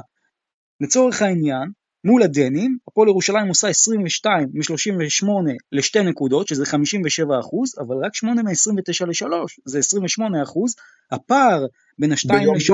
לצורך 0.81 1.23
העניין, 1.23 1.71
מול 2.05 2.23
הדנים, 2.23 2.79
הפועל 2.89 3.09
ירושלים 3.09 3.49
עושה 3.49 3.69
22 3.69 4.49
מ-38 4.55 5.27
לשתי 5.73 6.03
נקודות, 6.03 6.49
שזה 6.49 6.67
57 6.67 7.41
אחוז, 7.41 7.75
אבל 7.79 7.97
רק 8.05 8.15
8 8.15 8.43
מ-29 8.43 9.07
ל-3, 9.07 9.33
זה 9.67 9.79
28 9.79 10.43
אחוז. 10.43 10.75
הפער 11.13 11.67
בין 11.99 12.13
השתיים 12.13 12.49
ל-3, 12.55 12.73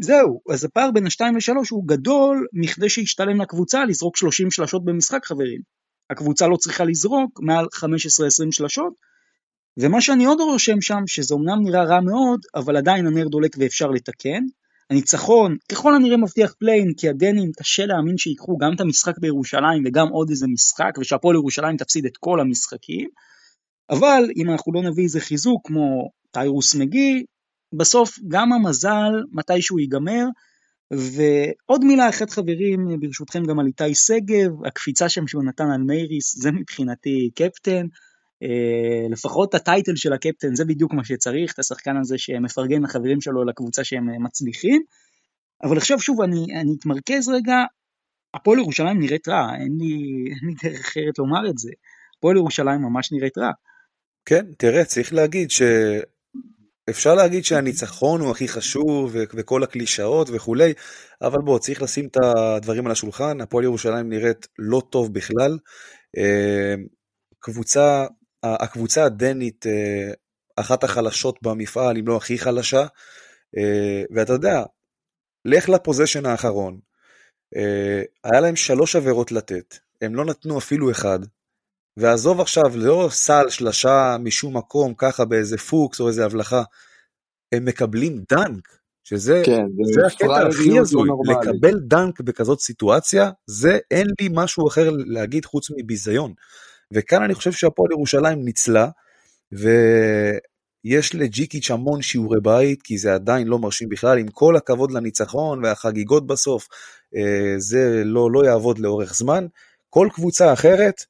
זהו, 0.00 0.40
אז 0.52 0.64
הפער 0.64 0.90
בין 0.90 1.06
השתיים 1.06 1.36
לשלוש 1.36 1.70
הוא 1.70 1.88
גדול 1.88 2.46
מכדי 2.52 2.88
שישתלם 2.88 3.40
לקבוצה 3.40 3.84
לזרוק 3.84 4.16
30 4.16 4.50
שלשות 4.50 4.84
במשחק 4.84 5.24
חברים. 5.24 5.60
הקבוצה 6.10 6.46
לא 6.46 6.56
צריכה 6.56 6.84
לזרוק 6.84 7.40
מעל 7.42 7.66
15-20 7.74 7.88
שלשות, 8.50 8.92
ומה 9.78 10.00
שאני 10.00 10.24
עוד 10.24 10.40
רושם 10.40 10.80
שם, 10.80 11.02
שזה 11.06 11.34
אומנם 11.34 11.62
נראה 11.62 11.84
רע 11.84 12.00
מאוד, 12.00 12.40
אבל 12.54 12.76
עדיין 12.76 13.06
הנר 13.06 13.28
דולק 13.28 13.56
ואפשר 13.58 13.90
לתקן. 13.90 14.44
הניצחון 14.90 15.56
ככל 15.72 15.94
הנראה 15.94 16.16
מבטיח 16.16 16.54
play-in, 16.58 16.92
כי 16.96 17.08
הדנים 17.08 17.52
קשה 17.52 17.86
להאמין 17.86 18.18
שיקחו 18.18 18.56
גם 18.58 18.74
את 18.74 18.80
המשחק 18.80 19.18
בירושלים 19.18 19.82
וגם 19.86 20.08
עוד 20.08 20.30
איזה 20.30 20.46
משחק, 20.46 20.92
ושהפועל 21.00 21.36
ירושלים 21.36 21.76
תפסיד 21.76 22.06
את 22.06 22.16
כל 22.16 22.40
המשחקים. 22.40 23.08
אבל 23.90 24.24
אם 24.36 24.50
אנחנו 24.50 24.72
לא 24.72 24.82
נביא 24.82 25.04
איזה 25.04 25.20
חיזוק 25.20 25.66
כמו 25.66 26.10
טיירוס 26.30 26.74
מגי, 26.74 27.24
בסוף 27.72 28.18
גם 28.28 28.52
המזל 28.52 29.12
מתישהו 29.32 29.78
ייגמר, 29.78 30.24
ועוד 30.90 31.84
מילה 31.84 32.08
אחת 32.08 32.30
חברים, 32.30 33.00
ברשותכם 33.00 33.44
גם 33.44 33.58
על 33.58 33.66
איתי 33.66 33.94
שגב, 33.94 34.64
הקפיצה 34.66 35.08
שם 35.08 35.26
שהוא 35.26 35.44
נתן 35.44 35.70
על 35.70 35.82
מייריס, 35.82 36.36
זה 36.36 36.52
מבחינתי 36.52 37.30
קפטן. 37.34 37.86
Uh, 38.44 39.12
לפחות 39.12 39.54
הטייטל 39.54 39.96
של 39.96 40.12
הקפטן 40.12 40.54
זה 40.54 40.64
בדיוק 40.64 40.92
מה 40.92 41.04
שצריך, 41.04 41.52
את 41.52 41.58
השחקן 41.58 41.96
הזה 41.96 42.18
שמפרגן 42.18 42.82
לחברים 42.82 43.20
שלו 43.20 43.44
לקבוצה 43.44 43.84
שהם 43.84 44.24
מצליחים. 44.24 44.82
אבל 45.62 45.76
עכשיו 45.76 46.00
שוב 46.00 46.20
אני, 46.20 46.46
אני 46.60 46.74
אתמרכז 46.78 47.28
רגע, 47.28 47.56
הפועל 48.34 48.58
ירושלים 48.58 49.00
נראית 49.00 49.28
רע, 49.28 49.48
אין 49.54 49.78
לי, 49.78 49.94
אין 50.30 50.48
לי 50.48 50.54
דרך 50.62 50.80
אחרת 50.80 51.18
לומר 51.18 51.50
את 51.50 51.58
זה. 51.58 51.70
הפועל 52.18 52.36
ירושלים 52.36 52.82
ממש 52.82 53.12
נראית 53.12 53.38
רע. 53.38 53.50
כן, 54.24 54.44
תראה, 54.58 54.84
צריך 54.84 55.12
להגיד 55.12 55.50
ש... 55.50 55.62
אפשר 56.90 57.14
להגיד 57.14 57.44
שהניצחון 57.44 58.20
הוא 58.20 58.30
הכי 58.30 58.48
חשוב 58.48 59.10
וכל 59.14 59.62
הקלישאות 59.62 60.28
וכולי, 60.32 60.72
אבל 61.22 61.38
בוא, 61.38 61.58
צריך 61.58 61.82
לשים 61.82 62.06
את 62.06 62.16
הדברים 62.16 62.86
על 62.86 62.92
השולחן, 62.92 63.40
הפועל 63.40 63.64
ירושלים 63.64 64.08
נראית 64.08 64.48
לא 64.58 64.82
טוב 64.90 65.14
בכלל. 65.14 65.58
אה, 66.18 66.74
קבוצה, 67.40 68.06
הקבוצה 68.42 69.04
הדנית, 69.04 69.66
אה, 69.66 70.12
אחת 70.56 70.84
החלשות 70.84 71.38
במפעל, 71.42 71.98
אם 71.98 72.08
לא 72.08 72.16
הכי 72.16 72.38
חלשה, 72.38 72.86
אה, 73.56 74.02
ואתה 74.14 74.32
יודע, 74.32 74.62
לך 75.44 75.68
לפוזיישן 75.68 76.26
האחרון, 76.26 76.80
היה 78.24 78.40
להם 78.40 78.56
שלוש 78.56 78.96
עבירות 78.96 79.32
לתת, 79.32 79.74
הם 80.02 80.14
לא 80.14 80.24
נתנו 80.24 80.58
אפילו 80.58 80.90
אחד, 80.90 81.18
ועזוב 81.96 82.40
עכשיו, 82.40 82.64
לא 82.74 83.08
סל 83.10 83.48
שלשה 83.48 84.16
משום 84.20 84.56
מקום, 84.56 84.94
ככה 84.94 85.24
באיזה 85.24 85.58
פוקס 85.58 86.00
או 86.00 86.08
איזה 86.08 86.24
הבלחה, 86.24 86.62
הם 87.52 87.64
מקבלים 87.64 88.22
דנק, 88.30 88.68
שזה 89.04 89.42
כן, 89.44 89.64
זה 89.94 90.06
הקטע 90.06 90.46
הכי 90.48 90.78
הזוי, 90.78 91.08
לקבל 91.30 91.80
דנק 91.80 92.20
בכזאת 92.20 92.60
סיטואציה, 92.60 93.30
זה 93.46 93.78
אין 93.90 94.06
לי 94.20 94.28
משהו 94.32 94.68
אחר 94.68 94.90
להגיד 95.06 95.44
חוץ 95.44 95.68
מביזיון. 95.76 96.32
וכאן 96.92 97.22
אני 97.22 97.34
חושב 97.34 97.52
שהפועל 97.52 97.92
ירושלים 97.92 98.44
ניצלה, 98.44 98.88
ויש 99.52 101.14
לג'יקיץ' 101.14 101.70
המון 101.70 102.02
שיעורי 102.02 102.40
בית, 102.42 102.82
כי 102.82 102.98
זה 102.98 103.14
עדיין 103.14 103.48
לא 103.48 103.58
מרשים 103.58 103.88
בכלל, 103.88 104.18
עם 104.18 104.28
כל 104.28 104.56
הכבוד 104.56 104.92
לניצחון 104.92 105.64
והחגיגות 105.64 106.26
בסוף, 106.26 106.68
אה, 107.16 107.54
זה 107.58 108.02
לא, 108.04 108.30
לא 108.32 108.46
יעבוד 108.46 108.78
לאורך 108.78 109.14
זמן. 109.14 109.46
כל 109.90 110.08
קבוצה 110.12 110.52
אחרת, 110.52 111.04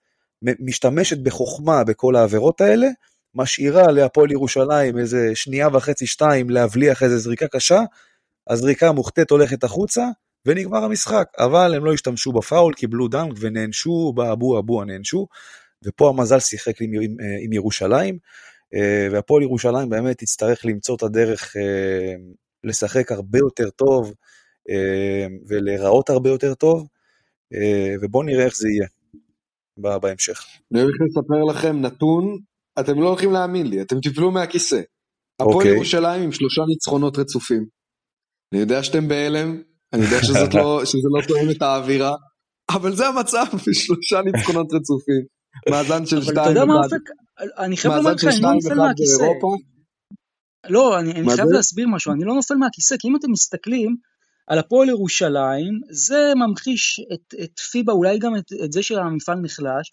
משתמשת 0.61 1.19
בחוכמה 1.19 1.85
בכל 1.85 2.17
העבירות 2.17 2.61
האלה, 2.61 2.87
משאירה 3.35 3.93
להפועל 3.93 4.31
ירושלים 4.31 4.99
איזה 4.99 5.31
שנייה 5.35 5.69
וחצי, 5.73 6.07
שתיים, 6.07 6.51
להבליח 6.51 7.03
איזה 7.03 7.19
זריקה 7.19 7.49
קשה, 7.49 7.81
הזריקה 8.51 8.89
המוחטאת 8.89 9.31
הולכת 9.31 9.65
החוצה, 9.65 10.05
ונגמר 10.47 10.85
המשחק. 10.85 11.29
אבל 11.39 11.75
הם 11.75 11.85
לא 11.85 11.93
השתמשו 11.93 12.33
בפאול, 12.33 12.75
קיבלו 12.75 13.09
דנק 13.09 13.33
ונענשו, 13.41 14.13
באבו 14.17 14.59
אבו 14.59 14.85
נענשו, 14.85 15.27
ופה 15.85 16.09
המזל 16.09 16.41
שיחק 16.41 16.83
עם, 16.83 16.91
עם, 17.01 17.17
עם 17.45 17.53
ירושלים, 17.53 18.19
אה, 18.75 19.09
והפועל 19.13 19.43
ירושלים 19.43 19.89
באמת 19.89 20.23
יצטרך 20.23 20.67
למצוא 20.67 20.97
את 20.97 21.03
הדרך 21.03 21.57
אה, 21.57 22.15
לשחק 22.65 23.13
הרבה 23.13 23.39
יותר 23.39 23.71
טוב, 23.71 24.15
אה, 24.71 25.27
ולהיראות 25.49 26.11
הרבה 26.11 26.31
יותר 26.31 26.55
טוב, 26.55 26.89
ובואו 28.03 28.23
נראה 28.23 28.45
איך 28.45 28.57
זה 28.57 28.69
יהיה. 28.69 28.87
בהמשך. 29.79 30.45
אני 30.73 30.83
הולך 30.83 30.95
לספר 31.01 31.45
לכם 31.51 31.81
נתון, 31.81 32.39
אתם 32.81 33.01
לא 33.01 33.09
הולכים 33.09 33.33
להאמין 33.33 33.67
לי, 33.67 33.83
אתם 33.83 33.97
תפלו 34.01 34.31
מהכיסא. 34.31 34.81
הפועל 35.41 35.57
אוקיי. 35.57 35.71
ירושלים 35.71 36.23
עם 36.23 36.33
שלושה 36.33 36.63
ניצחונות 36.69 37.19
רצופים. 37.19 37.67
אני 38.53 38.61
יודע 38.61 38.83
שאתם 38.83 39.09
בהלם, 39.09 39.63
אני 39.93 40.05
יודע 40.05 40.23
שזאת 40.23 40.55
לא, 40.55 40.81
שזה 40.91 41.09
לא 41.19 41.27
תואם 41.29 41.51
את 41.51 41.63
האווירה, 41.63 42.13
אבל 42.71 42.97
זה 42.97 43.07
המצב, 43.07 43.45
שלושה 43.83 44.23
ניצחונות 44.25 44.67
רצופים. 44.73 45.25
מאזן 45.71 46.07
של 46.07 46.23
שתיים 46.23 46.39
אבל 46.39 46.43
אתה 46.43 46.51
יודע 46.51 46.65
מה 46.65 46.75
אופק? 46.75 47.11
אני 47.59 47.77
חייב 47.77 47.95
לומר 47.95 48.13
לך, 48.13 48.25
אני 48.25 48.41
לא 48.43 48.53
נמצא 48.53 48.75
מהכיסא. 48.75 49.25
לא, 50.69 50.99
אני 50.99 51.37
חייב 51.37 51.49
להסביר 51.49 51.87
משהו, 51.89 52.13
אני 52.13 52.25
לא 52.25 52.35
נופל 52.35 52.55
מהכיסא, 52.55 52.97
כי 52.99 53.09
אם 53.09 53.17
אתם 53.17 53.31
מסתכלים 53.31 53.97
על 54.47 54.59
הפועל 54.59 54.89
ירושלים, 54.89 55.81
זה 55.91 56.33
ממחיש 56.37 57.01
את, 57.13 57.35
את 57.43 57.59
פיבה, 57.59 57.93
אולי 57.93 58.19
גם 58.19 58.37
את, 58.37 58.53
את 58.65 58.73
זה 58.73 58.83
שהמפעל 58.83 59.39
נחלש. 59.39 59.91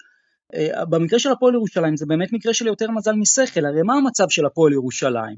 אה, 0.55 0.85
במקרה 0.85 1.19
של 1.19 1.31
הפועל 1.31 1.53
ירושלים 1.53 1.97
זה 1.97 2.05
באמת 2.05 2.33
מקרה 2.33 2.53
של 2.53 2.67
יותר 2.67 2.91
מזל 2.91 3.13
משכל, 3.13 3.65
הרי 3.65 3.81
מה 3.81 3.93
המצב 3.93 4.25
של 4.29 4.45
הפועל 4.45 4.73
ירושלים? 4.73 5.35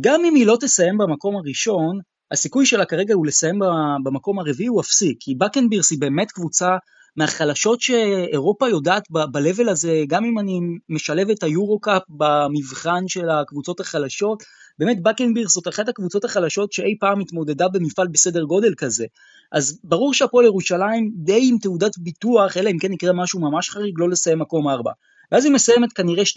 גם 0.00 0.24
אם 0.24 0.34
היא 0.34 0.46
לא 0.46 0.56
תסיים 0.60 0.98
במקום 0.98 1.36
הראשון, 1.36 1.98
הסיכוי 2.30 2.66
שלה 2.66 2.84
כרגע 2.84 3.14
הוא 3.14 3.26
לסיים 3.26 3.58
במקום 4.04 4.38
הרביעי 4.38 4.66
הוא 4.66 4.80
אפסי, 4.80 5.14
כי 5.20 5.34
בקנבירס 5.34 5.90
היא 5.90 6.00
באמת 6.00 6.32
קבוצה 6.32 6.68
מהחלשות 7.16 7.80
שאירופה 7.80 8.68
יודעת 8.68 9.02
ב-level 9.10 9.70
הזה, 9.70 10.02
גם 10.08 10.24
אם 10.24 10.38
אני 10.38 10.60
משלב 10.88 11.30
את 11.30 11.42
היורו-קאפ 11.42 12.02
במבחן 12.08 13.08
של 13.08 13.30
הקבוצות 13.30 13.80
החלשות, 13.80 14.42
באמת 14.80 15.02
בקנבירס 15.02 15.54
זאת 15.54 15.68
אחת 15.68 15.88
הקבוצות 15.88 16.24
החלשות 16.24 16.72
שאי 16.72 16.96
פעם 17.00 17.20
התמודדה 17.20 17.68
במפעל 17.68 18.08
בסדר 18.08 18.42
גודל 18.42 18.74
כזה. 18.74 19.06
אז 19.52 19.80
ברור 19.84 20.14
שהפועל 20.14 20.46
ירושלים 20.46 21.10
די 21.14 21.48
עם 21.50 21.58
תעודת 21.58 21.98
ביטוח, 21.98 22.56
אלא 22.56 22.70
אם 22.70 22.78
כן 22.78 22.92
יקרה 22.92 23.12
משהו 23.12 23.40
ממש 23.40 23.70
חריג, 23.70 23.94
לא 23.98 24.08
לסיים 24.08 24.38
מקום 24.38 24.68
4. 24.68 24.92
ואז 25.32 25.44
היא 25.44 25.52
מסיימת 25.52 25.92
כנראה 25.92 26.22
2-3, 26.22 26.36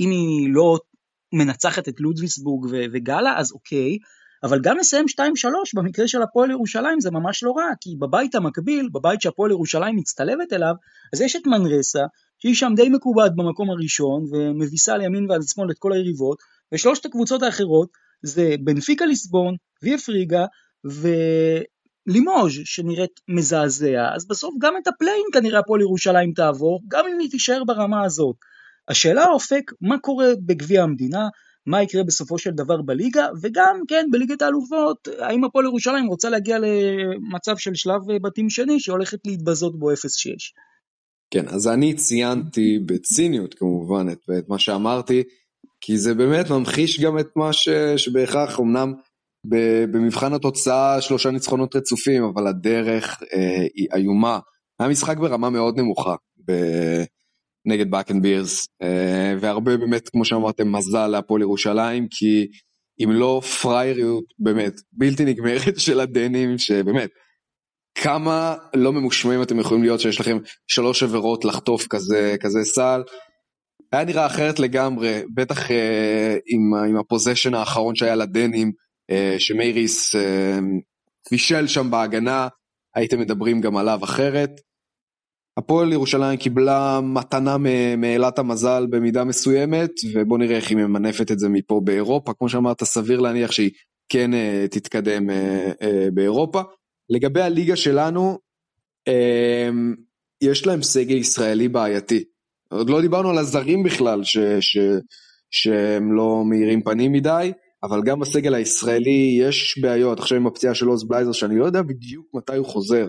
אם 0.00 0.10
היא 0.10 0.48
לא 0.54 0.78
מנצחת 1.32 1.88
את 1.88 2.00
לודוויסבורג 2.00 2.66
וגאלה, 2.92 3.38
אז 3.38 3.52
אוקיי. 3.52 3.98
אבל 4.42 4.60
גם 4.60 4.76
לסיים 4.78 5.04
2-3 5.20 5.22
במקרה 5.74 6.08
של 6.08 6.22
הפועל 6.22 6.50
ירושלים 6.50 7.00
זה 7.00 7.10
ממש 7.10 7.42
לא 7.42 7.52
רע, 7.56 7.70
כי 7.80 7.96
בבית 7.98 8.34
המקביל, 8.34 8.88
בבית 8.92 9.20
שהפועל 9.20 9.50
ירושלים 9.50 9.96
מצטלבת 9.96 10.52
אליו, 10.52 10.74
אז 11.12 11.20
יש 11.20 11.36
את 11.36 11.46
מנרסה, 11.46 12.02
שהיא 12.38 12.54
שם 12.54 12.72
די 12.76 12.88
מקובעת 12.88 13.36
במקום 13.36 13.70
הראשון, 13.70 14.24
ומביסה 14.32 14.96
לימין 14.96 15.30
ועד 15.30 15.42
שמאל 15.42 15.70
את 15.70 15.78
כל 15.78 15.92
היריבות, 15.92 16.38
ושלושת 16.74 17.06
הקבוצות 17.06 17.42
האחרות 17.42 17.88
זה 18.22 18.54
בנפיקה 18.64 19.06
ליסבון, 19.06 19.54
VEF 19.82 20.08
ריגה, 20.08 20.44
ולימוז' 20.84 22.52
שנראית 22.64 23.20
מזעזע, 23.28 24.14
אז 24.14 24.26
בסוף 24.28 24.54
גם 24.60 24.74
את 24.82 24.86
ה 24.86 24.91
play-in 24.91 25.24
כנראה 25.32 25.58
הפועל 25.58 25.80
ירושלים 25.80 26.32
תעבור, 26.32 26.80
גם 26.88 27.04
אם 27.12 27.18
היא 27.18 27.30
תישאר 27.30 27.64
ברמה 27.64 28.04
הזאת. 28.04 28.36
השאלה 28.88 29.24
האופק, 29.24 29.72
מה 29.80 29.98
קורה 29.98 30.26
בגביע 30.46 30.82
המדינה, 30.82 31.28
מה 31.66 31.82
יקרה 31.82 32.04
בסופו 32.04 32.38
של 32.38 32.50
דבר 32.50 32.82
בליגה, 32.82 33.26
וגם, 33.42 33.80
כן, 33.88 34.06
בליגת 34.12 34.42
האלופות, 34.42 35.08
האם 35.18 35.44
הפועל 35.44 35.64
ירושלים 35.64 36.06
רוצה 36.06 36.30
להגיע 36.30 36.58
למצב 36.58 37.56
של 37.56 37.74
שלב 37.74 38.00
בתים 38.22 38.50
שני 38.50 38.80
שהולכת 38.80 39.18
להתבזות 39.26 39.78
בו 39.78 39.92
0-6. 39.92 39.94
כן, 41.30 41.48
אז 41.48 41.68
אני 41.68 41.94
ציינתי 41.94 42.78
בציניות 42.86 43.54
כמובן 43.54 44.06
את, 44.12 44.18
את 44.38 44.48
מה 44.48 44.58
שאמרתי, 44.58 45.22
כי 45.80 45.98
זה 45.98 46.14
באמת 46.14 46.50
ממחיש 46.50 47.00
גם 47.00 47.18
את 47.18 47.28
מה 47.36 47.52
ש, 47.52 47.68
שבהכרח, 47.96 48.60
אמנם 48.60 48.92
במבחן 49.90 50.32
התוצאה 50.32 51.00
שלושה 51.00 51.30
ניצחונות 51.30 51.76
רצופים, 51.76 52.24
אבל 52.24 52.46
הדרך 52.46 53.22
אה, 53.34 53.66
היא 53.74 53.88
איומה. 53.94 54.38
היה 54.80 54.88
משחק 54.88 55.16
ברמה 55.16 55.50
מאוד 55.50 55.80
נמוכה. 55.80 56.14
ב... 56.48 56.52
נגד 57.66 57.90
באקן 57.90 58.22
בירס, 58.22 58.68
אה, 58.82 59.34
והרבה 59.40 59.76
באמת, 59.76 60.08
כמו 60.08 60.24
שאמרתם, 60.24 60.72
מזל 60.72 61.06
להפועל 61.06 61.42
ירושלים, 61.42 62.08
כי 62.10 62.46
אם 63.04 63.10
לא 63.12 63.40
פרייריות 63.62 64.24
באמת 64.38 64.74
בלתי 64.92 65.24
נגמרת 65.24 65.80
של 65.80 66.00
הדנים, 66.00 66.58
שבאמת, 66.58 67.10
כמה 67.94 68.54
לא 68.74 68.92
ממושמעים 68.92 69.42
אתם 69.42 69.60
יכולים 69.60 69.82
להיות 69.82 70.00
שיש 70.00 70.20
לכם 70.20 70.38
שלוש 70.66 71.02
עבירות 71.02 71.44
לחטוף 71.44 71.86
כזה, 71.86 72.36
כזה 72.40 72.64
סל. 72.64 73.02
היה 73.92 74.04
נראה 74.04 74.26
אחרת 74.26 74.58
לגמרי, 74.58 75.22
בטח 75.34 75.70
אה, 75.70 76.36
עם, 76.46 76.74
עם 76.88 76.96
הפוזיישן 76.96 77.54
האחרון 77.54 77.94
שהיה 77.94 78.14
לדנים, 78.14 78.72
אה, 79.10 79.34
שמייריס 79.38 80.14
אה, 80.14 80.58
פישל 81.28 81.66
שם 81.66 81.90
בהגנה, 81.90 82.48
הייתם 82.94 83.20
מדברים 83.20 83.60
גם 83.60 83.76
עליו 83.76 84.00
אחרת. 84.04 84.60
הפועל 85.58 85.92
ירושלים 85.92 86.38
קיבלה 86.38 87.00
מתנה 87.02 87.56
מאלת 87.96 88.38
המזל 88.38 88.86
במידה 88.90 89.24
מסוימת, 89.24 89.90
ובוא 90.14 90.38
נראה 90.38 90.56
איך 90.56 90.70
היא 90.70 90.78
ממנפת 90.78 91.32
את 91.32 91.38
זה 91.38 91.48
מפה 91.48 91.80
באירופה. 91.84 92.32
כמו 92.38 92.48
שאמרת, 92.48 92.84
סביר 92.84 93.20
להניח 93.20 93.52
שהיא 93.52 93.70
כן 94.08 94.30
תתקדם 94.70 95.26
באירופה. 96.14 96.62
לגבי 97.10 97.42
הליגה 97.42 97.76
שלנו, 97.76 98.38
יש 100.42 100.66
להם 100.66 100.82
סגל 100.82 101.16
ישראלי 101.16 101.68
בעייתי. 101.68 102.24
עוד 102.68 102.90
לא 102.90 103.00
דיברנו 103.00 103.30
על 103.30 103.38
הזרים 103.38 103.82
בכלל, 103.82 104.24
ש, 104.24 104.38
ש, 104.60 104.78
שהם 105.50 106.12
לא 106.12 106.42
מאירים 106.48 106.82
פנים 106.82 107.12
מדי, 107.12 107.52
אבל 107.82 108.02
גם 108.02 108.20
בסגל 108.20 108.54
הישראלי 108.54 109.38
יש 109.40 109.78
בעיות. 109.82 110.20
עכשיו 110.20 110.38
עם 110.38 110.46
הפציעה 110.46 110.74
של 110.74 110.86
עוז 110.86 111.08
בלייזר, 111.08 111.32
שאני 111.32 111.58
לא 111.58 111.64
יודע 111.64 111.82
בדיוק 111.82 112.26
מתי 112.34 112.56
הוא 112.56 112.66
חוזר. 112.66 113.08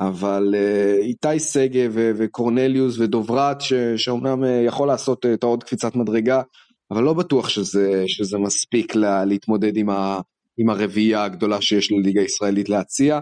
אבל 0.00 0.54
אה, 0.54 0.96
איתי 1.02 1.38
שגב 1.38 1.92
וקורנליוס 1.96 2.98
ודוברת, 2.98 3.56
שאומנם 3.96 4.44
אה, 4.44 4.62
יכול 4.66 4.88
לעשות 4.88 5.26
אה, 5.26 5.34
את 5.34 5.42
העוד 5.42 5.64
קפיצת 5.64 5.96
מדרגה, 5.96 6.42
אבל 6.90 7.02
לא 7.02 7.14
בטוח 7.14 7.48
שזה, 7.48 8.04
שזה 8.06 8.38
מספיק 8.38 8.94
לה, 8.94 9.24
להתמודד 9.24 9.76
עם, 9.76 9.90
ה, 9.90 10.20
עם 10.58 10.70
הרביעייה 10.70 11.24
הגדולה 11.24 11.60
שיש 11.60 11.92
לליגה 11.92 12.20
הישראלית 12.20 12.68
להציע. 12.68 13.20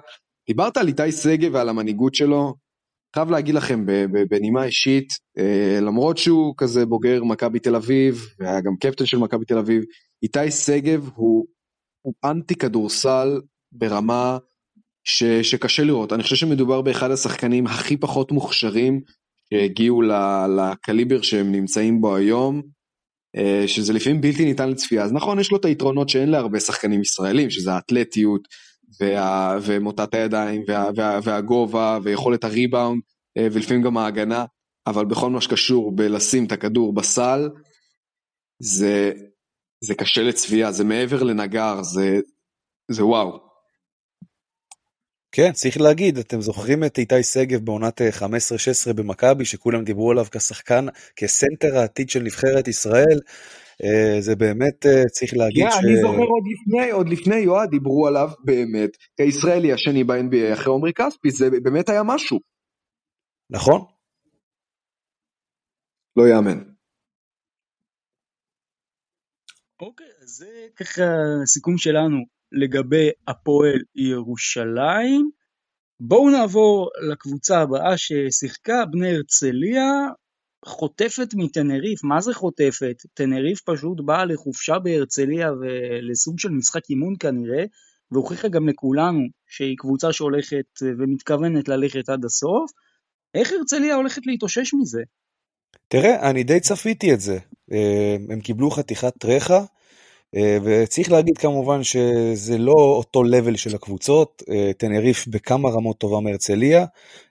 דיברת 0.48 0.76
על 0.76 0.88
איתי 0.88 1.12
שגב 1.12 1.54
ועל 1.54 1.68
המנהיגות 1.68 2.14
שלו, 2.14 2.54
חייב 3.14 3.30
להגיד 3.30 3.54
לכם 3.54 3.86
בנימה 4.30 4.64
אישית, 4.64 5.09
למרות 5.82 6.18
שהוא 6.18 6.54
כזה 6.56 6.86
בוגר 6.86 7.24
מכבי 7.24 7.59
תל 7.59 7.76
אביב, 7.76 8.26
והיה 8.38 8.61
גם 8.61 8.76
קפטן 8.80 9.06
של 9.06 9.18
מכבי 9.18 9.44
תל 9.44 9.59
אביב, 9.59 9.84
איתי 10.22 10.50
שגב 10.50 11.11
הוא, 11.14 11.46
הוא 12.02 12.14
אנטי 12.24 12.54
כדורסל 12.54 13.40
ברמה 13.72 14.38
ש, 15.04 15.24
שקשה 15.24 15.84
לראות. 15.84 16.12
אני 16.12 16.22
חושב 16.22 16.36
שמדובר 16.36 16.82
באחד 16.82 17.11
השחקנים 17.11 17.66
הכי 17.66 17.96
פחות 17.96 18.32
מוכשרים 18.32 19.00
שהגיעו 19.50 20.02
לקליבר 20.56 21.22
שהם 21.22 21.52
נמצאים 21.52 22.00
בו 22.00 22.16
היום, 22.16 22.62
אה, 23.36 23.68
שזה 23.68 23.92
לפעמים 23.92 24.20
בלתי 24.20 24.44
ניתן 24.44 24.70
לצפייה. 24.70 25.04
אז 25.04 25.12
נכון, 25.12 25.40
יש 25.40 25.52
לו 25.52 25.59
את 25.59 25.64
היתרונות 25.64 26.09
שאין 26.09 26.30
להרבה 26.30 26.61
שחקנים 26.61 27.00
ישראלים, 27.00 27.50
שזה 27.50 27.72
האתלטיות 27.72 28.48
וה, 29.01 29.59
ומוטת 29.62 30.14
הידיים 30.14 30.62
וה, 30.68 30.91
וה, 30.97 31.20
והגובה 31.22 31.99
ויכולת 32.03 32.45
הריבאונד 32.45 33.03
אה, 33.39 33.47
ולפעמים 33.53 33.82
גם 33.82 33.97
ההגנה, 33.97 34.45
אבל 34.86 35.05
בכל 35.05 35.30
מה 35.30 35.41
שקשור 35.41 35.97
בלשים 35.97 36.45
את 36.45 36.53
הכדור 36.53 36.95
בסל, 36.95 37.49
זה, 38.62 39.12
זה 39.84 39.95
קשה 39.95 40.22
לצפייה, 40.22 40.72
זה 40.72 40.84
מעבר 40.84 41.22
לנגר, 41.22 41.82
זה, 41.82 42.18
זה 42.91 43.05
וואו. 43.05 43.49
כן, 45.32 45.53
צריך 45.53 45.80
להגיד, 45.80 46.18
אתם 46.18 46.41
זוכרים 46.41 46.84
את 46.84 46.99
איתי 46.99 47.22
שגב 47.22 47.64
בעונת 47.64 48.01
15-16 48.01 48.05
אה, 48.86 48.93
במכבי, 48.93 49.45
שכולם 49.45 49.84
דיברו 49.84 50.11
עליו 50.11 50.26
כשחקן, 50.30 50.86
כסנטר 51.16 51.78
העתיד 51.78 52.11
של 52.11 52.22
נבחרת 52.22 52.68
ישראל, 52.68 53.20
זה 54.20 54.36
באמת 54.36 54.86
אה, 54.86 55.08
צריך 55.08 55.36
להגיד 55.36 55.66
yeah, 55.66 55.70
ש... 55.70 55.76
אני 55.84 55.96
זוכר 55.96 56.16
עוד 56.16 56.44
לפני, 56.52 56.90
עוד 56.90 57.08
לפני 57.08 57.36
יועד 57.36 57.70
דיברו 57.70 58.06
עליו 58.06 58.28
באמת, 58.44 58.90
כישראלי 59.16 59.72
השני 59.72 60.04
ב-NBA 60.04 60.52
אחרי 60.52 60.72
עומרי 60.72 60.92
כספי, 60.92 61.30
זה 61.30 61.50
באמת 61.62 61.88
היה 61.88 62.02
משהו. 62.02 62.38
נכון. 63.50 63.80
לא 66.16 66.28
יאמן. 66.28 66.58
אוקיי, 69.80 70.06
okay, 70.06 70.22
אז 70.22 70.28
זה 70.28 70.66
ככה 70.76 71.02
סיכום 71.46 71.78
שלנו 71.78 72.16
לגבי 72.52 73.10
הפועל 73.28 73.78
ירושלים. 73.94 75.30
בואו 76.00 76.30
נעבור 76.30 76.90
לקבוצה 77.10 77.60
הבאה 77.60 77.98
ששיחקה, 77.98 78.84
בני 78.90 79.08
הרצליה, 79.16 79.84
חוטפת 80.64 81.28
מטנריף, 81.34 82.04
מה 82.04 82.20
זה 82.20 82.34
חוטפת? 82.34 82.96
טנריף 83.14 83.61
פשוט 83.61 84.00
באה 84.00 84.24
לחופשה 84.24 84.78
בהרצליה 84.78 85.48
ולסוג 85.52 86.38
של 86.38 86.48
משחק 86.48 86.90
אימון 86.90 87.14
כנראה, 87.20 87.64
והוכיחה 88.12 88.48
גם 88.48 88.68
לכולנו 88.68 89.20
שהיא 89.46 89.76
קבוצה 89.78 90.12
שהולכת 90.12 90.66
ומתכוונת 90.82 91.68
ללכת 91.68 92.09
עד 92.09 92.24
הסוף. 92.24 92.70
איך 93.34 93.52
הרצליה 93.52 93.94
הולכת 93.94 94.26
להתאושש 94.26 94.74
מזה? 94.74 95.02
תראה, 95.88 96.30
אני 96.30 96.44
די 96.44 96.61
צפיתי 96.61 97.14
את 97.14 97.20
זה. 97.20 97.38
אה, 97.72 98.16
הם 98.30 98.40
קיבלו 98.40 98.70
חתיכת 98.70 99.12
טרחה, 99.18 99.64
וצריך 100.36 101.12
להגיד 101.12 101.38
כמובן 101.38 101.82
שזה 101.82 102.58
לא 102.58 102.72
אותו 102.72 103.22
לבל 103.22 103.56
של 103.56 103.74
הקבוצות, 103.74 104.42
אה, 104.50 104.72
תנריף 104.72 105.26
בכמה 105.26 105.70
רמות 105.70 105.98
טובה 105.98 106.20
מהרצליה, 106.20 106.86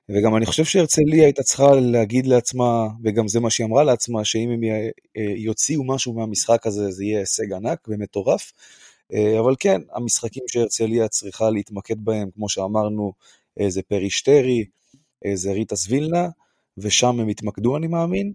וגם 0.09 0.35
אני 0.35 0.45
חושב 0.45 0.65
שהרצליה 0.65 1.23
הייתה 1.23 1.43
צריכה 1.43 1.75
להגיד 1.75 2.27
לעצמה, 2.27 2.87
וגם 3.03 3.27
זה 3.27 3.39
מה 3.39 3.49
שהיא 3.49 3.67
אמרה 3.67 3.83
לעצמה, 3.83 4.25
שאם 4.25 4.49
הם 4.49 4.63
אה, 4.63 4.89
יוציאו 5.35 5.83
משהו 5.83 6.13
מהמשחק 6.13 6.67
הזה 6.67 6.91
זה 6.91 7.03
יהיה 7.03 7.19
הישג 7.19 7.53
ענק 7.53 7.87
ומטורף. 7.87 8.53
אבל 9.39 9.55
כן, 9.59 9.81
המשחקים 9.93 10.43
שהרצליה 10.47 11.07
צריכה 11.07 11.49
להתמקד 11.49 11.95
בהם, 12.05 12.29
כמו 12.35 12.49
שאמרנו, 12.49 13.13
זה 13.67 13.81
פרישטרי, 13.81 14.65
זה 15.33 15.51
ריטס 15.51 15.87
וילנה, 15.89 16.27
ושם 16.77 17.19
הם 17.19 17.27
התמקדו 17.27 17.77
אני 17.77 17.87
מאמין. 17.87 18.33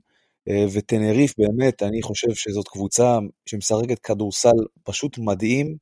וטנריף 0.49 1.35
באמת, 1.39 1.83
אני 1.83 2.03
חושב 2.03 2.35
שזאת 2.35 2.69
קבוצה 2.69 3.19
שמשחקת 3.47 3.99
כדורסל 3.99 4.57
פשוט 4.85 5.19
מדהים. 5.19 5.77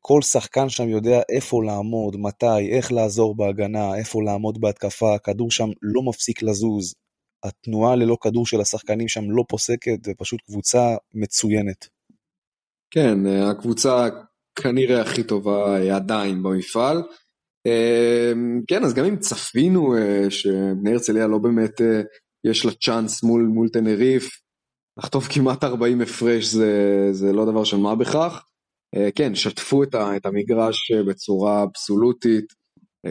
כל 0.00 0.22
שחקן 0.22 0.68
שם 0.68 0.88
יודע 0.88 1.20
איפה 1.28 1.64
לעמוד, 1.64 2.16
מתי, 2.16 2.70
איך 2.70 2.92
לעזור 2.92 3.36
בהגנה, 3.36 3.96
איפה 3.96 4.22
לעמוד 4.22 4.60
בהתקפה, 4.60 5.14
הכדור 5.14 5.50
שם 5.50 5.68
לא 5.82 6.02
מפסיק 6.02 6.42
לזוז. 6.42 6.94
התנועה 7.44 7.96
ללא 7.96 8.16
כדור 8.20 8.46
של 8.46 8.60
השחקנים 8.60 9.08
שם 9.08 9.30
לא 9.30 9.44
פוסקת, 9.48 10.04
זה 10.04 10.12
פשוט 10.18 10.40
קבוצה 10.40 10.96
מצוינת. 11.14 11.86
כן, 12.90 13.26
הקבוצה 13.26 14.08
כנראה 14.62 15.00
הכי 15.00 15.22
טובה 15.22 15.94
עדיין 15.96 16.42
במפעל. 16.42 17.02
כן, 18.68 18.84
אז 18.84 18.94
גם 18.94 19.04
אם 19.04 19.16
צפינו 19.16 19.94
שבני 20.30 20.92
הרצליה 20.92 21.26
לא 21.26 21.38
באמת 21.38 21.80
יש 22.44 22.64
לה 22.64 22.72
צ'אנס 22.72 23.22
מול, 23.22 23.42
מול 23.42 23.68
תנריף, 23.68 24.28
לחטוף 24.98 25.28
כמעט 25.28 25.64
40 25.64 26.00
הפרש 26.00 26.44
זה, 26.44 27.08
זה 27.12 27.32
לא 27.32 27.44
דבר 27.44 27.64
של 27.64 27.76
מה 27.76 27.94
בכך. 27.94 28.44
כן, 29.14 29.34
שטפו 29.34 29.82
את, 29.82 29.94
ה, 29.94 30.16
את 30.16 30.26
המגרש 30.26 30.92
בצורה 31.08 31.62
אבסולוטית, 31.62 32.44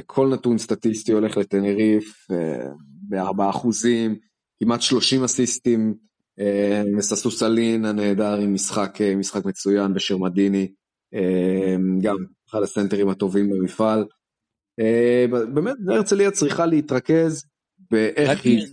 כל 0.05 0.27
נתון 0.27 0.57
סטטיסטי 0.57 1.11
הולך 1.11 1.37
לטנריף 1.37 2.27
ב-4 3.09 3.49
אחוזים, 3.49 4.15
כמעט 4.63 4.81
30 4.81 5.23
אסיסטים, 5.23 5.93
מססו 6.97 7.31
סלין 7.31 7.85
הנהדר 7.85 8.39
עם 8.39 8.53
משחק, 8.53 8.97
משחק 9.17 9.45
מצוין 9.45 9.93
בשיר 9.93 10.17
מדיני, 10.17 10.73
גם 12.01 12.15
אחד 12.49 12.61
הסנטרים 12.63 13.09
הטובים 13.09 13.49
במפעל. 13.49 14.05
באמת 15.53 15.75
הרצליה 15.87 16.31
צריכה 16.31 16.65
להתרכז 16.65 17.45
באיך 17.91 18.45
היא... 18.45 18.65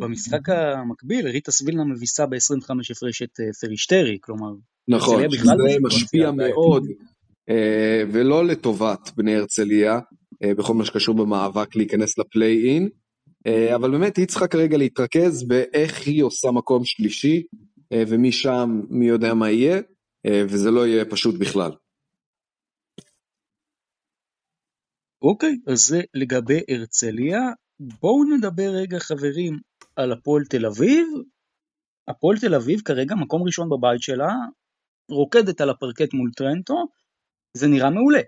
במשחק 0.00 0.48
המקביל 0.48 1.28
ריטה 1.28 1.52
סבילנה 1.52 1.84
מביסה 1.84 2.26
ב-25 2.26 2.74
הפרש 2.90 3.22
את 3.22 3.40
פרישטרי, 3.60 4.18
כלומר... 4.20 4.52
נכון, 4.88 5.22
זה 5.30 5.76
משפיע 5.82 6.30
מאוד, 6.30 6.86
ולא 8.12 8.46
לטובת 8.46 9.10
בני 9.16 9.36
הרצליה, 9.36 10.00
בכל 10.42 10.74
מה 10.74 10.84
שקשור 10.84 11.14
במאבק 11.14 11.76
להיכנס 11.76 12.18
לפליי 12.18 12.68
אין, 12.68 12.88
אבל 13.74 13.90
באמת 13.90 14.16
היא 14.16 14.26
צריכה 14.26 14.46
כרגע 14.46 14.76
להתרכז 14.76 15.48
באיך 15.48 16.06
היא 16.06 16.22
עושה 16.22 16.50
מקום 16.50 16.84
שלישי, 16.84 17.42
ומשם 17.94 18.80
מי 18.90 19.08
יודע 19.08 19.34
מה 19.34 19.50
יהיה, 19.50 19.80
וזה 20.26 20.70
לא 20.70 20.86
יהיה 20.86 21.04
פשוט 21.04 21.34
בכלל. 21.38 21.72
אוקיי, 25.22 25.56
אז 25.66 25.86
זה 25.86 26.00
לגבי 26.14 26.60
הרצליה. 26.68 27.40
בואו 27.80 28.24
נדבר 28.24 28.70
רגע 28.70 28.98
חברים 28.98 29.58
על 29.96 30.12
הפועל 30.12 30.44
תל 30.44 30.66
אביב. 30.66 31.06
הפועל 32.08 32.38
תל 32.38 32.54
אביב 32.54 32.80
כרגע 32.84 33.14
מקום 33.14 33.42
ראשון 33.42 33.68
בבית 33.68 34.02
שלה, 34.02 34.32
רוקדת 35.10 35.60
על 35.60 35.70
הפרקט 35.70 36.14
מול 36.14 36.30
טרנטו, 36.36 36.74
זה 37.56 37.66
נראה 37.66 37.90
מעולה. 37.90 38.20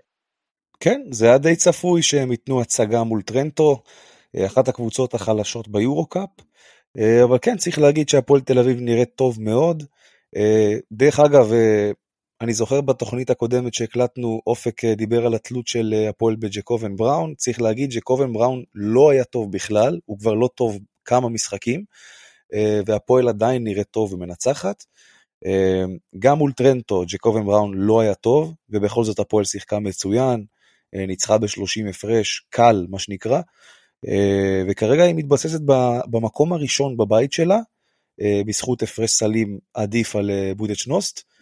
כן, 0.79 1.01
זה 1.11 1.25
היה 1.25 1.37
די 1.37 1.55
צפוי 1.55 2.01
שהם 2.01 2.31
ייתנו 2.31 2.61
הצגה 2.61 3.03
מול 3.03 3.21
טרנטו, 3.21 3.83
אחת 4.45 4.67
הקבוצות 4.67 5.13
החלשות 5.13 5.67
ביורו-קאפ, 5.67 6.29
אבל 7.23 7.37
כן, 7.41 7.57
צריך 7.57 7.79
להגיד 7.79 8.09
שהפועל 8.09 8.41
תל 8.41 8.59
אביב 8.59 8.79
נראית 8.79 9.15
טוב 9.15 9.41
מאוד. 9.41 9.83
דרך 10.91 11.19
אגב, 11.19 11.51
אני 12.41 12.53
זוכר 12.53 12.81
בתוכנית 12.81 13.29
הקודמת 13.29 13.73
שהקלטנו, 13.73 14.41
אופק 14.47 14.85
דיבר 14.85 15.25
על 15.25 15.35
התלות 15.35 15.67
של 15.67 16.05
הפועל 16.09 16.35
בג'קובן 16.35 16.95
בראון, 16.95 17.33
צריך 17.35 17.61
להגיד 17.61 17.89
ג'קובן 17.93 18.33
בראון 18.33 18.63
לא 18.73 19.11
היה 19.11 19.23
טוב 19.23 19.51
בכלל, 19.51 19.99
הוא 20.05 20.19
כבר 20.19 20.33
לא 20.33 20.49
טוב 20.55 20.79
כמה 21.05 21.29
משחקים, 21.29 21.83
והפועל 22.85 23.29
עדיין 23.29 23.63
נראית 23.63 23.87
טוב 23.91 24.13
ומנצחת. 24.13 24.83
גם 26.19 26.37
מול 26.37 26.51
טרנטו, 26.51 27.03
ג'קובן 27.07 27.45
בראון 27.45 27.73
לא 27.73 28.01
היה 28.01 28.15
טוב, 28.15 28.53
ובכל 28.69 29.03
זאת 29.03 29.19
הפועל 29.19 29.45
שיחקה 29.45 29.79
מצוין, 29.79 30.45
ניצחה 30.93 31.37
ב-30 31.37 31.89
הפרש, 31.89 32.45
קל 32.49 32.85
מה 32.89 32.99
שנקרא, 32.99 33.41
וכרגע 34.69 35.03
היא 35.03 35.15
מתבססת 35.15 35.59
במקום 36.09 36.53
הראשון 36.53 36.97
בבית 36.97 37.33
שלה, 37.33 37.59
בזכות 38.45 38.83
הפרש 38.83 39.11
סלים 39.11 39.59
עדיף 39.73 40.15
על 40.15 40.31
בודץ' 40.57 40.87
נוסט, 40.87 41.34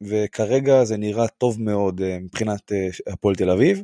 וכרגע 0.00 0.84
זה 0.84 0.96
נראה 0.96 1.28
טוב 1.28 1.62
מאוד 1.62 2.00
מבחינת 2.20 2.72
הפועל 3.06 3.34
תל 3.34 3.50
אביב, 3.50 3.82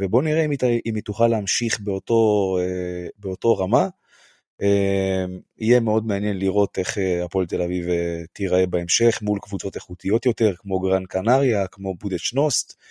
ובואו 0.00 0.22
נראה 0.22 0.44
אם 0.44 0.50
היא, 0.50 0.80
אם 0.86 0.94
היא 0.94 1.02
תוכל 1.02 1.26
להמשיך 1.26 1.80
באותו, 1.80 2.56
באותו 3.18 3.56
רמה. 3.56 3.88
יהיה 5.58 5.80
מאוד 5.80 6.06
מעניין 6.06 6.38
לראות 6.38 6.78
איך 6.78 6.98
הפועל 7.24 7.46
תל 7.46 7.62
אביב 7.62 7.86
תיראה 8.32 8.66
בהמשך 8.66 9.18
מול 9.22 9.38
קבוצות 9.42 9.76
איכותיות 9.76 10.26
יותר, 10.26 10.54
כמו 10.56 10.80
גרן 10.80 11.04
קנריה, 11.04 11.66
כמו 11.66 11.94
בודץ' 11.94 12.32
נוסט. 12.34 12.82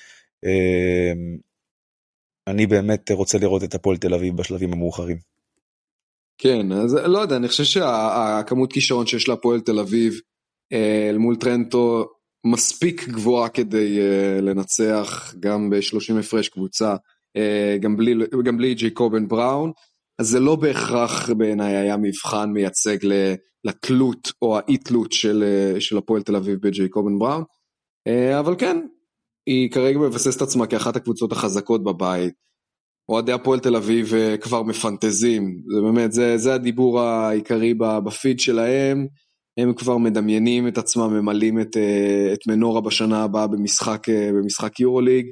אני 2.47 2.67
באמת 2.67 3.11
רוצה 3.11 3.37
לראות 3.37 3.63
את 3.63 3.75
הפועל 3.75 3.97
תל 3.97 4.13
אביב 4.13 4.37
בשלבים 4.37 4.73
המאוחרים. 4.73 5.17
כן, 6.37 6.71
אז 6.71 6.93
לא 6.93 7.19
יודע, 7.19 7.35
אני 7.35 7.47
חושב 7.47 7.63
שהכמות 7.63 8.73
כישרון 8.73 9.07
שיש 9.07 9.29
להפועל 9.29 9.61
תל 9.61 9.79
אביב 9.79 10.19
אל 10.73 11.17
מול 11.17 11.35
טרנטו 11.35 12.05
מספיק 12.45 13.07
גבוהה 13.07 13.49
כדי 13.49 13.99
לנצח 14.41 15.33
גם 15.39 15.69
ב-30 15.69 16.19
הפרש 16.19 16.49
קבוצה, 16.49 16.95
גם 17.79 17.97
בלי, 17.97 18.13
בלי 18.57 18.73
ג'ייקובן 18.73 19.27
בראון, 19.27 19.71
אז 20.19 20.27
זה 20.27 20.39
לא 20.39 20.55
בהכרח 20.55 21.29
בעיניי 21.29 21.75
היה 21.75 21.97
מבחן 21.97 22.49
מייצג 22.49 22.97
לתלות 23.63 24.31
או 24.41 24.57
האי 24.57 24.77
תלות 24.77 25.11
של, 25.11 25.43
של 25.79 25.97
הפועל 25.97 26.21
תל 26.21 26.35
אביב 26.35 26.59
בג'ייקובן 26.61 27.19
בראון, 27.19 27.43
אבל 28.39 28.55
כן, 28.57 28.77
היא 29.45 29.71
כרגע 29.71 29.99
מבססת 29.99 30.41
עצמה 30.41 30.67
כאחת 30.67 30.95
הקבוצות 30.95 31.31
החזקות 31.31 31.83
בבית. 31.83 32.33
אוהדי 33.09 33.31
הפועל 33.31 33.59
תל 33.59 33.75
אביב 33.75 34.13
כבר 34.41 34.63
מפנטזים, 34.63 35.61
זה 35.75 35.81
באמת, 35.81 36.11
זה, 36.11 36.37
זה 36.37 36.53
הדיבור 36.53 37.01
העיקרי 37.01 37.73
בפיד 37.73 38.39
שלהם, 38.39 39.07
הם 39.57 39.73
כבר 39.73 39.97
מדמיינים 39.97 40.67
את 40.67 40.77
עצמם, 40.77 41.13
ממלאים 41.13 41.59
את, 41.59 41.77
את 42.33 42.47
מנורה 42.47 42.81
בשנה 42.81 43.23
הבאה 43.23 43.47
במשחק, 43.47 44.07
במשחק 44.09 44.79
יורוליג, 44.79 45.27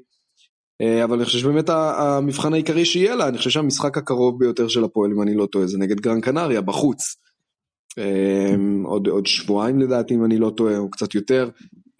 אבל 1.03 1.15
אני 1.15 1.25
חושב 1.25 1.39
שבאמת 1.39 1.69
המבחן 1.69 2.53
העיקרי 2.53 2.85
שיהיה 2.85 3.15
לה, 3.15 3.27
אני 3.27 3.37
חושב 3.37 3.49
שהמשחק 3.49 3.97
הקרוב 3.97 4.39
ביותר 4.39 4.67
של 4.67 4.83
הפועל, 4.83 5.11
אם 5.11 5.21
אני 5.21 5.35
לא 5.35 5.45
טועה, 5.45 5.67
זה 5.67 5.77
נגד 5.77 5.99
גרן 5.99 6.21
קנריה, 6.21 6.61
בחוץ. 6.61 7.15
עוד, 8.83 9.07
עוד 9.07 9.25
שבועיים 9.25 9.79
לדעתי, 9.79 10.13
אם 10.15 10.25
אני 10.25 10.37
לא 10.37 10.51
טועה, 10.57 10.77
או 10.77 10.89
קצת 10.89 11.15
יותר. 11.15 11.49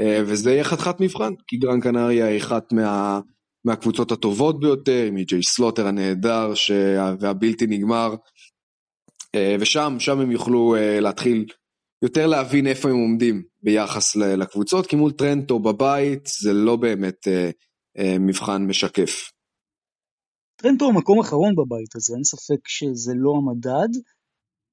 וזה 0.01 0.51
יהיה 0.51 0.63
חתיכת 0.63 0.99
מבחן, 0.99 1.33
כי 1.47 1.57
גרן 1.57 1.81
קנריה 1.81 2.25
היא 2.25 2.37
אחת 2.37 2.73
מה, 2.73 3.19
מהקבוצות 3.65 4.11
הטובות 4.11 4.59
ביותר, 4.59 5.05
עם 5.07 5.11
איי 5.11 5.17
ג'יי 5.17 5.43
סלוטר 5.43 5.87
הנהדר 5.87 6.53
ש... 6.53 6.71
והבלתי 7.19 7.67
נגמר, 7.67 8.15
ושם, 9.59 9.95
שם 9.99 10.19
הם 10.19 10.31
יוכלו 10.31 10.75
להתחיל 11.01 11.45
יותר 12.05 12.27
להבין 12.27 12.67
איפה 12.67 12.89
הם 12.89 12.95
עומדים 12.95 13.43
ביחס 13.63 14.15
לקבוצות, 14.15 14.87
כי 14.87 14.95
מול 14.95 15.11
טרנטו 15.11 15.59
בבית 15.59 16.29
זה 16.41 16.53
לא 16.53 16.75
באמת 16.75 17.27
מבחן 18.19 18.65
משקף. 18.65 19.31
טרנטו 20.55 20.89
המקום 20.89 21.19
האחרון 21.19 21.55
בבית 21.55 21.95
הזה, 21.95 22.13
אין 22.15 22.23
ספק 22.23 22.67
שזה 22.67 23.13
לא 23.15 23.33
המדד, 23.37 23.99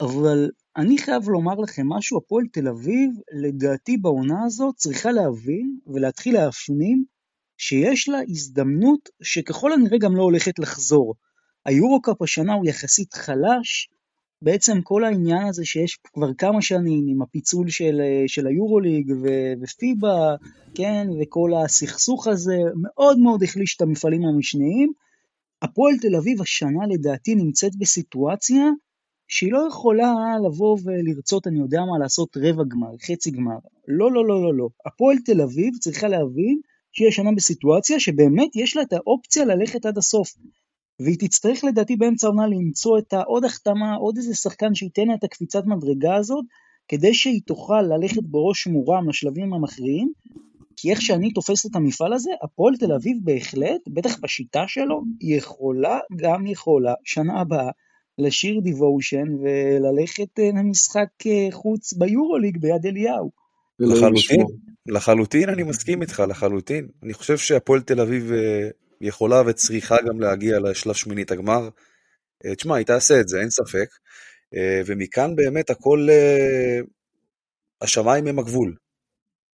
אבל 0.00 0.50
אני 0.76 0.98
חייב 0.98 1.28
לומר 1.28 1.54
לכם 1.54 1.88
משהו, 1.88 2.18
הפועל 2.18 2.44
תל 2.52 2.68
אביב, 2.68 3.10
לדעתי 3.42 3.96
בעונה 3.96 4.44
הזאת 4.46 4.74
צריכה 4.76 5.12
להבין 5.12 5.78
ולהתחיל 5.86 6.34
להפנים 6.34 7.04
שיש 7.58 8.08
לה 8.08 8.18
הזדמנות 8.28 9.08
שככל 9.22 9.72
הנראה 9.72 9.98
גם 9.98 10.16
לא 10.16 10.22
הולכת 10.22 10.58
לחזור. 10.58 11.14
היורו-קאפ 11.66 12.22
השנה 12.22 12.54
הוא 12.54 12.66
יחסית 12.66 13.14
חלש, 13.14 13.88
בעצם 14.42 14.82
כל 14.82 15.04
העניין 15.04 15.46
הזה 15.46 15.64
שיש 15.64 15.98
כבר 16.12 16.34
כמה 16.34 16.62
שנים 16.62 17.04
עם 17.08 17.22
הפיצול 17.22 17.68
של, 17.68 18.00
של 18.26 18.46
היורוליג 18.46 19.12
ופיבה, 19.62 20.34
כן, 20.74 21.06
וכל 21.20 21.50
הסכסוך 21.64 22.26
הזה, 22.26 22.56
מאוד 22.82 23.18
מאוד 23.18 23.42
החליש 23.42 23.76
את 23.76 23.82
המפעלים 23.82 24.22
המשניים. 24.24 24.92
הפועל 25.62 25.94
תל 25.98 26.16
אביב 26.16 26.42
השנה 26.42 26.86
לדעתי 26.90 27.34
נמצאת 27.34 27.76
בסיטואציה 27.78 28.64
שהיא 29.28 29.52
לא 29.52 29.66
יכולה 29.68 30.12
לבוא 30.46 30.78
ולרצות, 30.84 31.46
אני 31.46 31.58
יודע 31.58 31.80
מה, 31.80 31.98
לעשות 31.98 32.36
רבע 32.36 32.62
גמר, 32.68 32.96
חצי 33.06 33.30
גמר. 33.30 33.58
לא, 33.88 34.12
לא, 34.12 34.26
לא, 34.26 34.42
לא, 34.42 34.54
לא. 34.54 34.68
הפועל 34.86 35.16
תל 35.24 35.40
אביב 35.40 35.74
צריכה 35.80 36.08
להבין 36.08 36.60
שהיא 36.92 37.08
השנה 37.08 37.32
בסיטואציה 37.36 38.00
שבאמת 38.00 38.56
יש 38.56 38.76
לה 38.76 38.82
את 38.82 38.92
האופציה 38.92 39.44
ללכת 39.44 39.86
עד 39.86 39.98
הסוף. 39.98 40.34
והיא 41.00 41.18
תצטרך 41.18 41.64
לדעתי 41.64 41.96
באמצע 41.96 42.26
העונה 42.26 42.46
למצוא 42.46 42.98
את 42.98 43.12
העוד 43.12 43.44
החתמה, 43.44 43.94
עוד 43.94 44.16
איזה 44.16 44.34
שחקן 44.34 44.74
שייתן 44.74 45.08
לה 45.08 45.14
את 45.14 45.24
הקפיצת 45.24 45.62
מדרגה 45.66 46.14
הזאת, 46.14 46.44
כדי 46.88 47.14
שהיא 47.14 47.40
תוכל 47.46 47.82
ללכת 47.82 48.22
בראש 48.22 48.66
מורם 48.66 49.08
לשלבים 49.08 49.54
המכריעים, 49.54 50.12
כי 50.76 50.90
איך 50.90 51.02
שאני 51.02 51.32
תופס 51.32 51.66
את 51.66 51.76
המפעל 51.76 52.12
הזה, 52.12 52.30
הפועל 52.42 52.76
תל 52.76 52.92
אביב 52.92 53.16
בהחלט, 53.22 53.80
בטח 53.88 54.18
בשיטה 54.20 54.64
שלו, 54.66 55.02
יכולה, 55.20 55.98
גם 56.16 56.46
יכולה, 56.46 56.94
שנה 57.04 57.40
הבאה, 57.40 57.70
לשיר 58.18 58.60
דיוושן 58.60 59.26
וללכת 59.42 60.38
אה, 60.38 60.50
למשחק 60.58 61.08
אה, 61.26 61.48
חוץ 61.50 61.92
ביורוליג 61.92 62.58
ביד 62.58 62.86
אליהו. 62.86 63.30
לחלוטין, 63.78 64.46
לחלוטין 64.86 65.48
אני 65.48 65.62
מסכים 65.62 66.02
איתך, 66.02 66.22
לחלוטין. 66.28 66.88
אני 67.02 67.14
חושב 67.14 67.36
שהפועל 67.36 67.80
תל 67.80 68.00
אביב 68.00 68.32
אה, 68.32 68.68
יכולה 69.02 69.42
וצריכה 69.46 69.96
גם 70.08 70.20
להגיע 70.20 70.60
לשלב 70.60 70.94
שמינית 70.94 71.30
הגמר. 71.30 71.68
תשמע, 72.56 72.76
היא 72.76 72.86
תעשה 72.86 73.20
את 73.20 73.28
זה, 73.28 73.40
אין 73.40 73.50
ספק. 73.50 73.88
ומכאן 74.86 75.36
באמת 75.36 75.70
הכל, 75.70 76.06
השמיים 77.82 78.26
הם 78.26 78.38
הגבול. 78.38 78.76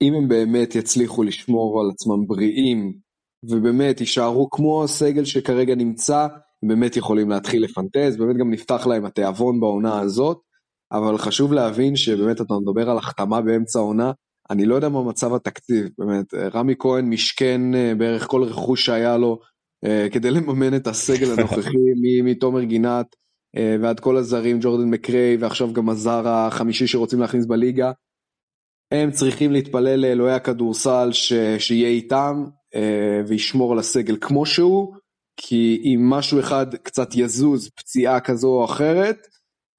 אם 0.02 0.14
הם 0.14 0.28
באמת 0.28 0.74
יצליחו 0.74 1.22
לשמור 1.22 1.80
על 1.80 1.90
עצמם 1.94 2.26
בריאים, 2.26 2.98
ובאמת 3.50 4.00
יישארו 4.00 4.50
כמו 4.50 4.84
הסגל 4.84 5.24
שכרגע 5.24 5.74
נמצא, 5.74 6.26
הם 6.62 6.68
באמת 6.68 6.96
יכולים 6.96 7.30
להתחיל 7.30 7.64
לפנטז, 7.64 8.16
באמת 8.16 8.36
גם 8.36 8.50
נפתח 8.50 8.86
להם 8.86 9.04
התיאבון 9.04 9.60
בעונה 9.60 10.00
הזאת, 10.00 10.40
אבל 10.92 11.18
חשוב 11.18 11.52
להבין 11.52 11.96
שבאמת 11.96 12.40
אתה 12.40 12.54
מדבר 12.62 12.90
על 12.90 12.98
החתמה 12.98 13.40
באמצע 13.40 13.78
העונה, 13.78 14.12
אני 14.50 14.66
לא 14.66 14.74
יודע 14.74 14.88
מה 14.88 15.02
מצב 15.02 15.34
התקציב, 15.34 15.88
באמת, 15.98 16.34
רמי 16.34 16.74
כהן 16.78 17.10
משכן 17.10 17.74
אה, 17.74 17.92
בערך 17.98 18.26
כל 18.26 18.42
רכוש 18.42 18.86
שהיה 18.86 19.16
לו 19.16 19.40
אה, 19.84 20.06
כדי 20.12 20.30
לממן 20.30 20.76
את 20.76 20.86
הסגל 20.86 21.30
הנוכחי 21.30 21.70
מתומר 22.24 22.62
גינת 22.62 23.06
אה, 23.56 23.76
ועד 23.80 24.00
כל 24.00 24.16
הזרים, 24.16 24.58
ג'ורדן 24.60 24.90
מקריי 24.90 25.36
ועכשיו 25.36 25.72
גם 25.72 25.88
הזר 25.88 26.28
החמישי 26.28 26.86
שרוצים 26.86 27.20
להכניס 27.20 27.46
בליגה. 27.46 27.92
הם 28.92 29.10
צריכים 29.10 29.52
להתפלל 29.52 30.00
לאלוהי 30.00 30.34
הכדורסל 30.34 31.08
ש... 31.12 31.32
שיהיה 31.58 31.88
איתם 31.88 32.44
וישמור 33.26 33.72
על 33.72 33.78
הסגל 33.78 34.16
כמו 34.20 34.46
שהוא, 34.46 34.94
כי 35.36 35.82
אם 35.84 36.10
משהו 36.10 36.40
אחד 36.40 36.74
קצת 36.74 37.08
יזוז, 37.14 37.68
פציעה 37.68 38.20
כזו 38.20 38.48
או 38.48 38.64
אחרת, 38.64 39.26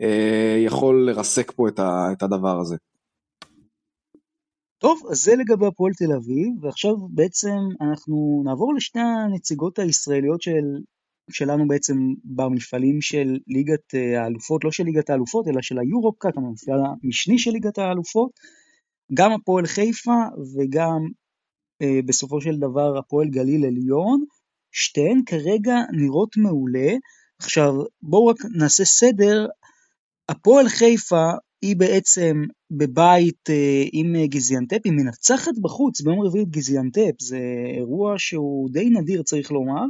אה, 0.01 0.57
יכול 0.65 1.09
לרסק 1.09 1.51
פה 1.51 1.67
את 2.11 2.23
הדבר 2.23 2.59
הזה. 2.59 2.75
טוב, 4.79 5.01
אז 5.11 5.23
זה 5.23 5.35
לגבי 5.35 5.65
הפועל 5.65 5.93
תל 5.93 6.13
אביב, 6.13 6.63
ועכשיו 6.63 6.95
בעצם 7.09 7.57
אנחנו 7.81 8.41
נעבור 8.45 8.73
לשתי 8.73 8.99
הנציגות 8.99 9.79
הישראליות 9.79 10.41
של, 10.41 10.65
שלנו 11.31 11.67
בעצם 11.67 11.95
במפעלים 12.23 13.01
של 13.01 13.37
ליגת 13.47 13.95
אה, 13.95 14.23
האלופות, 14.23 14.63
לא 14.63 14.71
של 14.71 14.83
ליגת 14.83 15.09
האלופות, 15.09 15.47
אלא 15.47 15.61
של 15.61 15.79
היורופקאט, 15.79 16.37
המפעל 16.37 16.79
המשני 16.85 17.39
של 17.39 17.51
ליגת 17.51 17.77
האלופות, 17.77 18.31
גם 19.13 19.31
הפועל 19.31 19.65
חיפה 19.65 20.21
וגם 20.55 20.99
אה, 21.81 21.99
בסופו 22.05 22.41
של 22.41 22.57
דבר 22.57 22.97
הפועל 22.97 23.27
גליל 23.29 23.65
עליון, 23.65 24.25
שתיהן 24.71 25.21
כרגע 25.25 25.75
נראות 25.91 26.37
מעולה. 26.37 26.89
עכשיו 27.39 27.73
בואו 28.01 28.25
רק 28.25 28.37
נעשה 28.57 28.85
סדר, 28.85 29.47
הפועל 30.29 30.69
חיפה 30.69 31.31
היא 31.61 31.75
בעצם 31.75 32.43
בבית 32.71 33.49
אה, 33.49 33.83
עם 33.93 34.25
גיזיאנטפ, 34.25 34.79
היא 34.83 34.93
מנצחת 34.93 35.57
בחוץ 35.61 36.01
ביום 36.01 36.21
רביעי 36.21 36.43
את 36.43 36.49
גיזיאנטפ, 36.49 37.21
זה 37.21 37.39
אירוע 37.77 38.13
שהוא 38.17 38.69
די 38.71 38.89
נדיר 38.89 39.23
צריך 39.23 39.51
לומר. 39.51 39.85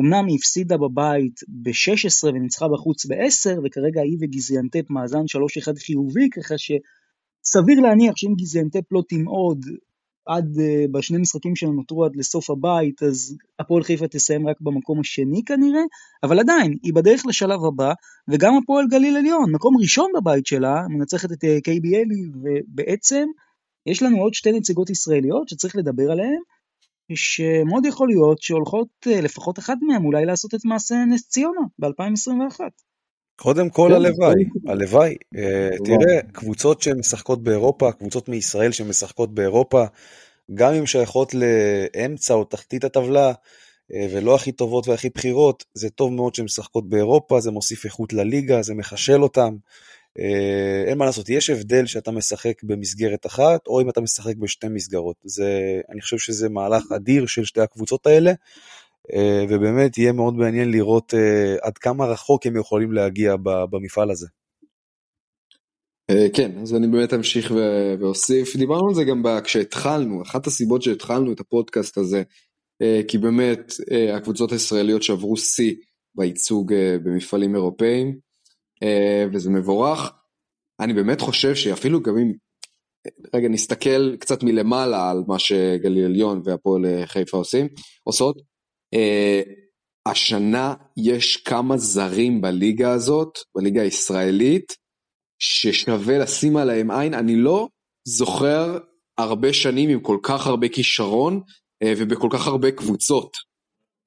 אמנם 0.00 0.26
היא 0.26 0.36
הפסידה 0.36 0.76
בבית 0.76 1.40
ב-16 1.62 2.28
וניצחה 2.34 2.68
בחוץ 2.68 3.06
ב-10, 3.06 3.58
וכרגע 3.64 4.00
היא 4.00 4.18
וגיזיאנטפ 4.20 4.90
מאזן 4.90 5.24
3-1 5.70 5.78
חיובי, 5.78 6.28
ככה 6.30 6.54
שסביר 6.58 7.80
להניח 7.80 8.16
שאם 8.16 8.34
גיזיאנטפ 8.36 8.92
לא 8.92 9.02
תמעוד 9.08 9.66
עד 10.26 10.56
uh, 10.56 10.90
בשני 10.92 11.18
משחקים 11.18 11.56
שנותרו 11.56 12.04
עד 12.04 12.16
לסוף 12.16 12.50
הבית, 12.50 13.02
אז 13.02 13.36
הפועל 13.58 13.82
חיפה 13.82 14.08
תסיים 14.08 14.48
רק 14.48 14.56
במקום 14.60 15.00
השני 15.00 15.42
כנראה, 15.46 15.82
אבל 16.22 16.38
עדיין, 16.38 16.76
היא 16.82 16.94
בדרך 16.94 17.26
לשלב 17.26 17.64
הבא, 17.64 17.92
וגם 18.28 18.52
הפועל 18.62 18.86
גליל 18.90 19.16
עליון, 19.16 19.52
מקום 19.52 19.76
ראשון 19.80 20.10
בבית 20.16 20.46
שלה, 20.46 20.82
מנצחת 20.88 21.32
את 21.32 21.44
אה, 21.44 21.58
KBL, 21.58 22.38
ובעצם 22.42 23.26
יש 23.86 24.02
לנו 24.02 24.16
עוד 24.16 24.34
שתי 24.34 24.52
נציגות 24.52 24.90
ישראליות 24.90 25.48
שצריך 25.48 25.76
לדבר 25.76 26.10
עליהן, 26.12 26.40
שמאוד 27.14 27.86
יכול 27.86 28.08
להיות 28.08 28.42
שהולכות 28.42 28.88
uh, 29.06 29.22
לפחות 29.22 29.58
אחת 29.58 29.76
מהן 29.82 30.04
אולי 30.04 30.26
לעשות 30.26 30.54
את 30.54 30.60
מעשה 30.64 30.94
נס 31.08 31.28
ציונה 31.28 31.60
ב-2021. 31.78 32.60
קודם 33.36 33.70
כל 33.70 33.88
כן, 33.88 33.94
הלוואי, 33.94 34.44
הלוואי. 34.66 35.14
אה, 35.36 35.68
תראה, 35.84 36.22
קבוצות 36.32 36.82
שמשחקות 36.82 37.42
באירופה, 37.42 37.92
קבוצות 37.92 38.28
מישראל 38.28 38.72
שמשחקות 38.72 39.34
באירופה, 39.34 39.84
גם 40.54 40.74
אם 40.74 40.86
שייכות 40.86 41.34
לאמצע 41.34 42.34
או 42.34 42.44
תחתית 42.44 42.84
הטבלה, 42.84 43.32
אה, 43.94 44.06
ולא 44.12 44.34
הכי 44.34 44.52
טובות 44.52 44.88
והכי 44.88 45.08
בכירות, 45.14 45.64
זה 45.74 45.90
טוב 45.90 46.12
מאוד 46.12 46.34
שהן 46.34 46.44
משחקות 46.44 46.88
באירופה, 46.88 47.40
זה 47.40 47.50
מוסיף 47.50 47.84
איכות 47.84 48.12
לליגה, 48.12 48.62
זה 48.62 48.74
מחשל 48.74 49.22
אותם. 49.22 49.56
אה, 50.18 50.84
אין 50.86 50.98
מה 50.98 51.04
לעשות, 51.04 51.28
יש 51.28 51.50
הבדל 51.50 51.86
שאתה 51.86 52.10
משחק 52.10 52.62
במסגרת 52.62 53.26
אחת, 53.26 53.66
או 53.66 53.80
אם 53.80 53.88
אתה 53.88 54.00
משחק 54.00 54.36
בשתי 54.36 54.68
מסגרות. 54.68 55.16
זה, 55.24 55.80
אני 55.92 56.00
חושב 56.00 56.18
שזה 56.18 56.48
מהלך 56.48 56.92
אדיר 56.92 57.26
של 57.26 57.44
שתי 57.44 57.60
הקבוצות 57.60 58.06
האלה. 58.06 58.32
אה, 59.14 59.44
ובאמת 59.48 59.98
יהיה 59.98 60.12
מאוד 60.12 60.34
מעניין 60.34 60.70
לראות 60.70 61.14
אה, 61.14 61.56
עד 61.62 61.78
כמה 61.78 62.06
רחוק 62.06 62.46
הם 62.46 62.56
יכולים 62.56 62.92
להגיע 62.92 63.36
במפעל 63.70 64.10
הזה. 64.10 64.26
אה, 66.10 66.26
כן, 66.34 66.58
אז 66.58 66.74
אני 66.74 66.86
באמת 66.86 67.14
אמשיך 67.14 67.52
ואוסיף, 68.00 68.56
דיברנו 68.56 68.88
על 68.88 68.94
זה 68.94 69.04
גם 69.04 69.22
כשהתחלנו, 69.44 70.22
אחת 70.22 70.46
הסיבות 70.46 70.82
שהתחלנו 70.82 71.32
את 71.32 71.40
הפודקאסט 71.40 71.98
הזה, 71.98 72.22
כי 73.08 73.18
באמת 73.18 73.72
הקבוצות 74.14 74.52
הישראליות 74.52 75.02
שעברו 75.02 75.36
שיא 75.36 75.74
בייצוג 76.14 76.74
במפעלים 77.04 77.54
אירופאים, 77.54 78.18
וזה 79.32 79.50
מבורך. 79.50 80.12
אני 80.80 80.92
באמת 80.92 81.20
חושב 81.20 81.54
שאפילו 81.54 82.02
גם 82.02 82.18
אם, 82.18 82.32
רגע 83.34 83.48
נסתכל 83.48 84.16
קצת 84.16 84.42
מלמעלה 84.42 85.10
על 85.10 85.22
מה 85.28 85.38
שגליל 85.38 86.04
עליון 86.04 86.42
והפועל 86.44 86.84
חיפה 87.06 87.36
עושים, 87.36 87.68
עושות, 88.04 88.36
השנה 90.06 90.74
יש 90.96 91.36
כמה 91.36 91.76
זרים 91.76 92.40
בליגה 92.40 92.92
הזאת, 92.92 93.38
בליגה 93.56 93.82
הישראלית, 93.82 94.76
ששווה 95.38 96.18
לשים 96.18 96.56
עליהם 96.56 96.90
עין. 96.90 97.14
אני 97.14 97.36
לא 97.36 97.68
זוכר 98.08 98.78
הרבה 99.18 99.52
שנים 99.52 99.90
עם 99.90 100.00
כל 100.00 100.18
כך 100.22 100.46
הרבה 100.46 100.68
כישרון 100.68 101.40
uh, 101.84 101.86
ובכל 101.96 102.28
כך 102.30 102.46
הרבה 102.46 102.70
קבוצות. 102.70 103.36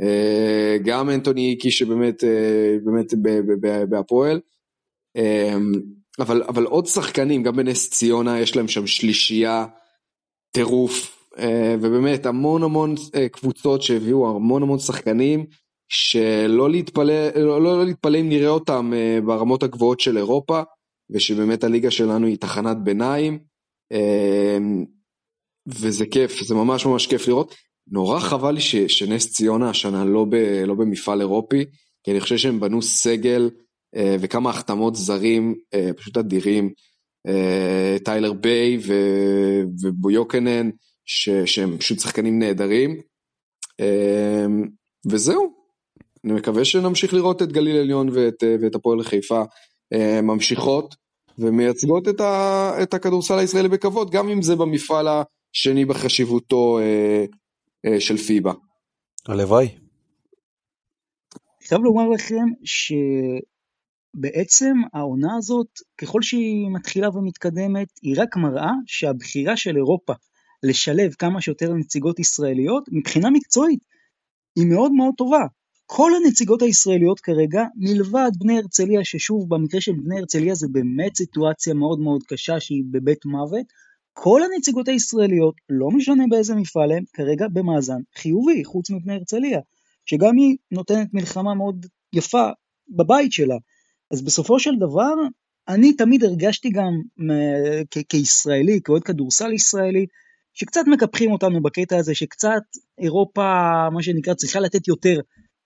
Uh, 0.01 0.83
גם 0.85 1.09
אנטוני 1.09 1.49
איקי 1.49 1.71
שבאמת 1.71 2.23
באמת 2.83 3.13
בהפועל, 3.89 4.39
אבל, 6.19 6.43
אבל 6.43 6.65
עוד 6.65 6.85
שחקנים, 6.85 7.43
גם 7.43 7.55
בנס 7.55 7.89
ציונה 7.89 8.39
יש 8.39 8.55
להם 8.55 8.67
שם 8.67 8.87
שלישייה 8.87 9.65
טירוף. 10.51 11.18
אה, 11.39 11.75
ובאמת 11.81 12.25
המון 12.25 12.63
המון 12.63 12.95
אה, 13.15 13.29
קבוצות 13.29 13.81
שהביאו 13.81 14.35
המון 14.35 14.63
המון 14.63 14.79
שחקנים 14.79 15.45
שלא 15.89 16.69
להתפלא, 16.69 17.29
לא, 17.35 17.61
לא, 17.61 17.77
לא 17.77 17.85
להתפלא 17.85 18.19
אם 18.19 18.29
נראה 18.29 18.49
אותם 18.49 18.91
אה, 18.95 19.19
ברמות 19.25 19.63
הגבוהות 19.63 19.99
של 19.99 20.17
אירופה 20.17 20.61
ושבאמת 21.09 21.63
הליגה 21.63 21.91
שלנו 21.91 22.27
היא 22.27 22.37
תחנת 22.37 22.77
ביניים 22.83 23.39
וזה 25.67 26.05
כיף, 26.05 26.43
זה 26.43 26.55
ממש 26.55 26.85
ממש 26.85 27.07
כיף 27.07 27.27
לראות. 27.27 27.55
נורא 27.91 28.19
חבל 28.19 28.51
לי 28.51 28.61
שנס 28.87 29.31
ציונה 29.33 29.69
השנה 29.69 30.05
לא, 30.05 30.25
ב, 30.29 30.35
לא 30.67 30.73
במפעל 30.73 31.21
אירופי, 31.21 31.65
כי 32.03 32.11
אני 32.11 32.19
חושב 32.19 32.37
שהם 32.37 32.59
בנו 32.59 32.81
סגל 32.81 33.49
וכמה 33.95 34.49
החתמות 34.49 34.95
זרים 34.95 35.55
פשוט 35.97 36.17
אדירים. 36.17 36.73
טיילר 38.03 38.33
ביי 38.33 38.79
ובויוקנן, 39.81 40.69
ש, 41.11 41.29
שהם 41.45 41.77
פשוט 41.77 41.99
שחקנים 41.99 42.39
נהדרים. 42.39 43.01
אמ, 43.79 44.67
וזהו, 45.11 45.53
אני 46.25 46.33
מקווה 46.33 46.65
שנמשיך 46.65 47.13
לראות 47.13 47.41
את 47.41 47.51
גליל 47.51 47.77
עליון 47.77 48.09
ואת, 48.09 48.43
ואת 48.61 48.75
הפועל 48.75 49.03
חיפה 49.03 49.43
אה, 49.93 50.21
ממשיכות 50.21 50.95
ומייצגות 51.37 52.07
את, 52.07 52.21
ה, 52.21 52.71
את 52.83 52.93
הכדורסל 52.93 53.39
הישראלי 53.39 53.67
בכבוד, 53.69 54.11
גם 54.11 54.29
אם 54.29 54.41
זה 54.41 54.55
במפעל 54.55 55.07
השני 55.07 55.85
בחשיבותו 55.85 56.79
אה, 56.79 57.25
אה, 57.85 57.99
של 57.99 58.17
פיבה. 58.17 58.53
הלוואי. 59.27 59.67
חייב 61.67 61.81
לומר 61.81 62.09
לכם 62.09 62.45
שבעצם 64.15 64.73
העונה 64.93 65.37
הזאת, 65.37 65.67
ככל 65.97 66.21
שהיא 66.21 66.69
מתחילה 66.71 67.09
ומתקדמת, 67.09 67.87
היא 68.01 68.15
רק 68.17 68.37
מראה 68.37 68.71
שהבחירה 68.85 69.57
של 69.57 69.77
אירופה 69.77 70.13
לשלב 70.63 71.13
כמה 71.13 71.41
שיותר 71.41 71.73
נציגות 71.73 72.19
ישראליות, 72.19 72.83
מבחינה 72.91 73.29
מקצועית 73.29 73.79
היא 74.55 74.65
מאוד 74.67 74.91
מאוד 74.91 75.13
טובה. 75.17 75.45
כל 75.85 76.11
הנציגות 76.15 76.61
הישראליות 76.61 77.19
כרגע, 77.19 77.63
מלבד 77.75 78.31
בני 78.39 78.57
הרצליה, 78.57 79.03
ששוב 79.03 79.49
במקרה 79.49 79.81
של 79.81 79.91
בני 80.03 80.19
הרצליה 80.19 80.55
זה 80.55 80.67
באמת 80.71 81.15
סיטואציה 81.15 81.73
מאוד 81.73 81.99
מאוד 81.99 82.23
קשה 82.23 82.59
שהיא 82.59 82.83
בבית 82.91 83.25
מוות, 83.25 83.65
כל 84.13 84.41
הנציגות 84.43 84.87
הישראליות, 84.87 85.55
לא 85.69 85.91
משנה 85.91 86.23
באיזה 86.29 86.55
מפעל 86.55 86.91
הם, 86.91 87.03
כרגע 87.13 87.47
במאזן 87.53 88.01
חיובי, 88.17 88.65
חוץ 88.65 88.89
מבני 88.89 89.13
הרצליה, 89.13 89.59
שגם 90.05 90.35
היא 90.37 90.57
נותנת 90.71 91.13
מלחמה 91.13 91.53
מאוד 91.53 91.85
יפה 92.13 92.49
בבית 92.89 93.31
שלה. 93.31 93.55
אז 94.11 94.21
בסופו 94.21 94.59
של 94.59 94.75
דבר, 94.79 95.13
אני 95.67 95.93
תמיד 95.93 96.23
הרגשתי 96.23 96.69
גם 96.69 96.91
כישראלי, 98.09 98.79
כאוהד 98.83 99.03
כדורסל 99.03 99.53
ישראלי, 99.53 100.05
שקצת 100.61 100.81
מקפחים 100.87 101.31
אותנו 101.31 101.61
בקטע 101.61 101.97
הזה, 101.97 102.15
שקצת 102.15 102.61
אירופה, 102.99 103.43
מה 103.93 104.03
שנקרא, 104.03 104.33
צריכה 104.33 104.59
לתת 104.59 104.87
יותר 104.87 105.19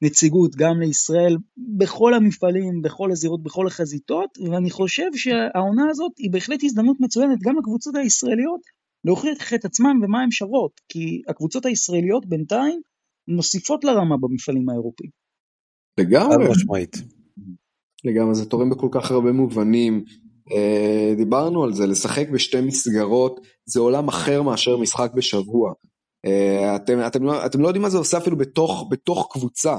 נציגות 0.04 0.56
גם 0.56 0.80
לישראל 0.80 1.38
בכל 1.78 2.14
המפעלים, 2.14 2.82
בכל 2.82 3.12
הזירות, 3.12 3.44
בכל 3.44 3.68
החזיתות, 3.68 4.38
ואני 4.52 4.72
חושב 4.72 5.10
שהעונה 5.16 5.84
הזאת 5.89 6.12
היא 6.18 6.32
בהחלט 6.32 6.64
הזדמנות 6.64 6.98
מצוינת 7.00 7.39
גם 7.44 7.56
לקבוצות 7.58 7.96
הישראליות 7.96 8.62
להוכיח 9.06 9.54
את 9.54 9.66
עצמן 9.66 9.94
ומה 10.04 10.22
הן 10.22 10.32
שוות, 10.32 10.72
כי 10.89 11.22
הקבוצות 11.30 11.66
הישראליות 11.66 12.26
בינתיים 12.26 12.82
מוסיפות 13.28 13.84
לרמה 13.84 14.16
במפעלים 14.18 14.70
האירופיים. 14.70 15.12
לגמרי. 16.00 16.50
משמעית. 16.52 16.96
לגמרי, 18.06 18.36
זה 18.36 18.46
תורם 18.46 18.70
בכל 18.70 18.88
כך 18.91 19.12
הרבה 19.12 19.32
מובנים. 19.32 20.06
Uh, 20.50 21.18
דיברנו 21.18 21.64
על 21.64 21.74
זה, 21.74 21.88
לשחק 21.88 22.30
בשתי 22.30 22.62
מסגרות 22.62 23.39
זה 23.66 23.80
עולם 23.80 24.08
אחר 24.08 24.41
מאשר 24.41 24.78
משחק 24.78 25.12
בשבוע. 25.16 25.74
Uh, 26.28 26.76
אתם, 26.76 27.00
אתם, 27.08 27.24
לא, 27.24 27.46
אתם 27.46 27.62
לא 27.62 27.68
יודעים 27.68 27.82
מה 27.82 27.89
זה 27.89 27.98
עושה 27.98 28.18
אפילו 28.18 28.38
בתוך, 28.38 28.88
בתוך 28.89 29.30
קבוצה. 29.32 29.78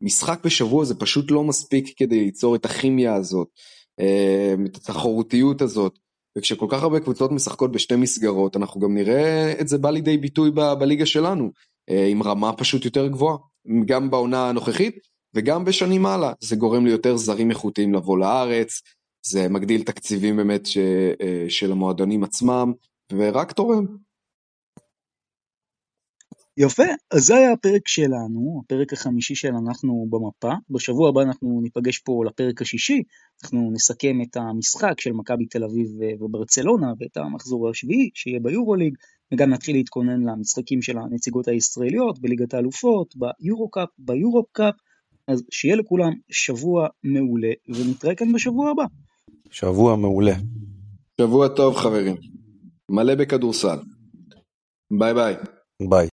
משחק 0.00 0.44
בשבוע 0.44 0.84
זה 0.84 0.94
פשוט 0.94 1.30
לא 1.30 1.44
מספיק 1.44 1.94
כדי 1.96 2.24
ליצור 2.24 2.56
את 2.56 2.64
הכימיה 2.64 3.14
הזאת, 3.14 3.48
uh, 4.00 4.66
את 4.66 4.76
התחרותיות 4.76 5.62
הזאת. 5.62 5.98
וכשכל 6.38 6.66
כך 6.68 6.82
הרבה 6.82 7.00
קבוצות 7.00 7.32
משחקות 7.32 7.72
בשתי 7.72 7.96
מסגרות, 7.96 8.56
אנחנו 8.56 8.80
גם 8.80 8.94
נראה 8.94 9.54
את 9.60 9.68
זה 9.68 9.78
בא 9.78 9.90
לידי 9.90 10.16
ביטוי 10.16 10.50
ב- 10.50 10.72
בליגה 10.72 11.06
שלנו, 11.06 11.50
עם 12.10 12.22
רמה 12.22 12.52
פשוט 12.52 12.84
יותר 12.84 13.08
גבוהה, 13.08 13.36
גם 13.86 14.10
בעונה 14.10 14.48
הנוכחית 14.48 14.98
וגם 15.34 15.64
בשנים 15.64 16.06
הלאה. 16.06 16.32
זה 16.40 16.56
גורם 16.56 16.86
ליותר 16.86 17.16
זרים 17.16 17.50
איכותיים 17.50 17.94
לבוא 17.94 18.18
לארץ, 18.18 18.80
זה 19.22 19.48
מגדיל 19.48 19.82
תקציבים 19.82 20.36
באמת 20.36 20.66
ש, 20.66 20.78
uh, 20.78 21.50
של 21.50 21.72
המועדונים 21.72 22.24
עצמם, 22.24 22.72
ורק 23.12 23.52
תורם. 23.52 23.86
יפה, 26.56 26.82
אז 27.10 27.24
זה 27.24 27.36
היה 27.36 27.52
הפרק 27.52 27.88
שלנו, 27.88 28.62
הפרק 28.64 28.92
החמישי 28.92 29.34
של 29.34 29.52
אנחנו 29.54 30.06
במפה. 30.10 30.54
בשבוע 30.70 31.08
הבא 31.08 31.22
אנחנו 31.22 31.60
ניפגש 31.62 31.98
פה 31.98 32.24
לפרק 32.26 32.62
השישי, 32.62 33.02
אנחנו 33.42 33.70
נסכם 33.72 34.18
את 34.22 34.36
המשחק 34.36 35.00
של 35.00 35.12
מכבי 35.12 35.46
תל 35.46 35.64
אביב 35.64 35.88
וברצלונה 36.20 36.92
ואת 36.98 37.16
המחזור 37.16 37.70
השביעי 37.70 38.10
שיהיה 38.14 38.40
ביורוליג, 38.40 38.94
וגם 39.32 39.50
נתחיל 39.50 39.76
להתכונן 39.76 40.22
למשחקים 40.22 40.82
של 40.82 40.98
הנציגות 40.98 41.48
הישראליות 41.48 42.18
בליגת 42.18 42.54
האלופות, 42.54 43.14
ביורו-קאפ, 43.16 43.88
ביורופ-קאפ, 43.98 44.74
אז 45.28 45.42
שיהיה 45.50 45.76
לכולם 45.76 46.12
שבוע 46.30 46.88
מעולה, 47.04 47.52
ונתראה 47.68 48.14
כאן 48.14 48.32
בשבוע 48.32 48.70
הבא. 48.70 48.84
שבוע 49.52 49.96
מעולה. 49.96 50.32
שבוע 51.20 51.48
טוב 51.48 51.76
חברים, 51.76 52.16
מלא 52.88 53.14
בכדורסל. 53.14 53.78
ביי 54.98 55.14
ביי. 55.14 55.34
ביי. 55.88 56.08